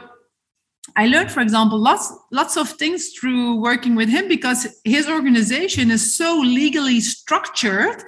[0.95, 5.89] I learned, for example, lots lots of things through working with him because his organization
[5.89, 8.03] is so legally structured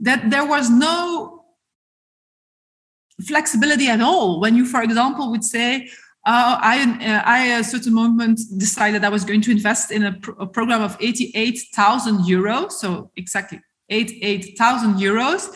[0.00, 1.44] that there was no
[3.26, 4.40] flexibility at all.
[4.40, 5.88] When you, for example, would say,
[6.26, 10.04] uh, I, uh, I at a certain moment decided I was going to invest in
[10.04, 12.72] a, a program of 88,000 euros.
[12.72, 13.60] So exactly
[13.90, 15.48] 88,000 euros.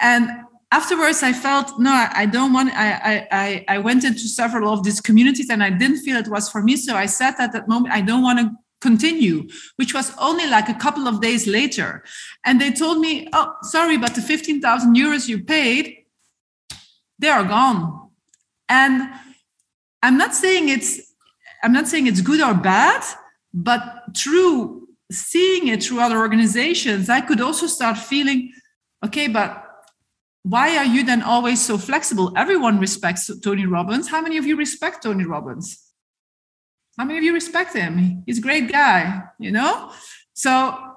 [0.00, 0.28] And
[0.70, 5.00] afterwards I felt, no, I don't want, I, I, I went into several of these
[5.00, 6.76] communities and I didn't feel it was for me.
[6.76, 10.68] So I said at that moment, I don't want to continue, which was only like
[10.68, 12.04] a couple of days later.
[12.44, 16.04] And they told me, oh, sorry, but the 15,000 euros you paid,
[17.18, 18.10] they are gone.
[18.68, 19.10] And
[20.02, 21.00] I'm not saying it's
[21.62, 23.02] I'm not saying it's good or bad,
[23.52, 23.82] but
[24.16, 28.52] through seeing it through other organizations, I could also start feeling,
[29.04, 29.62] okay, but
[30.42, 32.32] why are you then always so flexible?
[32.36, 34.08] Everyone respects Tony Robbins.
[34.08, 35.92] How many of you respect Tony Robbins?
[36.98, 38.22] How many of you respect him?
[38.26, 39.90] He's a great guy, you know?
[40.34, 40.94] So,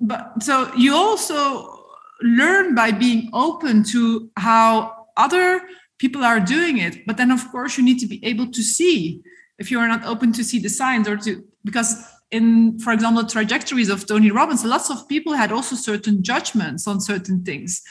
[0.00, 1.84] but so you also
[2.22, 5.60] learn by being open to how other
[5.98, 7.06] people are doing it.
[7.06, 9.22] But then, of course, you need to be able to see
[9.58, 11.94] if you are not open to see the signs or to, because
[12.30, 17.00] in, for example, trajectories of Tony Robbins, lots of people had also certain judgments on
[17.00, 17.82] certain things.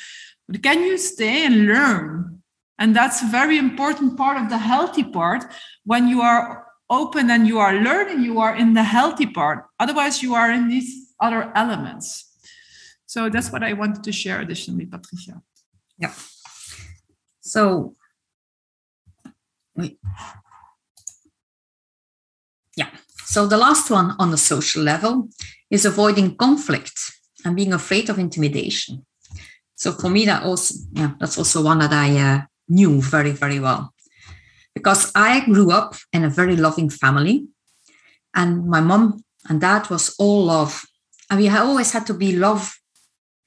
[0.48, 2.42] But can you stay and learn?
[2.78, 5.46] And that's a very important part of the healthy part
[5.86, 9.66] when you are open and you are learning, you are in the healthy part.
[9.80, 12.30] Otherwise, you are in these other elements.
[13.06, 15.42] So that's what I wanted to share additionally, Patricia.
[15.98, 16.14] Yeah.
[17.44, 17.96] So,
[19.76, 20.00] wait.
[22.78, 22.90] Yeah.
[23.26, 25.28] So the last one on the social level
[25.70, 26.98] is avoiding conflict
[27.44, 29.06] and being afraid of intimidation.
[29.76, 33.60] So for me, that also, yeah, that's also one that I uh, knew very, very
[33.60, 33.94] well
[34.74, 37.48] because I grew up in a very loving family,
[38.34, 40.86] and my mom and dad was all love,
[41.30, 42.74] and we always had to be love,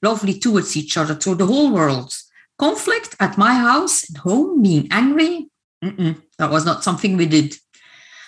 [0.01, 2.13] lovely towards each other to the whole world.
[2.57, 5.49] Conflict at my house at home, being angry,
[5.81, 7.55] that was not something we did.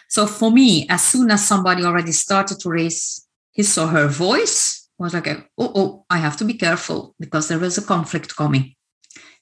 [0.08, 4.90] So for me, as soon as somebody already started to raise his or her voice,
[4.98, 8.76] was like, oh, oh, I have to be careful because there is a conflict coming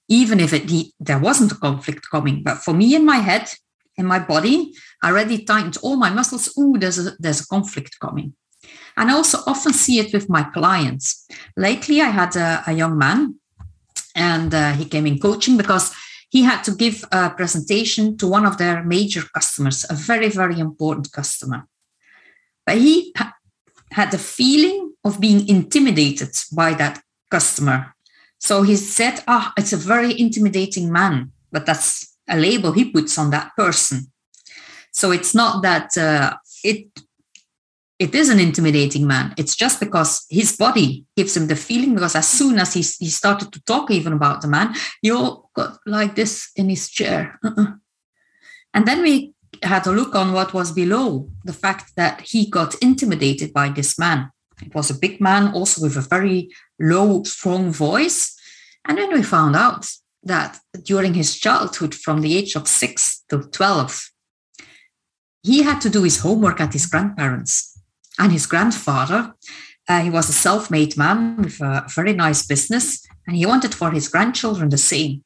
[0.08, 2.44] even if it there wasn't a conflict coming.
[2.44, 3.50] But for me in my head,
[3.98, 6.54] in my body, I already tightened all my muscles.
[6.58, 8.34] Oh, there's a there's a conflict coming.
[8.96, 11.28] And I also often see it with my clients.
[11.56, 13.36] Lately, I had a, a young man,
[14.18, 15.94] and uh, he came in coaching because
[16.30, 20.60] he had to give a presentation to one of their major customers, a very, very
[20.60, 21.68] important customer.
[22.66, 23.14] But he
[23.92, 27.96] had the feeling of being intimidated by that customer
[28.40, 32.92] so he said, ah, oh, it's a very intimidating man, but that's a label he
[32.92, 34.12] puts on that person.
[34.92, 36.88] So it's not that uh, it
[38.00, 39.34] it is an intimidating man.
[39.38, 41.96] It's just because his body gives him the feeling.
[41.96, 45.50] Because as soon as he, he started to talk even about the man, he all
[45.56, 47.40] got like this in his chair.
[47.44, 47.74] Uh-uh.
[48.74, 49.34] And then we
[49.64, 53.98] had a look on what was below the fact that he got intimidated by this
[53.98, 54.30] man.
[54.62, 56.50] It was a big man, also with a very
[56.80, 58.36] low, strong voice.
[58.86, 59.90] And then we found out
[60.24, 64.12] that during his childhood, from the age of six to 12,
[65.44, 67.67] he had to do his homework at his grandparents.
[68.20, 69.34] And his grandfather,
[69.88, 73.74] uh, he was a self made man with a very nice business, and he wanted
[73.74, 75.24] for his grandchildren the same.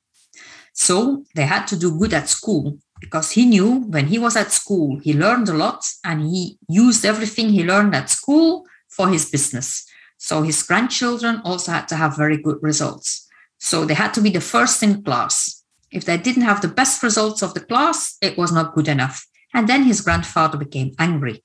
[0.74, 4.52] So they had to do good at school because he knew when he was at
[4.52, 9.30] school, he learned a lot and he used everything he learned at school for his
[9.30, 9.86] business.
[10.18, 13.28] So his grandchildren also had to have very good results.
[13.58, 15.64] So they had to be the first in class.
[15.92, 19.26] If they didn't have the best results of the class, it was not good enough.
[19.54, 21.44] And then his grandfather became angry.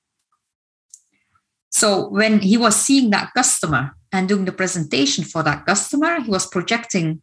[1.69, 6.29] So when he was seeing that customer and doing the presentation for that customer, he
[6.29, 7.21] was projecting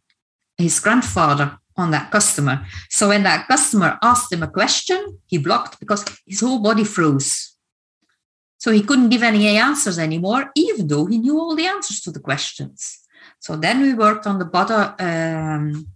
[0.57, 2.65] his grandfather on that customer.
[2.89, 7.55] So when that customer asked him a question, he blocked because his whole body froze.
[8.57, 12.11] So he couldn't give any answers anymore, even though he knew all the answers to
[12.11, 12.99] the questions.
[13.39, 14.73] So then we worked on the body,
[15.03, 15.87] um,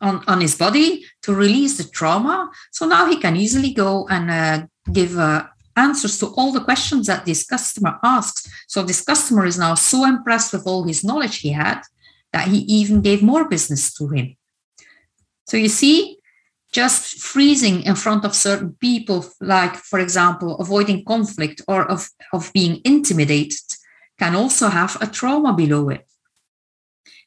[0.00, 2.50] on, on his body to release the trauma.
[2.70, 5.46] So now he can easily go and uh, give uh,
[5.76, 8.48] answers to all the questions that this customer asks.
[8.66, 11.82] So this customer is now so impressed with all his knowledge he had
[12.32, 14.36] that he even gave more business to him.
[15.46, 16.18] So you see,
[16.72, 22.52] just freezing in front of certain people, like, for example, avoiding conflict or of, of
[22.52, 23.58] being intimidated,
[24.18, 26.06] can also have a trauma below it.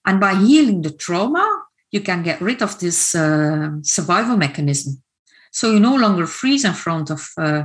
[0.06, 5.02] And by healing the trauma, you can get rid of this uh, survival mechanism.
[5.52, 7.64] So you no longer freeze in front of uh,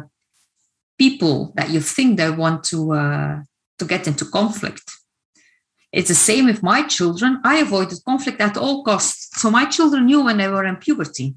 [0.99, 3.43] people that you think they want to, uh,
[3.79, 4.83] to get into conflict.
[5.93, 7.41] It's the same with my children.
[7.45, 9.41] I avoided conflict at all costs.
[9.41, 11.35] So my children knew when they were in puberty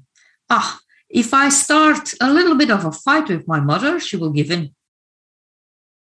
[0.50, 0.78] ah,
[1.08, 4.50] if I start a little bit of a fight with my mother, she will give
[4.50, 4.74] in.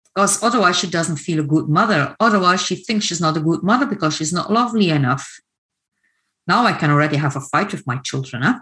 [0.05, 2.17] Because otherwise, she doesn't feel a good mother.
[2.19, 5.41] Otherwise, she thinks she's not a good mother because she's not lovely enough.
[6.47, 8.43] Now I can already have a fight with my children.
[8.43, 8.61] Huh?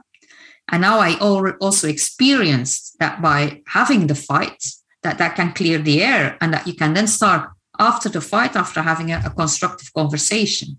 [0.69, 1.17] And now I
[1.61, 4.65] also experienced that by having the fight,
[5.03, 8.57] that that can clear the air and that you can then start after the fight
[8.57, 10.79] after having a, a constructive conversation.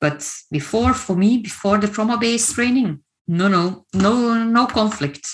[0.00, 5.26] But before for me before the trauma based training no no no no conflict.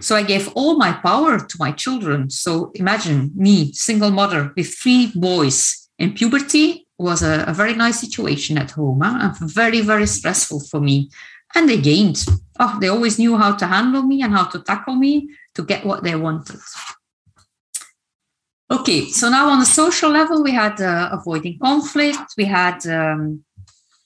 [0.00, 2.30] So i gave all my power to my children.
[2.30, 5.88] So imagine me single mother with three boys.
[5.98, 9.32] In puberty was a, a very nice situation at home huh?
[9.40, 11.10] very very stressful for me
[11.54, 12.24] and they gained
[12.60, 15.84] oh they always knew how to handle me and how to tackle me to get
[15.84, 16.60] what they wanted
[18.70, 23.42] Okay, so now on the social level, we had uh, avoiding conflict, we had um,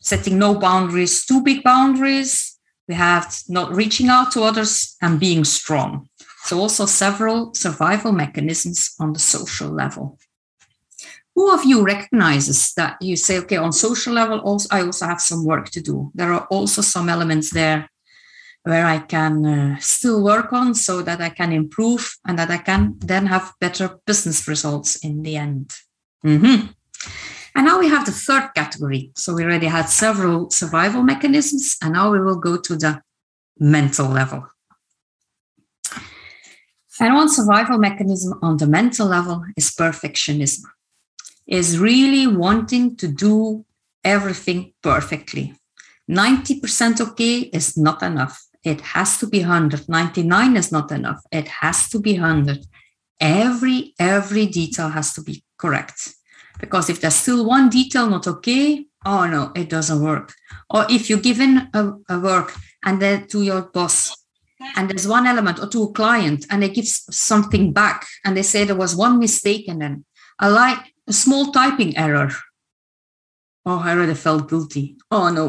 [0.01, 2.57] setting no boundaries, too big boundaries,
[2.87, 6.09] we have not reaching out to others and being strong.
[6.45, 10.19] So, also several survival mechanisms on the social level.
[11.35, 15.21] Who of you recognizes that you say, okay, on social level, also, I also have
[15.21, 16.11] some work to do?
[16.15, 17.89] There are also some elements there
[18.65, 22.59] where I can uh, still work on so that I can improve and that I
[22.59, 25.73] can then have better business results in the end.
[26.25, 26.69] Mm-hmm.
[27.55, 29.11] And now we have the third category.
[29.15, 33.03] So we already had several survival mechanisms, and now we will go to the
[33.59, 34.47] mental level.
[37.01, 40.63] And one survival mechanism on the mental level is perfectionism,
[41.47, 43.65] is really wanting to do
[44.05, 45.55] everything perfectly.
[46.11, 48.43] 90% okay is not enough.
[48.65, 49.89] It has to be 100.
[49.89, 51.21] 99 is not enough.
[51.31, 52.65] It has to be 100.
[53.21, 56.15] Every, every detail has to be correct.
[56.61, 60.33] Because if there's still one detail not okay, oh no, it doesn't work.
[60.71, 62.55] Or if you give in a, a work
[62.85, 64.17] and then to your boss,
[64.77, 68.43] and there's one element or to a client, and they give something back, and they
[68.43, 70.05] say there was one mistake, and then
[70.39, 72.31] a like a small typing error.
[73.67, 74.97] Oh, I already felt guilty.
[75.11, 75.45] Oh no,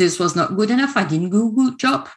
[0.00, 0.96] this was not good enough.
[0.96, 2.08] I didn't do a good job.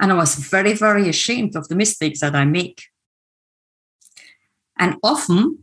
[0.00, 2.78] And I was very, very ashamed of the mistakes that I make.
[4.78, 5.62] And often,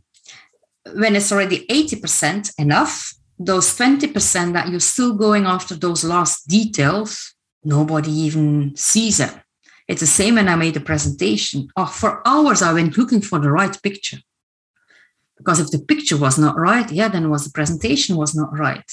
[1.00, 2.94] when it's already 80% enough,
[3.36, 9.34] those 20% that you're still going after those last details, nobody even sees it.
[9.88, 11.66] It's the same when I made a presentation.
[11.76, 14.18] Oh, for hours I went looking for the right picture.
[15.38, 18.90] Because if the picture was not right, yeah, then was the presentation was not right.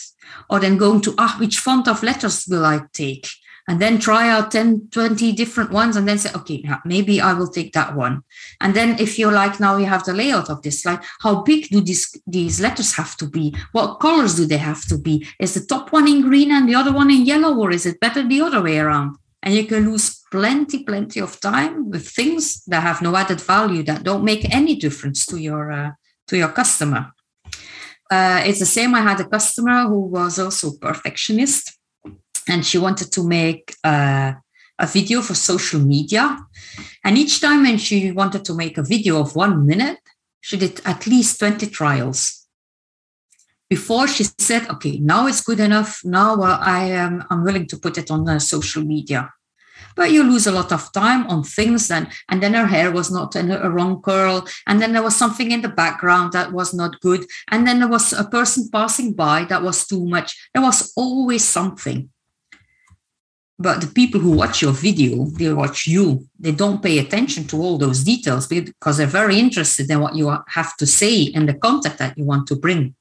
[0.49, 3.27] Or then going to ah, which font of letters will I take?
[3.67, 7.47] and then try out 10 20 different ones and then say okay maybe i will
[7.47, 8.21] take that one
[8.61, 11.67] and then if you're like now you have the layout of this slide how big
[11.69, 15.53] do these these letters have to be what colors do they have to be is
[15.53, 18.27] the top one in green and the other one in yellow or is it better
[18.27, 22.81] the other way around and you can lose plenty plenty of time with things that
[22.81, 25.91] have no added value that don't make any difference to your uh,
[26.27, 27.11] to your customer
[28.11, 31.77] uh, it's the same i had a customer who was also perfectionist
[32.47, 34.33] and she wanted to make uh,
[34.79, 36.37] a video for social media.
[37.03, 39.99] And each time when she wanted to make a video of one minute,
[40.41, 42.47] she did at least 20 trials
[43.69, 46.01] before she said, okay, now it's good enough.
[46.03, 49.33] Now uh, I am I'm willing to put it on social media.
[49.95, 53.09] But you lose a lot of time on things then, and then her hair was
[53.09, 56.73] not in a wrong curl, and then there was something in the background that was
[56.73, 60.49] not good, and then there was a person passing by that was too much.
[60.53, 62.09] There was always something.
[63.57, 66.27] But the people who watch your video, they watch you.
[66.37, 70.35] They don't pay attention to all those details because they're very interested in what you
[70.49, 72.95] have to say and the content that you want to bring.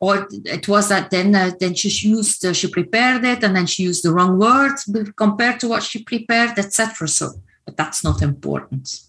[0.00, 3.66] Or it was that then uh, then she used uh, she prepared it and then
[3.66, 7.08] she used the wrong words compared to what she prepared, etc.
[7.08, 7.32] So,
[7.64, 9.00] but that's not important.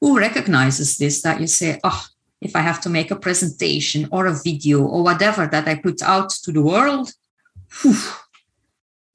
[0.00, 1.20] Who recognizes this?
[1.22, 2.06] That you say, oh,
[2.40, 6.00] if I have to make a presentation or a video or whatever that I put
[6.02, 7.12] out to the world,
[7.82, 7.96] whew,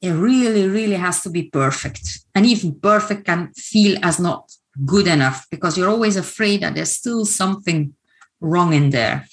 [0.01, 2.19] it really, really has to be perfect.
[2.35, 4.51] And even perfect can feel as not
[4.85, 7.93] good enough because you're always afraid that there's still something
[8.39, 9.27] wrong in there.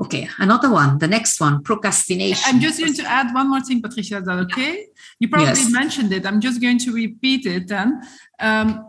[0.00, 2.42] Okay, another one, the next one, procrastination.
[2.46, 4.16] I'm just going to add one more thing, Patricia.
[4.18, 4.86] Is that okay?
[5.18, 5.70] You probably yes.
[5.70, 6.24] mentioned it.
[6.24, 8.00] I'm just going to repeat it then.
[8.38, 8.88] Um,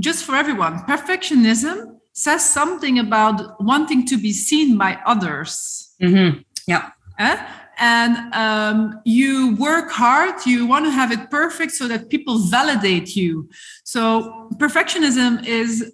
[0.00, 5.94] just for everyone, perfectionism says something about wanting to be seen by others.
[6.02, 6.40] Mm-hmm.
[6.66, 6.90] Yeah.
[7.18, 7.36] Eh?
[7.80, 13.16] and um, you work hard you want to have it perfect so that people validate
[13.16, 13.48] you
[13.84, 15.92] so perfectionism is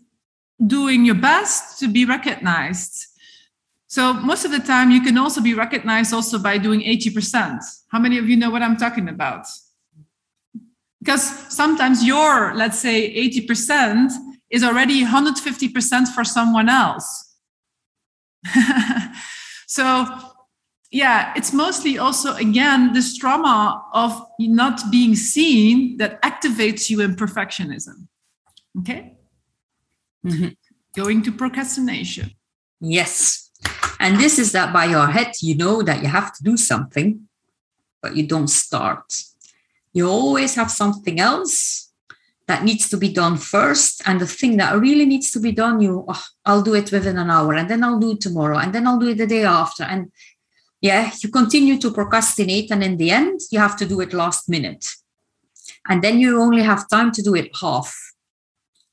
[0.67, 3.07] doing your best to be recognized
[3.87, 7.99] so most of the time you can also be recognized also by doing 80% how
[7.99, 9.47] many of you know what i'm talking about
[11.01, 11.23] because
[11.55, 14.11] sometimes your let's say 80%
[14.51, 17.35] is already 150% for someone else
[19.67, 20.07] so
[20.91, 27.17] yeah, it's mostly also, again, this trauma of not being seen that activates you in
[27.17, 28.07] perfectionism.
[28.79, 29.17] Okay.
[30.25, 30.57] Mhm.
[30.95, 32.31] Going to procrastination.
[32.81, 33.46] Yes.
[34.07, 37.27] And this is that by your head, you know that you have to do something,
[38.01, 39.21] but you don't start.
[39.93, 41.91] You always have something else
[42.47, 44.03] that needs to be done first.
[44.07, 47.19] And the thing that really needs to be done, you, oh, I'll do it within
[47.19, 49.45] an hour, and then I'll do it tomorrow, and then I'll do it the day
[49.45, 49.83] after.
[49.83, 50.13] And
[50.81, 52.71] yeah, you continue to procrastinate.
[52.71, 54.87] And in the end, you have to do it last minute.
[55.89, 57.93] And then you only have time to do it half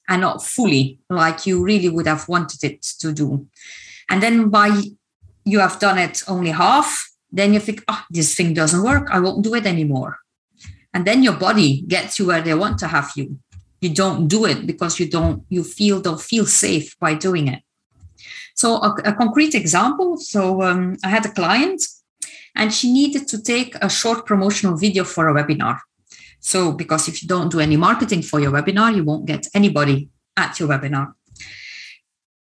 [0.10, 3.45] and not fully like you really would have wanted it to do.
[4.10, 4.81] And then by
[5.45, 9.10] you have done it only half, then you think, oh, this thing doesn't work.
[9.11, 10.20] I won't do it anymore.
[10.94, 13.40] And then your body gets you where they want to have you.
[13.82, 17.61] You don't do it because you don't, you feel, don't feel safe by doing it.
[18.56, 20.18] So a, a concrete example.
[20.18, 21.82] So um, I had a client
[22.56, 25.80] and she needed to take a short promotional video for a webinar.
[26.40, 30.10] So because if you don't do any marketing for your webinar, you won't get anybody
[30.38, 31.14] at your webinar.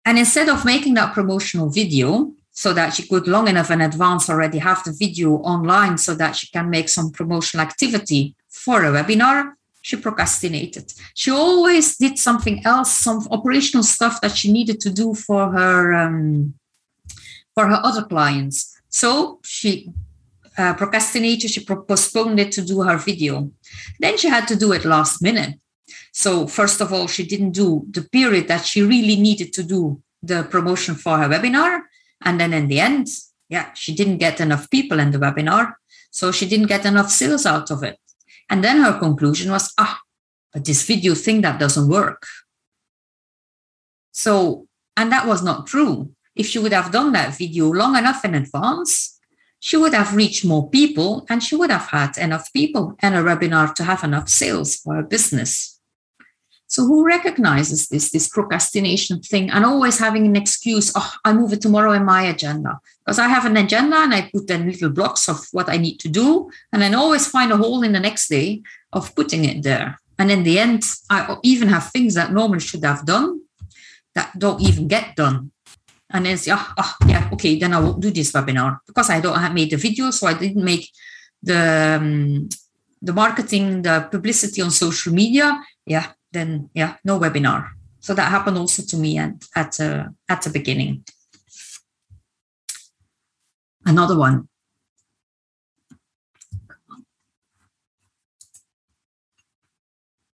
[0.04, 4.28] And instead of making that promotional video so that she could long enough in advance
[4.28, 8.90] already have the video online so that she can make some promotional activity for a
[8.96, 10.92] webinar, she procrastinated.
[11.14, 15.94] She always did something else, some operational stuff that she needed to do for her
[15.94, 16.52] um,
[17.54, 18.58] for her other clients.
[18.90, 19.90] So she
[20.58, 21.50] uh, procrastinated.
[21.50, 23.50] She postponed it to do her video.
[24.00, 25.54] Then she had to do it last minute.
[26.12, 30.02] So first of all, she didn't do the period that she really needed to do
[30.22, 31.80] the promotion for her webinar,
[32.22, 33.08] and then in the end,
[33.48, 35.74] yeah, she didn't get enough people in the webinar,
[36.10, 37.98] so she didn't get enough sales out of it.
[38.48, 40.00] And then her conclusion was, ah,
[40.52, 42.26] but this video thing that doesn't work.
[44.12, 44.66] So,
[44.96, 46.12] and that was not true.
[46.34, 49.18] If she would have done that video long enough in advance,
[49.60, 53.22] she would have reached more people and she would have had enough people and a
[53.22, 55.79] webinar to have enough sales for her business.
[56.70, 61.52] So who recognizes this, this procrastination thing and always having an excuse, oh, I move
[61.52, 62.78] it tomorrow in my agenda.
[63.04, 65.98] Because I have an agenda and I put in little blocks of what I need
[65.98, 66.48] to do.
[66.72, 69.98] And then always find a hole in the next day of putting it there.
[70.16, 73.40] And in the end, I even have things that normally should have done
[74.14, 75.50] that don't even get done.
[76.08, 79.20] And then say, oh, oh, yeah, okay, then I won't do this webinar because I
[79.20, 80.88] don't have made the video, so I didn't make
[81.42, 82.48] the um,
[83.02, 85.60] the marketing, the publicity on social media.
[85.86, 87.70] Yeah, then yeah, no webinar.
[88.00, 91.04] So that happened also to me at at uh, at the beginning.
[93.84, 94.48] Another one.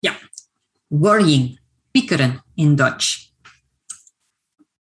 [0.03, 0.17] Yeah,
[0.91, 1.59] worrying,
[1.95, 3.33] piekeren in Dutch.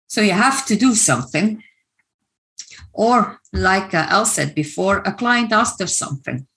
[0.07, 1.63] So you have to do something.
[2.91, 6.48] Or, like uh, Els said before, a client asked her something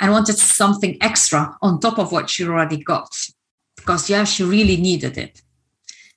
[0.00, 3.14] and wanted something extra on top of what she already got
[3.76, 5.42] because, yeah, she really needed it.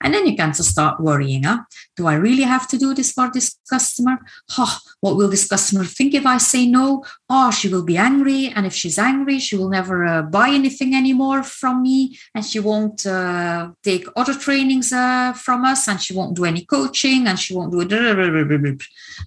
[0.03, 1.43] And then you can just start worrying.
[1.43, 1.59] Huh?
[1.95, 4.17] Do I really have to do this for this customer?
[4.57, 7.05] Oh, what will this customer think if I say no?
[7.29, 8.51] Oh, she will be angry.
[8.53, 12.17] And if she's angry, she will never uh, buy anything anymore from me.
[12.35, 15.87] And she won't uh, take other trainings uh, from us.
[15.87, 17.27] And she won't do any coaching.
[17.27, 18.83] And she won't do it.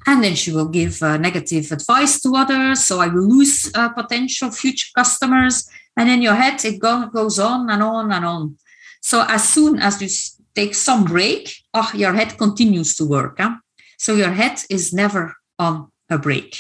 [0.07, 2.85] And then she will give uh, negative advice to others.
[2.85, 5.69] So I will lose uh, potential future customers.
[5.97, 8.59] And in your head, it go- goes on and on and on.
[9.01, 10.09] So as soon as you
[10.57, 13.37] take some break, oh, your head continues to work.
[13.39, 13.57] Huh?
[13.99, 16.57] So your head is never on a break.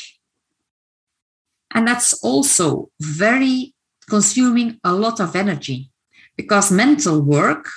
[1.75, 3.75] And that's also very
[4.09, 5.91] consuming a lot of energy
[6.37, 7.69] because mental work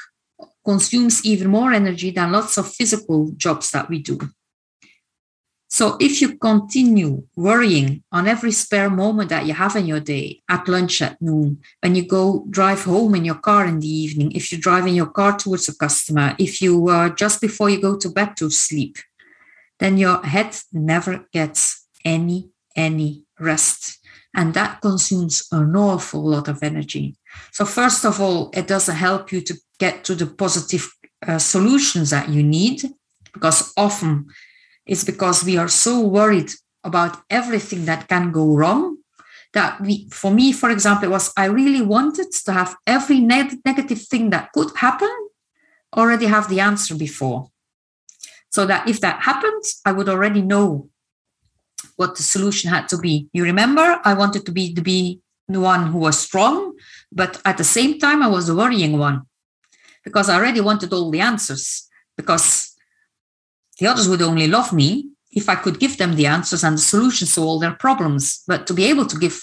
[0.63, 4.19] consumes even more energy than lots of physical jobs that we do.
[5.71, 10.41] So if you continue worrying on every spare moment that you have in your day,
[10.49, 14.31] at lunch at noon, when you go drive home in your car in the evening,
[14.31, 17.79] if you drive in your car towards a customer, if you uh, just before you
[17.79, 18.97] go to bed to sleep,
[19.77, 23.99] then your head never gets any any rest,
[24.33, 27.15] and that consumes an awful lot of energy.
[27.51, 30.89] So first of all, it doesn't help you to get to the positive
[31.27, 32.81] uh, solutions that you need,
[33.33, 34.27] because often
[34.89, 36.51] it's because we are so worried
[36.83, 38.97] about everything that can go wrong
[39.53, 43.59] that we for me for example it was i really wanted to have every neg-
[43.65, 45.13] negative thing that could happen
[45.97, 47.49] already have the answer before.
[48.51, 50.89] So that if that happened i would already know
[51.95, 53.29] what the solution had to be.
[53.33, 56.73] You remember i wanted to be to be the one who was strong
[57.11, 59.21] but at the same time i was the worrying one
[60.03, 62.68] because i already wanted all the answers because
[63.80, 66.81] the others would only love me if I could give them the answers and the
[66.81, 68.43] solutions to all their problems.
[68.47, 69.39] But to be able to give,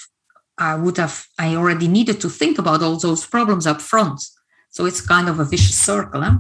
[0.59, 4.21] I would have, I already needed to think about all those problems up front.
[4.71, 6.23] So it's kind of a vicious circle.
[6.23, 6.39] Huh?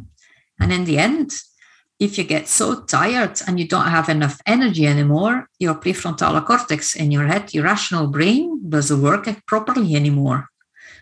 [0.60, 1.30] And in the end,
[1.98, 6.94] if you get so tired and you don't have enough energy anymore, your prefrontal cortex
[6.94, 10.48] in your head, your rational brain, doesn't work properly anymore.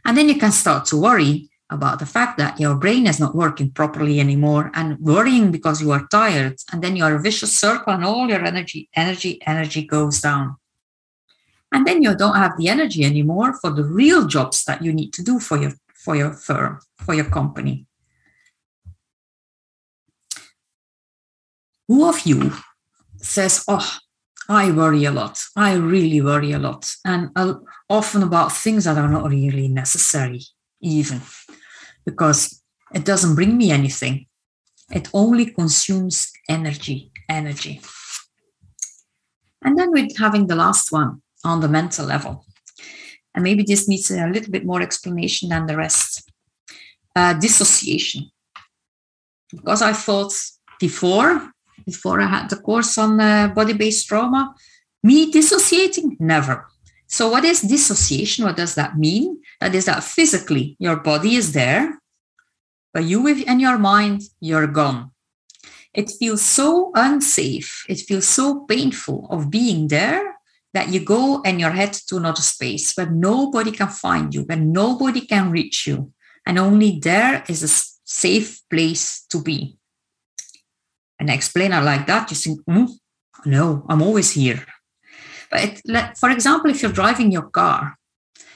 [0.05, 3.35] And then you can start to worry about the fact that your brain is not
[3.35, 6.57] working properly anymore and worrying because you are tired.
[6.73, 10.57] And then you're a vicious circle and all your energy, energy, energy goes down.
[11.73, 15.13] And then you don't have the energy anymore for the real jobs that you need
[15.15, 17.87] to do for your for your firm, for your company.
[21.89, 22.53] Who of you
[23.17, 23.99] says, Oh,
[24.49, 25.43] I worry a lot.
[25.57, 26.95] I really worry a lot.
[27.05, 27.55] And uh,
[27.89, 30.43] often about things that are not really necessary,
[30.81, 31.21] even
[32.05, 32.63] because
[32.95, 34.27] it doesn't bring me anything.
[34.91, 37.81] It only consumes energy, energy.
[39.63, 42.45] And then we're having the last one on the mental level.
[43.35, 46.31] And maybe this needs a little bit more explanation than the rest.
[47.17, 48.31] Uh, dissociation.
[49.51, 50.33] Because I thought
[50.79, 51.53] before,
[51.87, 54.55] before I had the course on uh, body-based trauma,
[55.03, 56.67] me dissociating, never.
[57.07, 58.45] So what is dissociation?
[58.45, 59.41] What does that mean?
[59.61, 61.99] That is that physically your body is there,
[62.93, 65.11] but you and your mind, you're gone.
[65.93, 67.85] It feels so unsafe.
[67.89, 70.35] It feels so painful of being there
[70.75, 74.59] that you go in your head to another space where nobody can find you, where
[74.59, 76.13] nobody can reach you.
[76.45, 77.69] And only there is a
[78.05, 79.79] safe place to be.
[81.19, 82.89] And explainer like that, you think, mm,
[83.47, 84.67] no, I'm always here.
[85.51, 87.97] But it, for example, if you're driving your car,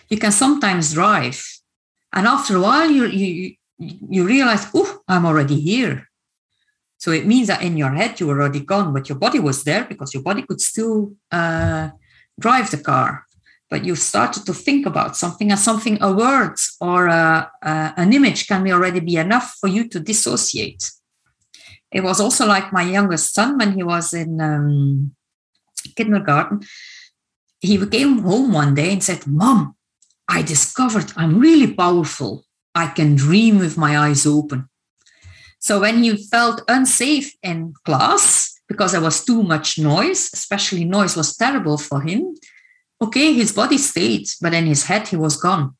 [0.08, 1.42] you can sometimes drive,
[2.12, 6.08] and after a while, you you you realize, oh, I'm already here.
[6.96, 9.62] So it means that in your head you were already gone, but your body was
[9.62, 11.90] there because your body could still uh,
[12.40, 13.24] drive the car.
[13.70, 18.12] But you started to think about something, and something, a word or a, a, an
[18.12, 20.90] image can already be enough for you to dissociate.
[21.92, 25.14] It was also like my youngest son when he was in um,
[25.94, 26.60] kindergarten.
[27.60, 29.76] He came home one day and said, Mom,
[30.28, 32.44] I discovered I'm really powerful.
[32.74, 34.68] I can dream with my eyes open.
[35.58, 41.16] So when he felt unsafe in class because there was too much noise, especially noise
[41.16, 42.36] was terrible for him,
[43.00, 45.74] okay, his body stayed, but in his head he was gone.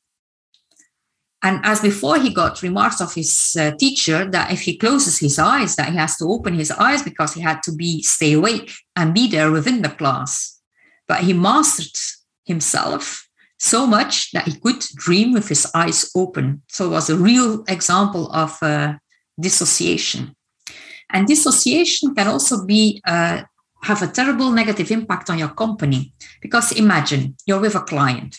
[1.41, 5.39] And as before, he got remarks of his uh, teacher that if he closes his
[5.39, 8.73] eyes, that he has to open his eyes because he had to be stay awake
[8.97, 10.61] and be there within the class.
[11.07, 11.97] But he mastered
[12.45, 13.28] himself
[13.59, 16.63] so much that he could dream with his eyes open.
[16.69, 18.95] So it was a real example of uh,
[19.39, 20.35] dissociation.
[21.11, 23.43] And dissociation can also be uh,
[23.83, 28.37] have a terrible negative impact on your company because imagine you're with a client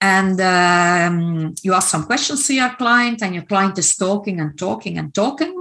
[0.00, 4.58] and um, you ask some questions to your client and your client is talking and
[4.58, 5.60] talking and talking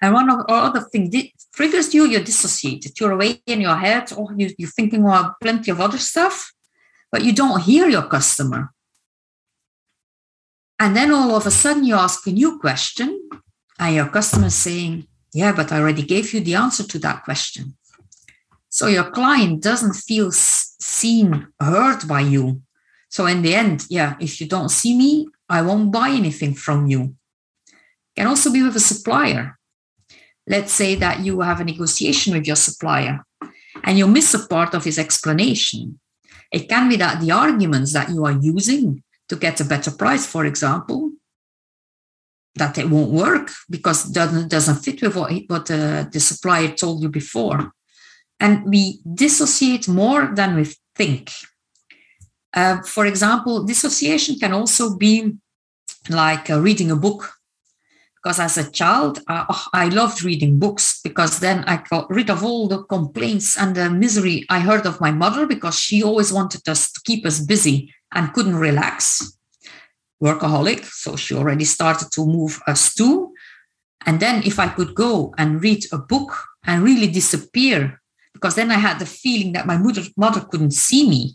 [0.00, 1.10] and one of or other thing
[1.54, 5.70] triggers you you're dissociated you're away in your head or you, you're thinking about plenty
[5.70, 6.52] of other stuff
[7.12, 8.72] but you don't hear your customer
[10.80, 13.28] and then all of a sudden you ask a new question
[13.78, 17.22] and your customer is saying yeah but i already gave you the answer to that
[17.22, 17.76] question
[18.68, 22.62] so your client doesn't feel seen heard by you
[23.12, 26.86] so in the end, yeah, if you don't see me, I won't buy anything from
[26.86, 27.14] you.
[28.16, 29.58] Can also be with a supplier.
[30.46, 33.22] Let's say that you have a negotiation with your supplier
[33.84, 36.00] and you miss a part of his explanation.
[36.52, 40.26] It can be that the arguments that you are using to get a better price,
[40.26, 41.12] for example,
[42.54, 46.68] that it won't work because it doesn't, doesn't fit with what, what uh, the supplier
[46.68, 47.72] told you before.
[48.38, 51.30] And we dissociate more than we think.
[52.54, 55.32] Uh, for example, dissociation can also be
[56.10, 57.32] like uh, reading a book.
[58.22, 62.30] Because as a child, uh, oh, I loved reading books because then I got rid
[62.30, 66.32] of all the complaints and the misery I heard of my mother because she always
[66.32, 69.36] wanted us to keep us busy and couldn't relax.
[70.22, 73.34] Workaholic, so she already started to move us too.
[74.06, 76.32] And then if I could go and read a book
[76.64, 78.00] and really disappear
[78.32, 81.34] because then I had the feeling that my mother, mother couldn't see me.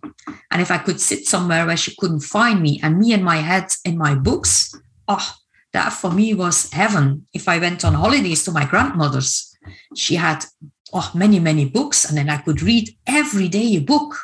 [0.52, 3.38] And if I could sit somewhere where she couldn't find me and me and my
[3.38, 4.74] head in my books,
[5.08, 5.34] oh,
[5.74, 7.28] that for me was heaven.
[7.34, 9.56] If I went on holidays to my grandmother's,
[9.96, 10.46] she had
[10.94, 14.18] oh, many, many books, and then I could read every day a book.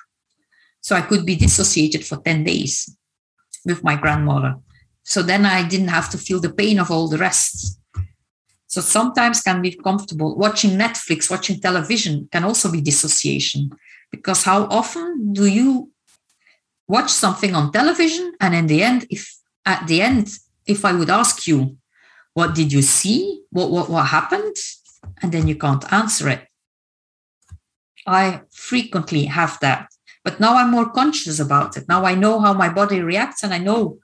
[0.82, 2.96] So I could be dissociated for 10 days
[3.66, 4.56] with my grandmother.
[5.04, 7.80] So then I didn't have to feel the pain of all the rest.
[8.68, 10.36] So sometimes can be comfortable.
[10.36, 13.70] Watching Netflix, watching television can also be dissociation.
[14.12, 15.92] Because how often do you
[16.88, 19.32] watch something on television and in the end, if
[19.66, 20.28] at the end
[20.66, 21.78] if I would ask you,
[22.34, 23.42] what did you see?
[23.52, 24.56] What, what, what happened?
[25.22, 26.48] And then you can't answer it.
[28.06, 29.90] I frequently have that.
[30.24, 31.86] But now I'm more conscious about it.
[31.88, 34.00] Now I know how my body reacts and I know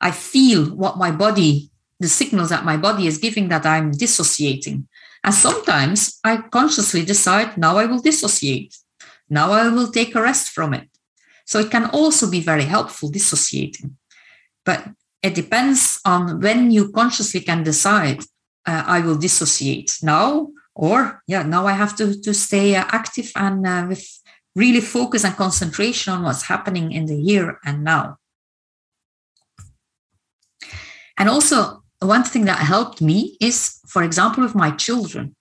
[0.00, 4.86] I feel what my body, the signals that my body is giving that I'm dissociating.
[5.24, 8.76] And sometimes I consciously decide now I will dissociate.
[9.28, 10.88] Now I will take a rest from it.
[11.44, 13.96] So it can also be very helpful dissociating.
[14.64, 14.86] But
[15.22, 18.20] it depends on when you consciously can decide
[18.66, 23.32] uh, I will dissociate now, or yeah, now I have to, to stay uh, active
[23.34, 24.06] and uh, with
[24.54, 28.18] really focus and concentration on what's happening in the here and now.
[31.16, 35.34] And also, one thing that helped me is, for example, with my children,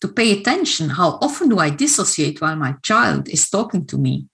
[0.00, 4.28] to pay attention how often do I dissociate while my child is talking to me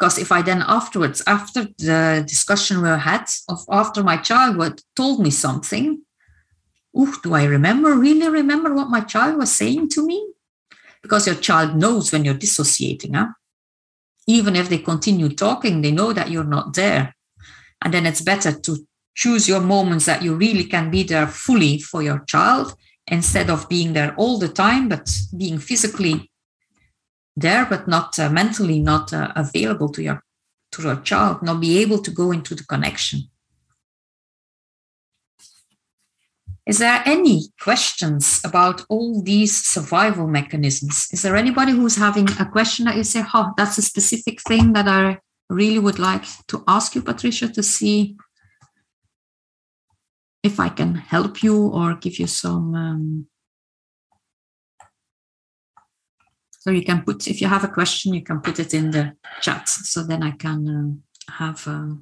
[0.00, 4.80] because if I then afterwards, after the discussion we had, of after my child had
[4.96, 6.00] told me something,
[6.98, 10.26] ooh, do I remember, really remember what my child was saying to me?
[11.02, 13.28] Because your child knows when you're dissociating, huh?
[14.26, 17.14] Even if they continue talking, they know that you're not there.
[17.82, 21.78] And then it's better to choose your moments that you really can be there fully
[21.78, 22.74] for your child
[23.06, 26.29] instead of being there all the time, but being physically
[27.40, 30.22] there but not uh, mentally not uh, available to your
[30.72, 33.20] to your child not be able to go into the connection.
[36.66, 41.08] Is there any questions about all these survival mechanisms?
[41.12, 44.72] Is there anybody who's having a question that you say oh that's a specific thing
[44.74, 45.18] that i
[45.50, 48.16] really would like to ask you patricia to see
[50.42, 53.26] if i can help you or give you some um,
[56.60, 59.16] So you can put, if you have a question, you can put it in the
[59.40, 59.66] chat.
[59.66, 61.66] So then I can uh, have.
[61.66, 61.94] Uh,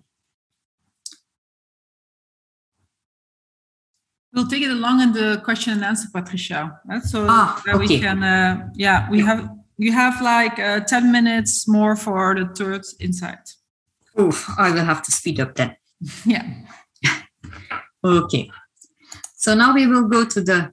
[4.35, 6.79] We'll take it along in the question and answer, Patricia.
[6.87, 7.03] Right?
[7.03, 7.87] So ah, that okay.
[7.87, 9.49] we can, uh, yeah, we have
[9.79, 13.55] you have like uh, ten minutes more for the third insight.
[14.21, 15.77] Oof, I will have to speed up then.
[16.27, 16.47] yeah.
[18.05, 18.51] okay.
[19.35, 20.73] So now we will go to the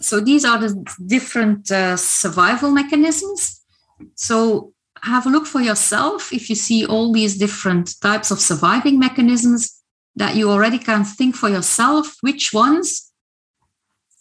[0.00, 3.62] so these are the different uh, survival mechanisms.
[4.14, 4.72] So
[5.02, 9.82] have a look for yourself if you see all these different types of surviving mechanisms
[10.16, 13.12] that you already can think for yourself which ones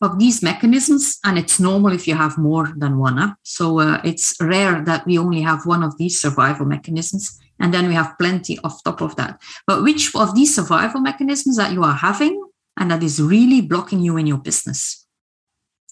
[0.01, 3.33] of these mechanisms and it's normal if you have more than one huh?
[3.41, 7.87] so uh, it's rare that we only have one of these survival mechanisms and then
[7.87, 11.83] we have plenty off top of that but which of these survival mechanisms that you
[11.83, 12.39] are having
[12.77, 15.06] and that is really blocking you in your business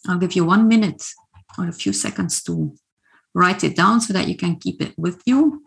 [0.08, 1.04] I'll give you one minute
[1.58, 2.76] or a few seconds to
[3.34, 5.64] write it down so that you can keep it with you.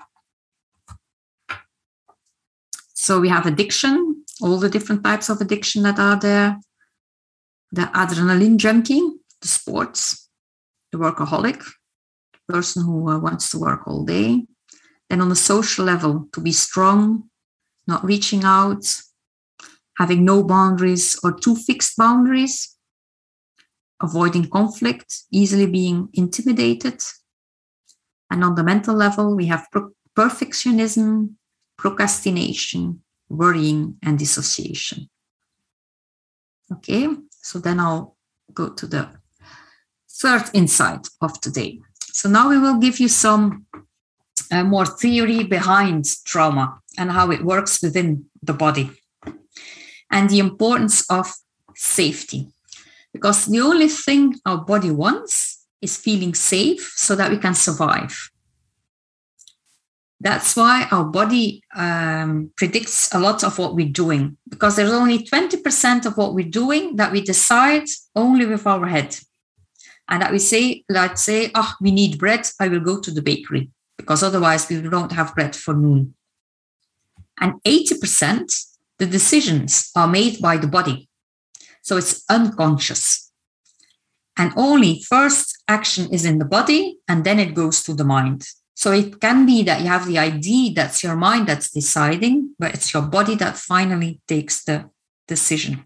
[2.94, 6.58] So we have addiction, all the different types of addiction that are there.
[7.72, 9.02] The adrenaline junkie,
[9.40, 10.28] the sports,
[10.90, 11.62] the workaholic,
[12.32, 14.46] the person who uh, wants to work all day.
[15.10, 17.30] Then on the social level, to be strong,
[17.86, 18.84] not reaching out,
[19.98, 22.77] having no boundaries or too fixed boundaries,
[24.02, 27.02] avoiding conflict, easily being intimidated.
[28.30, 31.34] And on the mental level, we have pro- perfectionism,
[31.76, 35.08] procrastination, worrying, and dissociation.
[36.70, 38.16] Okay, so then I'll
[38.52, 39.08] go to the
[40.10, 41.80] third insight of today.
[42.12, 43.66] So now we will give you some
[44.50, 48.90] uh, more theory behind trauma and how it works within the body
[50.10, 51.32] and the importance of
[51.74, 52.48] safety
[53.12, 58.30] because the only thing our body wants is feeling safe so that we can survive.
[60.20, 65.20] That's why our body um, predicts a lot of what we're doing, because there's only
[65.24, 67.84] 20% of what we're doing that we decide
[68.16, 69.16] only with our head.
[70.08, 73.22] And that we say, let's say, oh, we need bread, I will go to the
[73.22, 76.14] bakery, because otherwise we don't have bread for noon.
[77.40, 78.52] And 80%,
[78.98, 81.07] the decisions are made by the body.
[81.88, 83.32] So it's unconscious.
[84.36, 88.46] And only first action is in the body and then it goes to the mind.
[88.74, 92.74] So it can be that you have the idea that's your mind that's deciding, but
[92.74, 94.90] it's your body that finally takes the
[95.26, 95.84] decision.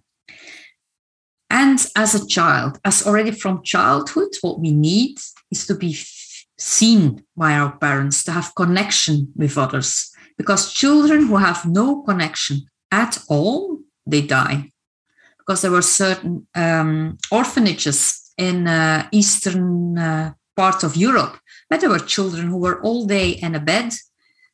[1.49, 5.19] And as a child, as already from childhood, what we need
[5.53, 5.97] is to be
[6.59, 10.11] seen by our parents, to have connection with others.
[10.37, 14.72] Because children who have no connection at all, they die
[15.44, 21.39] because there were certain um, orphanages in uh, eastern uh, part of Europe
[21.69, 23.93] where there were children who were all day in a bed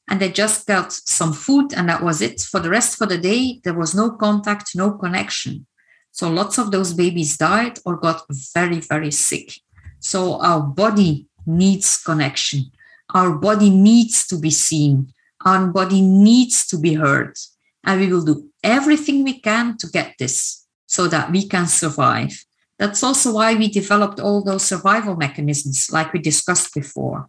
[0.09, 2.41] and they just got some food and that was it.
[2.41, 5.67] For the rest for the day, there was no contact, no connection.
[6.13, 8.23] So lots of those babies died or got
[8.55, 9.53] very, very sick.
[10.01, 12.71] So our body needs connection.
[13.15, 15.13] Our body needs to be seen.
[15.45, 17.37] Our body needs to be heard.
[17.85, 20.58] And we will do everything we can to get this
[20.89, 22.33] so that we can survive.
[22.79, 27.29] That's also why we developed all those survival mechanisms, like we discussed before.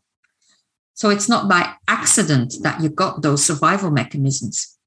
[0.94, 4.77] So it's not by accident that you got those survival mechanisms.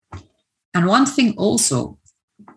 [0.74, 1.98] And one thing also,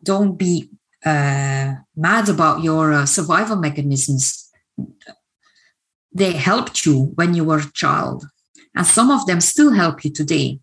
[0.03, 0.69] don't be
[1.05, 4.49] uh, mad about your uh, survival mechanisms.
[6.13, 8.25] They helped you when you were a child,
[8.73, 10.59] and some of them still help you today.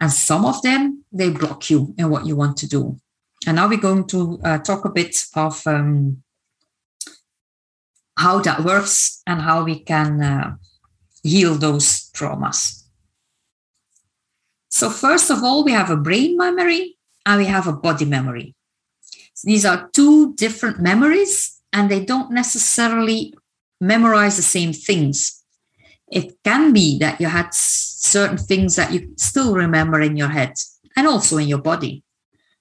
[0.00, 2.98] And some of them, they block you in what you want to do.
[3.46, 6.22] And now we're going to uh, talk a bit of um,
[8.16, 10.56] how that works and how we can uh,
[11.22, 12.84] heal those traumas.
[14.68, 16.96] So, first of all, we have a brain memory
[17.26, 18.54] and we have a body memory.
[19.34, 23.34] So these are two different memories, and they don't necessarily
[23.80, 25.42] memorize the same things.
[26.10, 30.54] It can be that you had certain things that you still remember in your head
[30.96, 32.03] and also in your body.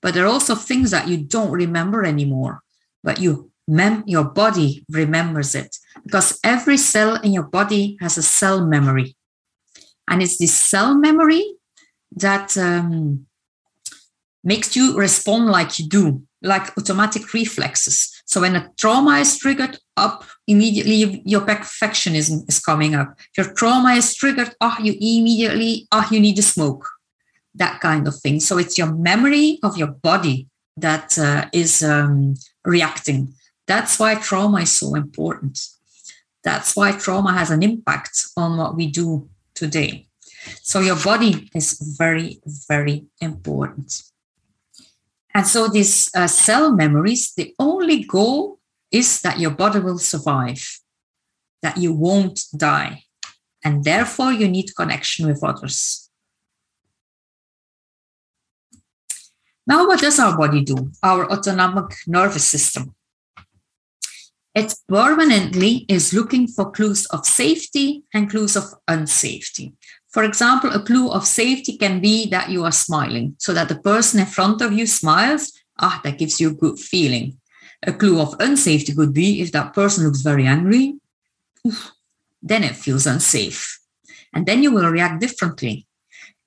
[0.03, 2.61] But there are also things that you don't remember anymore,
[3.03, 8.23] but you mem- your body remembers it because every cell in your body has a
[8.23, 9.15] cell memory.
[10.09, 11.55] And it's this cell memory
[12.17, 13.25] that um,
[14.43, 18.21] makes you respond like you do, like automatic reflexes.
[18.25, 23.15] So when a trauma is triggered up, immediately your perfectionism is coming up.
[23.37, 26.85] If your trauma is triggered, oh, you immediately, oh, you need to smoke,
[27.55, 28.39] that kind of thing.
[28.39, 30.47] So it's your memory of your body
[30.77, 32.35] that uh, is um,
[32.65, 33.33] reacting.
[33.67, 35.59] That's why trauma is so important.
[36.43, 40.07] That's why trauma has an impact on what we do today.
[40.61, 44.03] So your body is very, very important.
[45.33, 48.59] And so these uh, cell memories, the only goal
[48.91, 50.79] is that your body will survive,
[51.61, 53.03] that you won't die.
[53.63, 56.02] And therefore, you need connection with others.
[59.65, 60.91] Now, what does our body do?
[61.01, 62.93] Our autonomic nervous system.
[64.55, 69.73] It permanently is looking for clues of safety and clues of unsafety.
[70.09, 73.79] For example, a clue of safety can be that you are smiling, so that the
[73.79, 75.51] person in front of you smiles.
[75.79, 77.39] Ah, that gives you a good feeling.
[77.81, 80.95] A clue of unsafety could be if that person looks very angry,
[82.43, 83.79] then it feels unsafe.
[84.33, 85.87] And then you will react differently.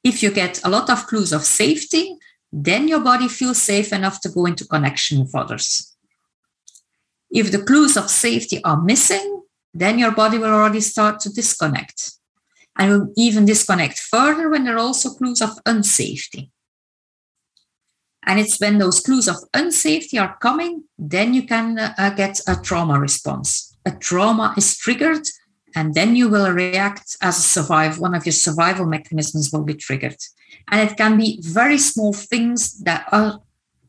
[0.04, 2.16] If you get a lot of clues of safety,
[2.52, 5.96] then your body feels safe enough to go into connection with others.
[7.30, 9.42] If the clues of safety are missing,
[9.74, 12.12] then your body will already start to disconnect
[12.78, 16.50] and will even disconnect further when there are also clues of unsafety.
[18.24, 22.56] And it's when those clues of unsafety are coming, then you can uh, get a
[22.56, 23.76] trauma response.
[23.86, 25.26] A trauma is triggered,
[25.76, 28.00] and then you will react as a survive.
[28.00, 30.16] One of your survival mechanisms will be triggered.
[30.70, 33.40] And it can be very small things that are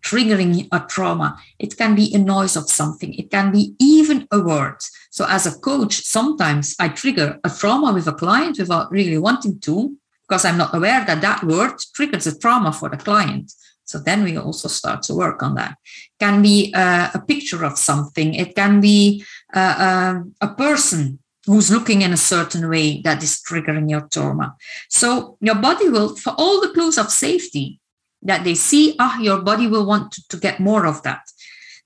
[0.01, 1.37] triggering a trauma.
[1.59, 3.13] It can be a noise of something.
[3.15, 4.77] It can be even a word.
[5.09, 9.59] So, as a coach, sometimes I trigger a trauma with a client without really wanting
[9.61, 9.97] to,
[10.27, 13.51] because I'm not aware that that word triggers a trauma for the client.
[13.87, 15.77] So then we also start to work on that.
[16.19, 18.33] Can be uh, a picture of something.
[18.33, 19.23] It can be
[19.55, 24.55] uh, uh, a person who's looking in a certain way that is triggering your trauma.
[24.89, 27.79] So your body will, for all the clues of safety,
[28.21, 31.21] that they see, ah, your body will want to, to get more of that.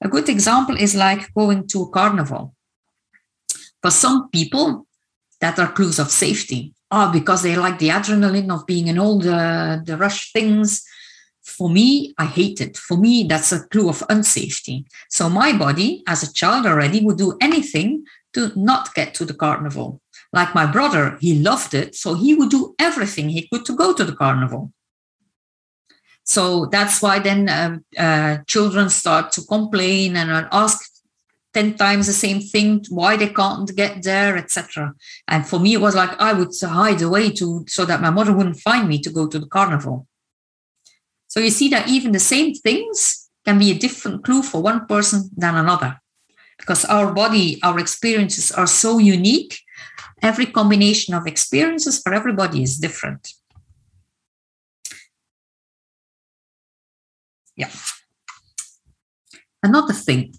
[0.01, 2.55] A good example is like going to a carnival.
[3.81, 4.87] For some people,
[5.41, 6.73] that are clues of safety.
[6.89, 10.83] Ah, oh, because they like the adrenaline of being in all the, the rush things.
[11.43, 12.77] For me, I hate it.
[12.77, 14.85] For me, that's a clue of unsafety.
[15.09, 19.33] So my body, as a child already, would do anything to not get to the
[19.33, 20.01] carnival.
[20.33, 23.93] Like my brother, he loved it, so he would do everything he could to go
[23.93, 24.71] to the carnival.
[26.23, 30.79] So that's why then um, uh, children start to complain and ask
[31.53, 34.93] 10 times the same thing, why they can't get there, etc.
[35.27, 38.33] And for me, it was like I would hide away to so that my mother
[38.33, 40.07] wouldn't find me to go to the carnival.
[41.27, 44.85] So you see that even the same things can be a different clue for one
[44.85, 45.99] person than another.
[46.61, 49.59] Because our body, our experiences are so unique.
[50.21, 53.33] Every combination of experiences for everybody is different.
[57.57, 57.69] Yeah.
[59.61, 60.33] Another thing,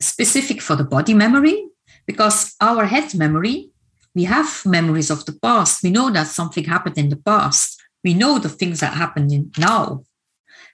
[0.00, 1.68] specific for the body memory,
[2.06, 3.70] because our head memory
[4.14, 5.82] we have memories of the past.
[5.82, 7.80] We know that something happened in the past.
[8.02, 10.04] We know the things that happened in now.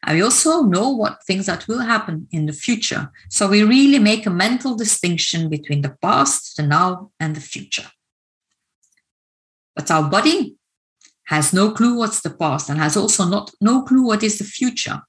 [0.05, 3.11] And we also know what things that will happen in the future.
[3.29, 7.87] So we really make a mental distinction between the past, the now, and the future.
[9.75, 10.57] But our body
[11.27, 14.45] has no clue what's the past and has also not no clue what is the
[14.45, 15.03] future.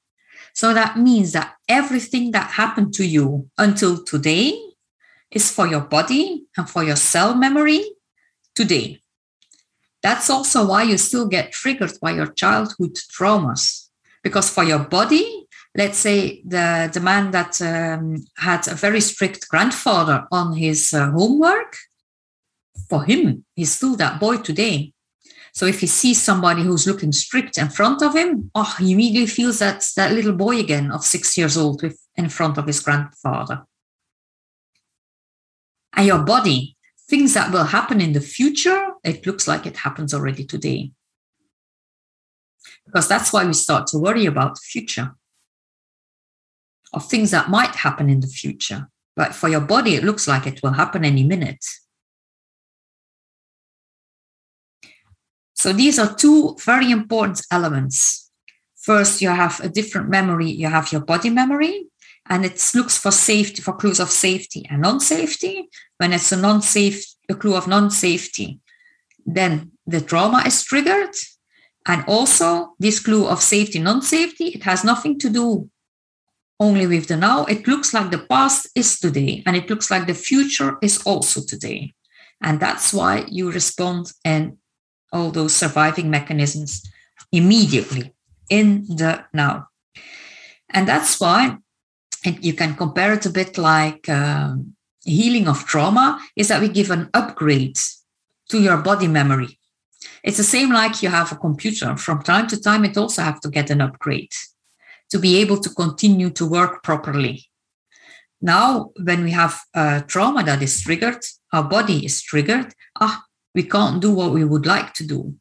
[0.54, 4.60] So that means that everything that happened to you until today
[5.32, 7.84] is for your body and for your cell memory
[8.56, 9.02] today.
[10.02, 13.87] That's also why you still get triggered by your childhood traumas.
[14.28, 15.26] Because for your body,
[15.74, 21.10] let's say the, the man that um, had a very strict grandfather on his uh,
[21.12, 21.78] homework,
[22.90, 24.92] for him, he's still that boy today.
[25.54, 29.28] So if he sees somebody who's looking strict in front of him, oh, he immediately
[29.28, 32.82] feels that that little boy again of six years old with, in front of his
[32.82, 33.64] grandfather.
[35.94, 36.76] And your body,
[37.10, 40.92] things that will happen in the future, it looks like it happens already today.
[42.88, 45.16] Because that's why we start to worry about the future
[46.94, 48.90] of things that might happen in the future.
[49.16, 51.64] But for your body, it looks like it will happen any minute.
[55.54, 58.32] So these are two very important elements.
[58.78, 60.50] First, you have a different memory.
[60.50, 61.88] You have your body memory,
[62.30, 65.68] and it looks for safety, for clues of safety and non-safety.
[65.98, 68.60] When it's a non-safe, a clue of non-safety,
[69.26, 71.16] then the trauma is triggered.
[71.88, 75.70] And also this clue of safety, non-safety, it has nothing to do
[76.60, 77.46] only with the now.
[77.46, 81.42] It looks like the past is today, and it looks like the future is also
[81.42, 81.94] today.
[82.42, 84.58] And that's why you respond and
[85.14, 86.84] all those surviving mechanisms
[87.32, 88.14] immediately
[88.50, 89.68] in the now.
[90.70, 91.58] And that's why
[92.26, 96.68] and you can compare it a bit like um, healing of trauma is that we
[96.68, 97.78] give an upgrade
[98.50, 99.57] to your body memory.
[100.24, 101.96] It's the same like you have a computer.
[101.98, 104.32] From time to time, it also have to get an upgrade
[105.10, 107.46] to be able to continue to work properly.
[108.42, 112.74] Now, when we have a trauma that is triggered, our body is triggered.
[113.00, 113.24] Ah,
[113.56, 115.36] we can't do what we would like to do.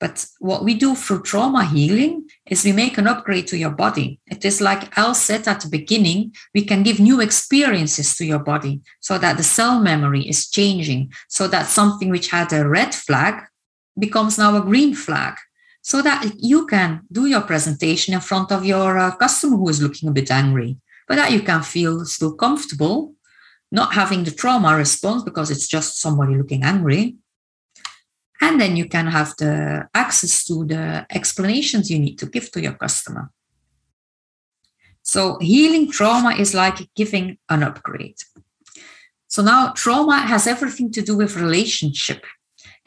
[0.00, 4.18] But what we do through trauma healing is we make an upgrade to your body.
[4.26, 8.38] It is like Els said at the beginning, we can give new experiences to your
[8.38, 12.94] body so that the cell memory is changing, so that something which had a red
[12.94, 13.44] flag
[13.98, 15.34] becomes now a green flag,
[15.82, 19.82] so that you can do your presentation in front of your uh, customer who is
[19.82, 20.76] looking a bit angry,
[21.08, 23.14] but that you can feel still comfortable,
[23.72, 27.16] not having the trauma response because it's just somebody looking angry,
[28.40, 32.60] and then you can have the access to the explanations you need to give to
[32.60, 33.30] your customer.
[35.02, 38.18] So healing trauma is like giving an upgrade.
[39.28, 42.24] So now trauma has everything to do with relationship,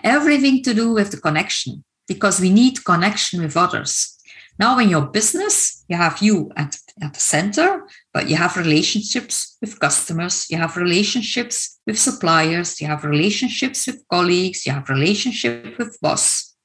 [0.04, 4.18] everything to do with the connection, because we need connection with others.
[4.60, 9.58] Now, in your business, you have you at, at the center, but you have relationships
[9.62, 15.78] with customers, you have relationships with suppliers, you have relationships with colleagues, you have relationship
[15.80, 16.56] with boss.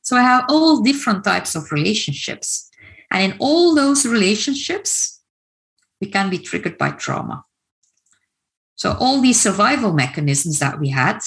[0.00, 2.70] So I have all different types of relationships.
[3.10, 5.20] And in all those relationships,
[6.00, 7.44] we can be triggered by trauma.
[8.74, 11.20] So all these survival mechanisms that we had,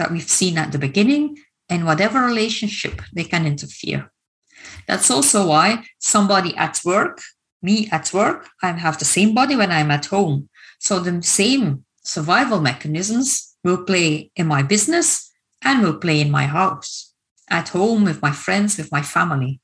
[0.00, 1.36] that we've seen at the beginning,
[1.68, 4.10] in whatever relationship, they can interfere.
[4.88, 7.20] That's also why somebody at work,
[7.62, 10.48] me at work, I have the same body when I'm at home.
[10.78, 16.46] So the same survival mechanisms will play in my business and will play in my
[16.46, 17.12] house,
[17.50, 19.60] at home with my friends, with my family.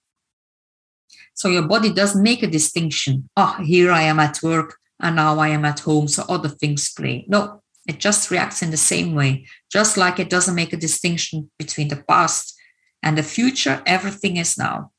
[1.32, 3.30] So your body doesn't make a distinction.
[3.38, 6.08] Oh, here I am at work and now I am at home.
[6.08, 7.24] So other things play.
[7.26, 9.46] No, it just reacts in the same way.
[9.70, 12.54] Just like it doesn't make a distinction between the past
[13.02, 14.90] and the future, everything is now.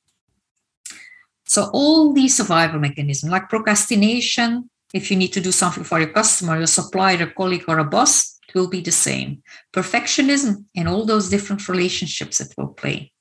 [1.46, 6.10] So all these survival mechanisms, like procrastination, if you need to do something for your
[6.10, 9.44] customer, your supplier, a colleague, or a boss, it will be the same.
[9.74, 13.12] Perfectionism in all those different relationships it will play.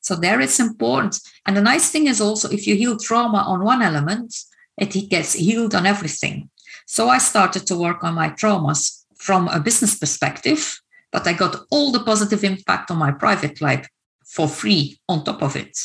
[0.00, 1.18] So there it's important.
[1.46, 4.34] And the nice thing is also if you heal trauma on one element,
[4.76, 6.50] it gets healed on everything.
[6.86, 10.80] So I started to work on my traumas from a business perspective,
[11.10, 13.88] but I got all the positive impact on my private life
[14.26, 15.78] for free on top of it.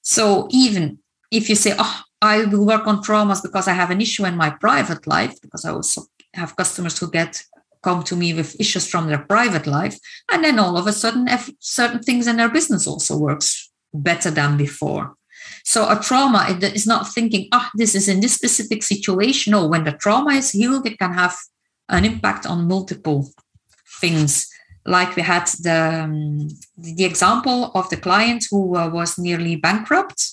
[0.00, 0.98] So even
[1.30, 4.36] if you say, oh, I will work on traumas because I have an issue in
[4.36, 6.02] my private life, because I also
[6.34, 7.42] have customers who get
[7.82, 9.98] come to me with issues from their private life,
[10.30, 14.56] and then all of a sudden, certain things in their business also works better than
[14.56, 15.14] before.
[15.64, 19.52] So a trauma is not thinking, ah, oh, this is in this specific situation.
[19.52, 21.36] No, when the trauma is healed, it can have
[21.88, 23.28] an impact on multiple
[24.00, 24.52] things
[24.84, 30.30] like we had the um, the example of the client who uh, was nearly bankrupt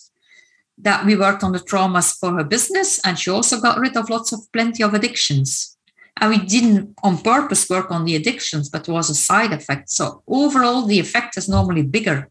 [0.78, 4.10] that we worked on the traumas for her business and she also got rid of
[4.10, 5.78] lots of plenty of addictions
[6.20, 10.24] and we didn't on purpose work on the addictions but was a side effect so
[10.28, 12.30] overall the effect is normally bigger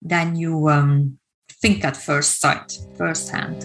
[0.00, 1.18] than you um,
[1.60, 3.64] think at first sight first hand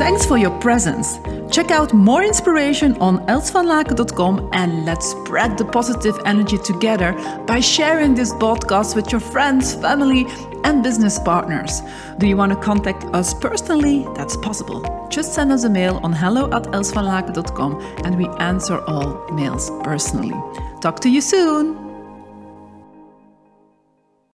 [0.00, 1.18] Thanks for your presence.
[1.54, 7.12] Check out more inspiration on elsvanlaken.com and let's spread the positive energy together
[7.46, 10.26] by sharing this podcast with your friends, family,
[10.64, 11.82] and business partners.
[12.18, 14.06] Do you want to contact us personally?
[14.16, 15.06] That's possible.
[15.10, 20.32] Just send us a mail on hello at elsvanlaken.com and we answer all mails personally.
[20.80, 21.89] Talk to you soon.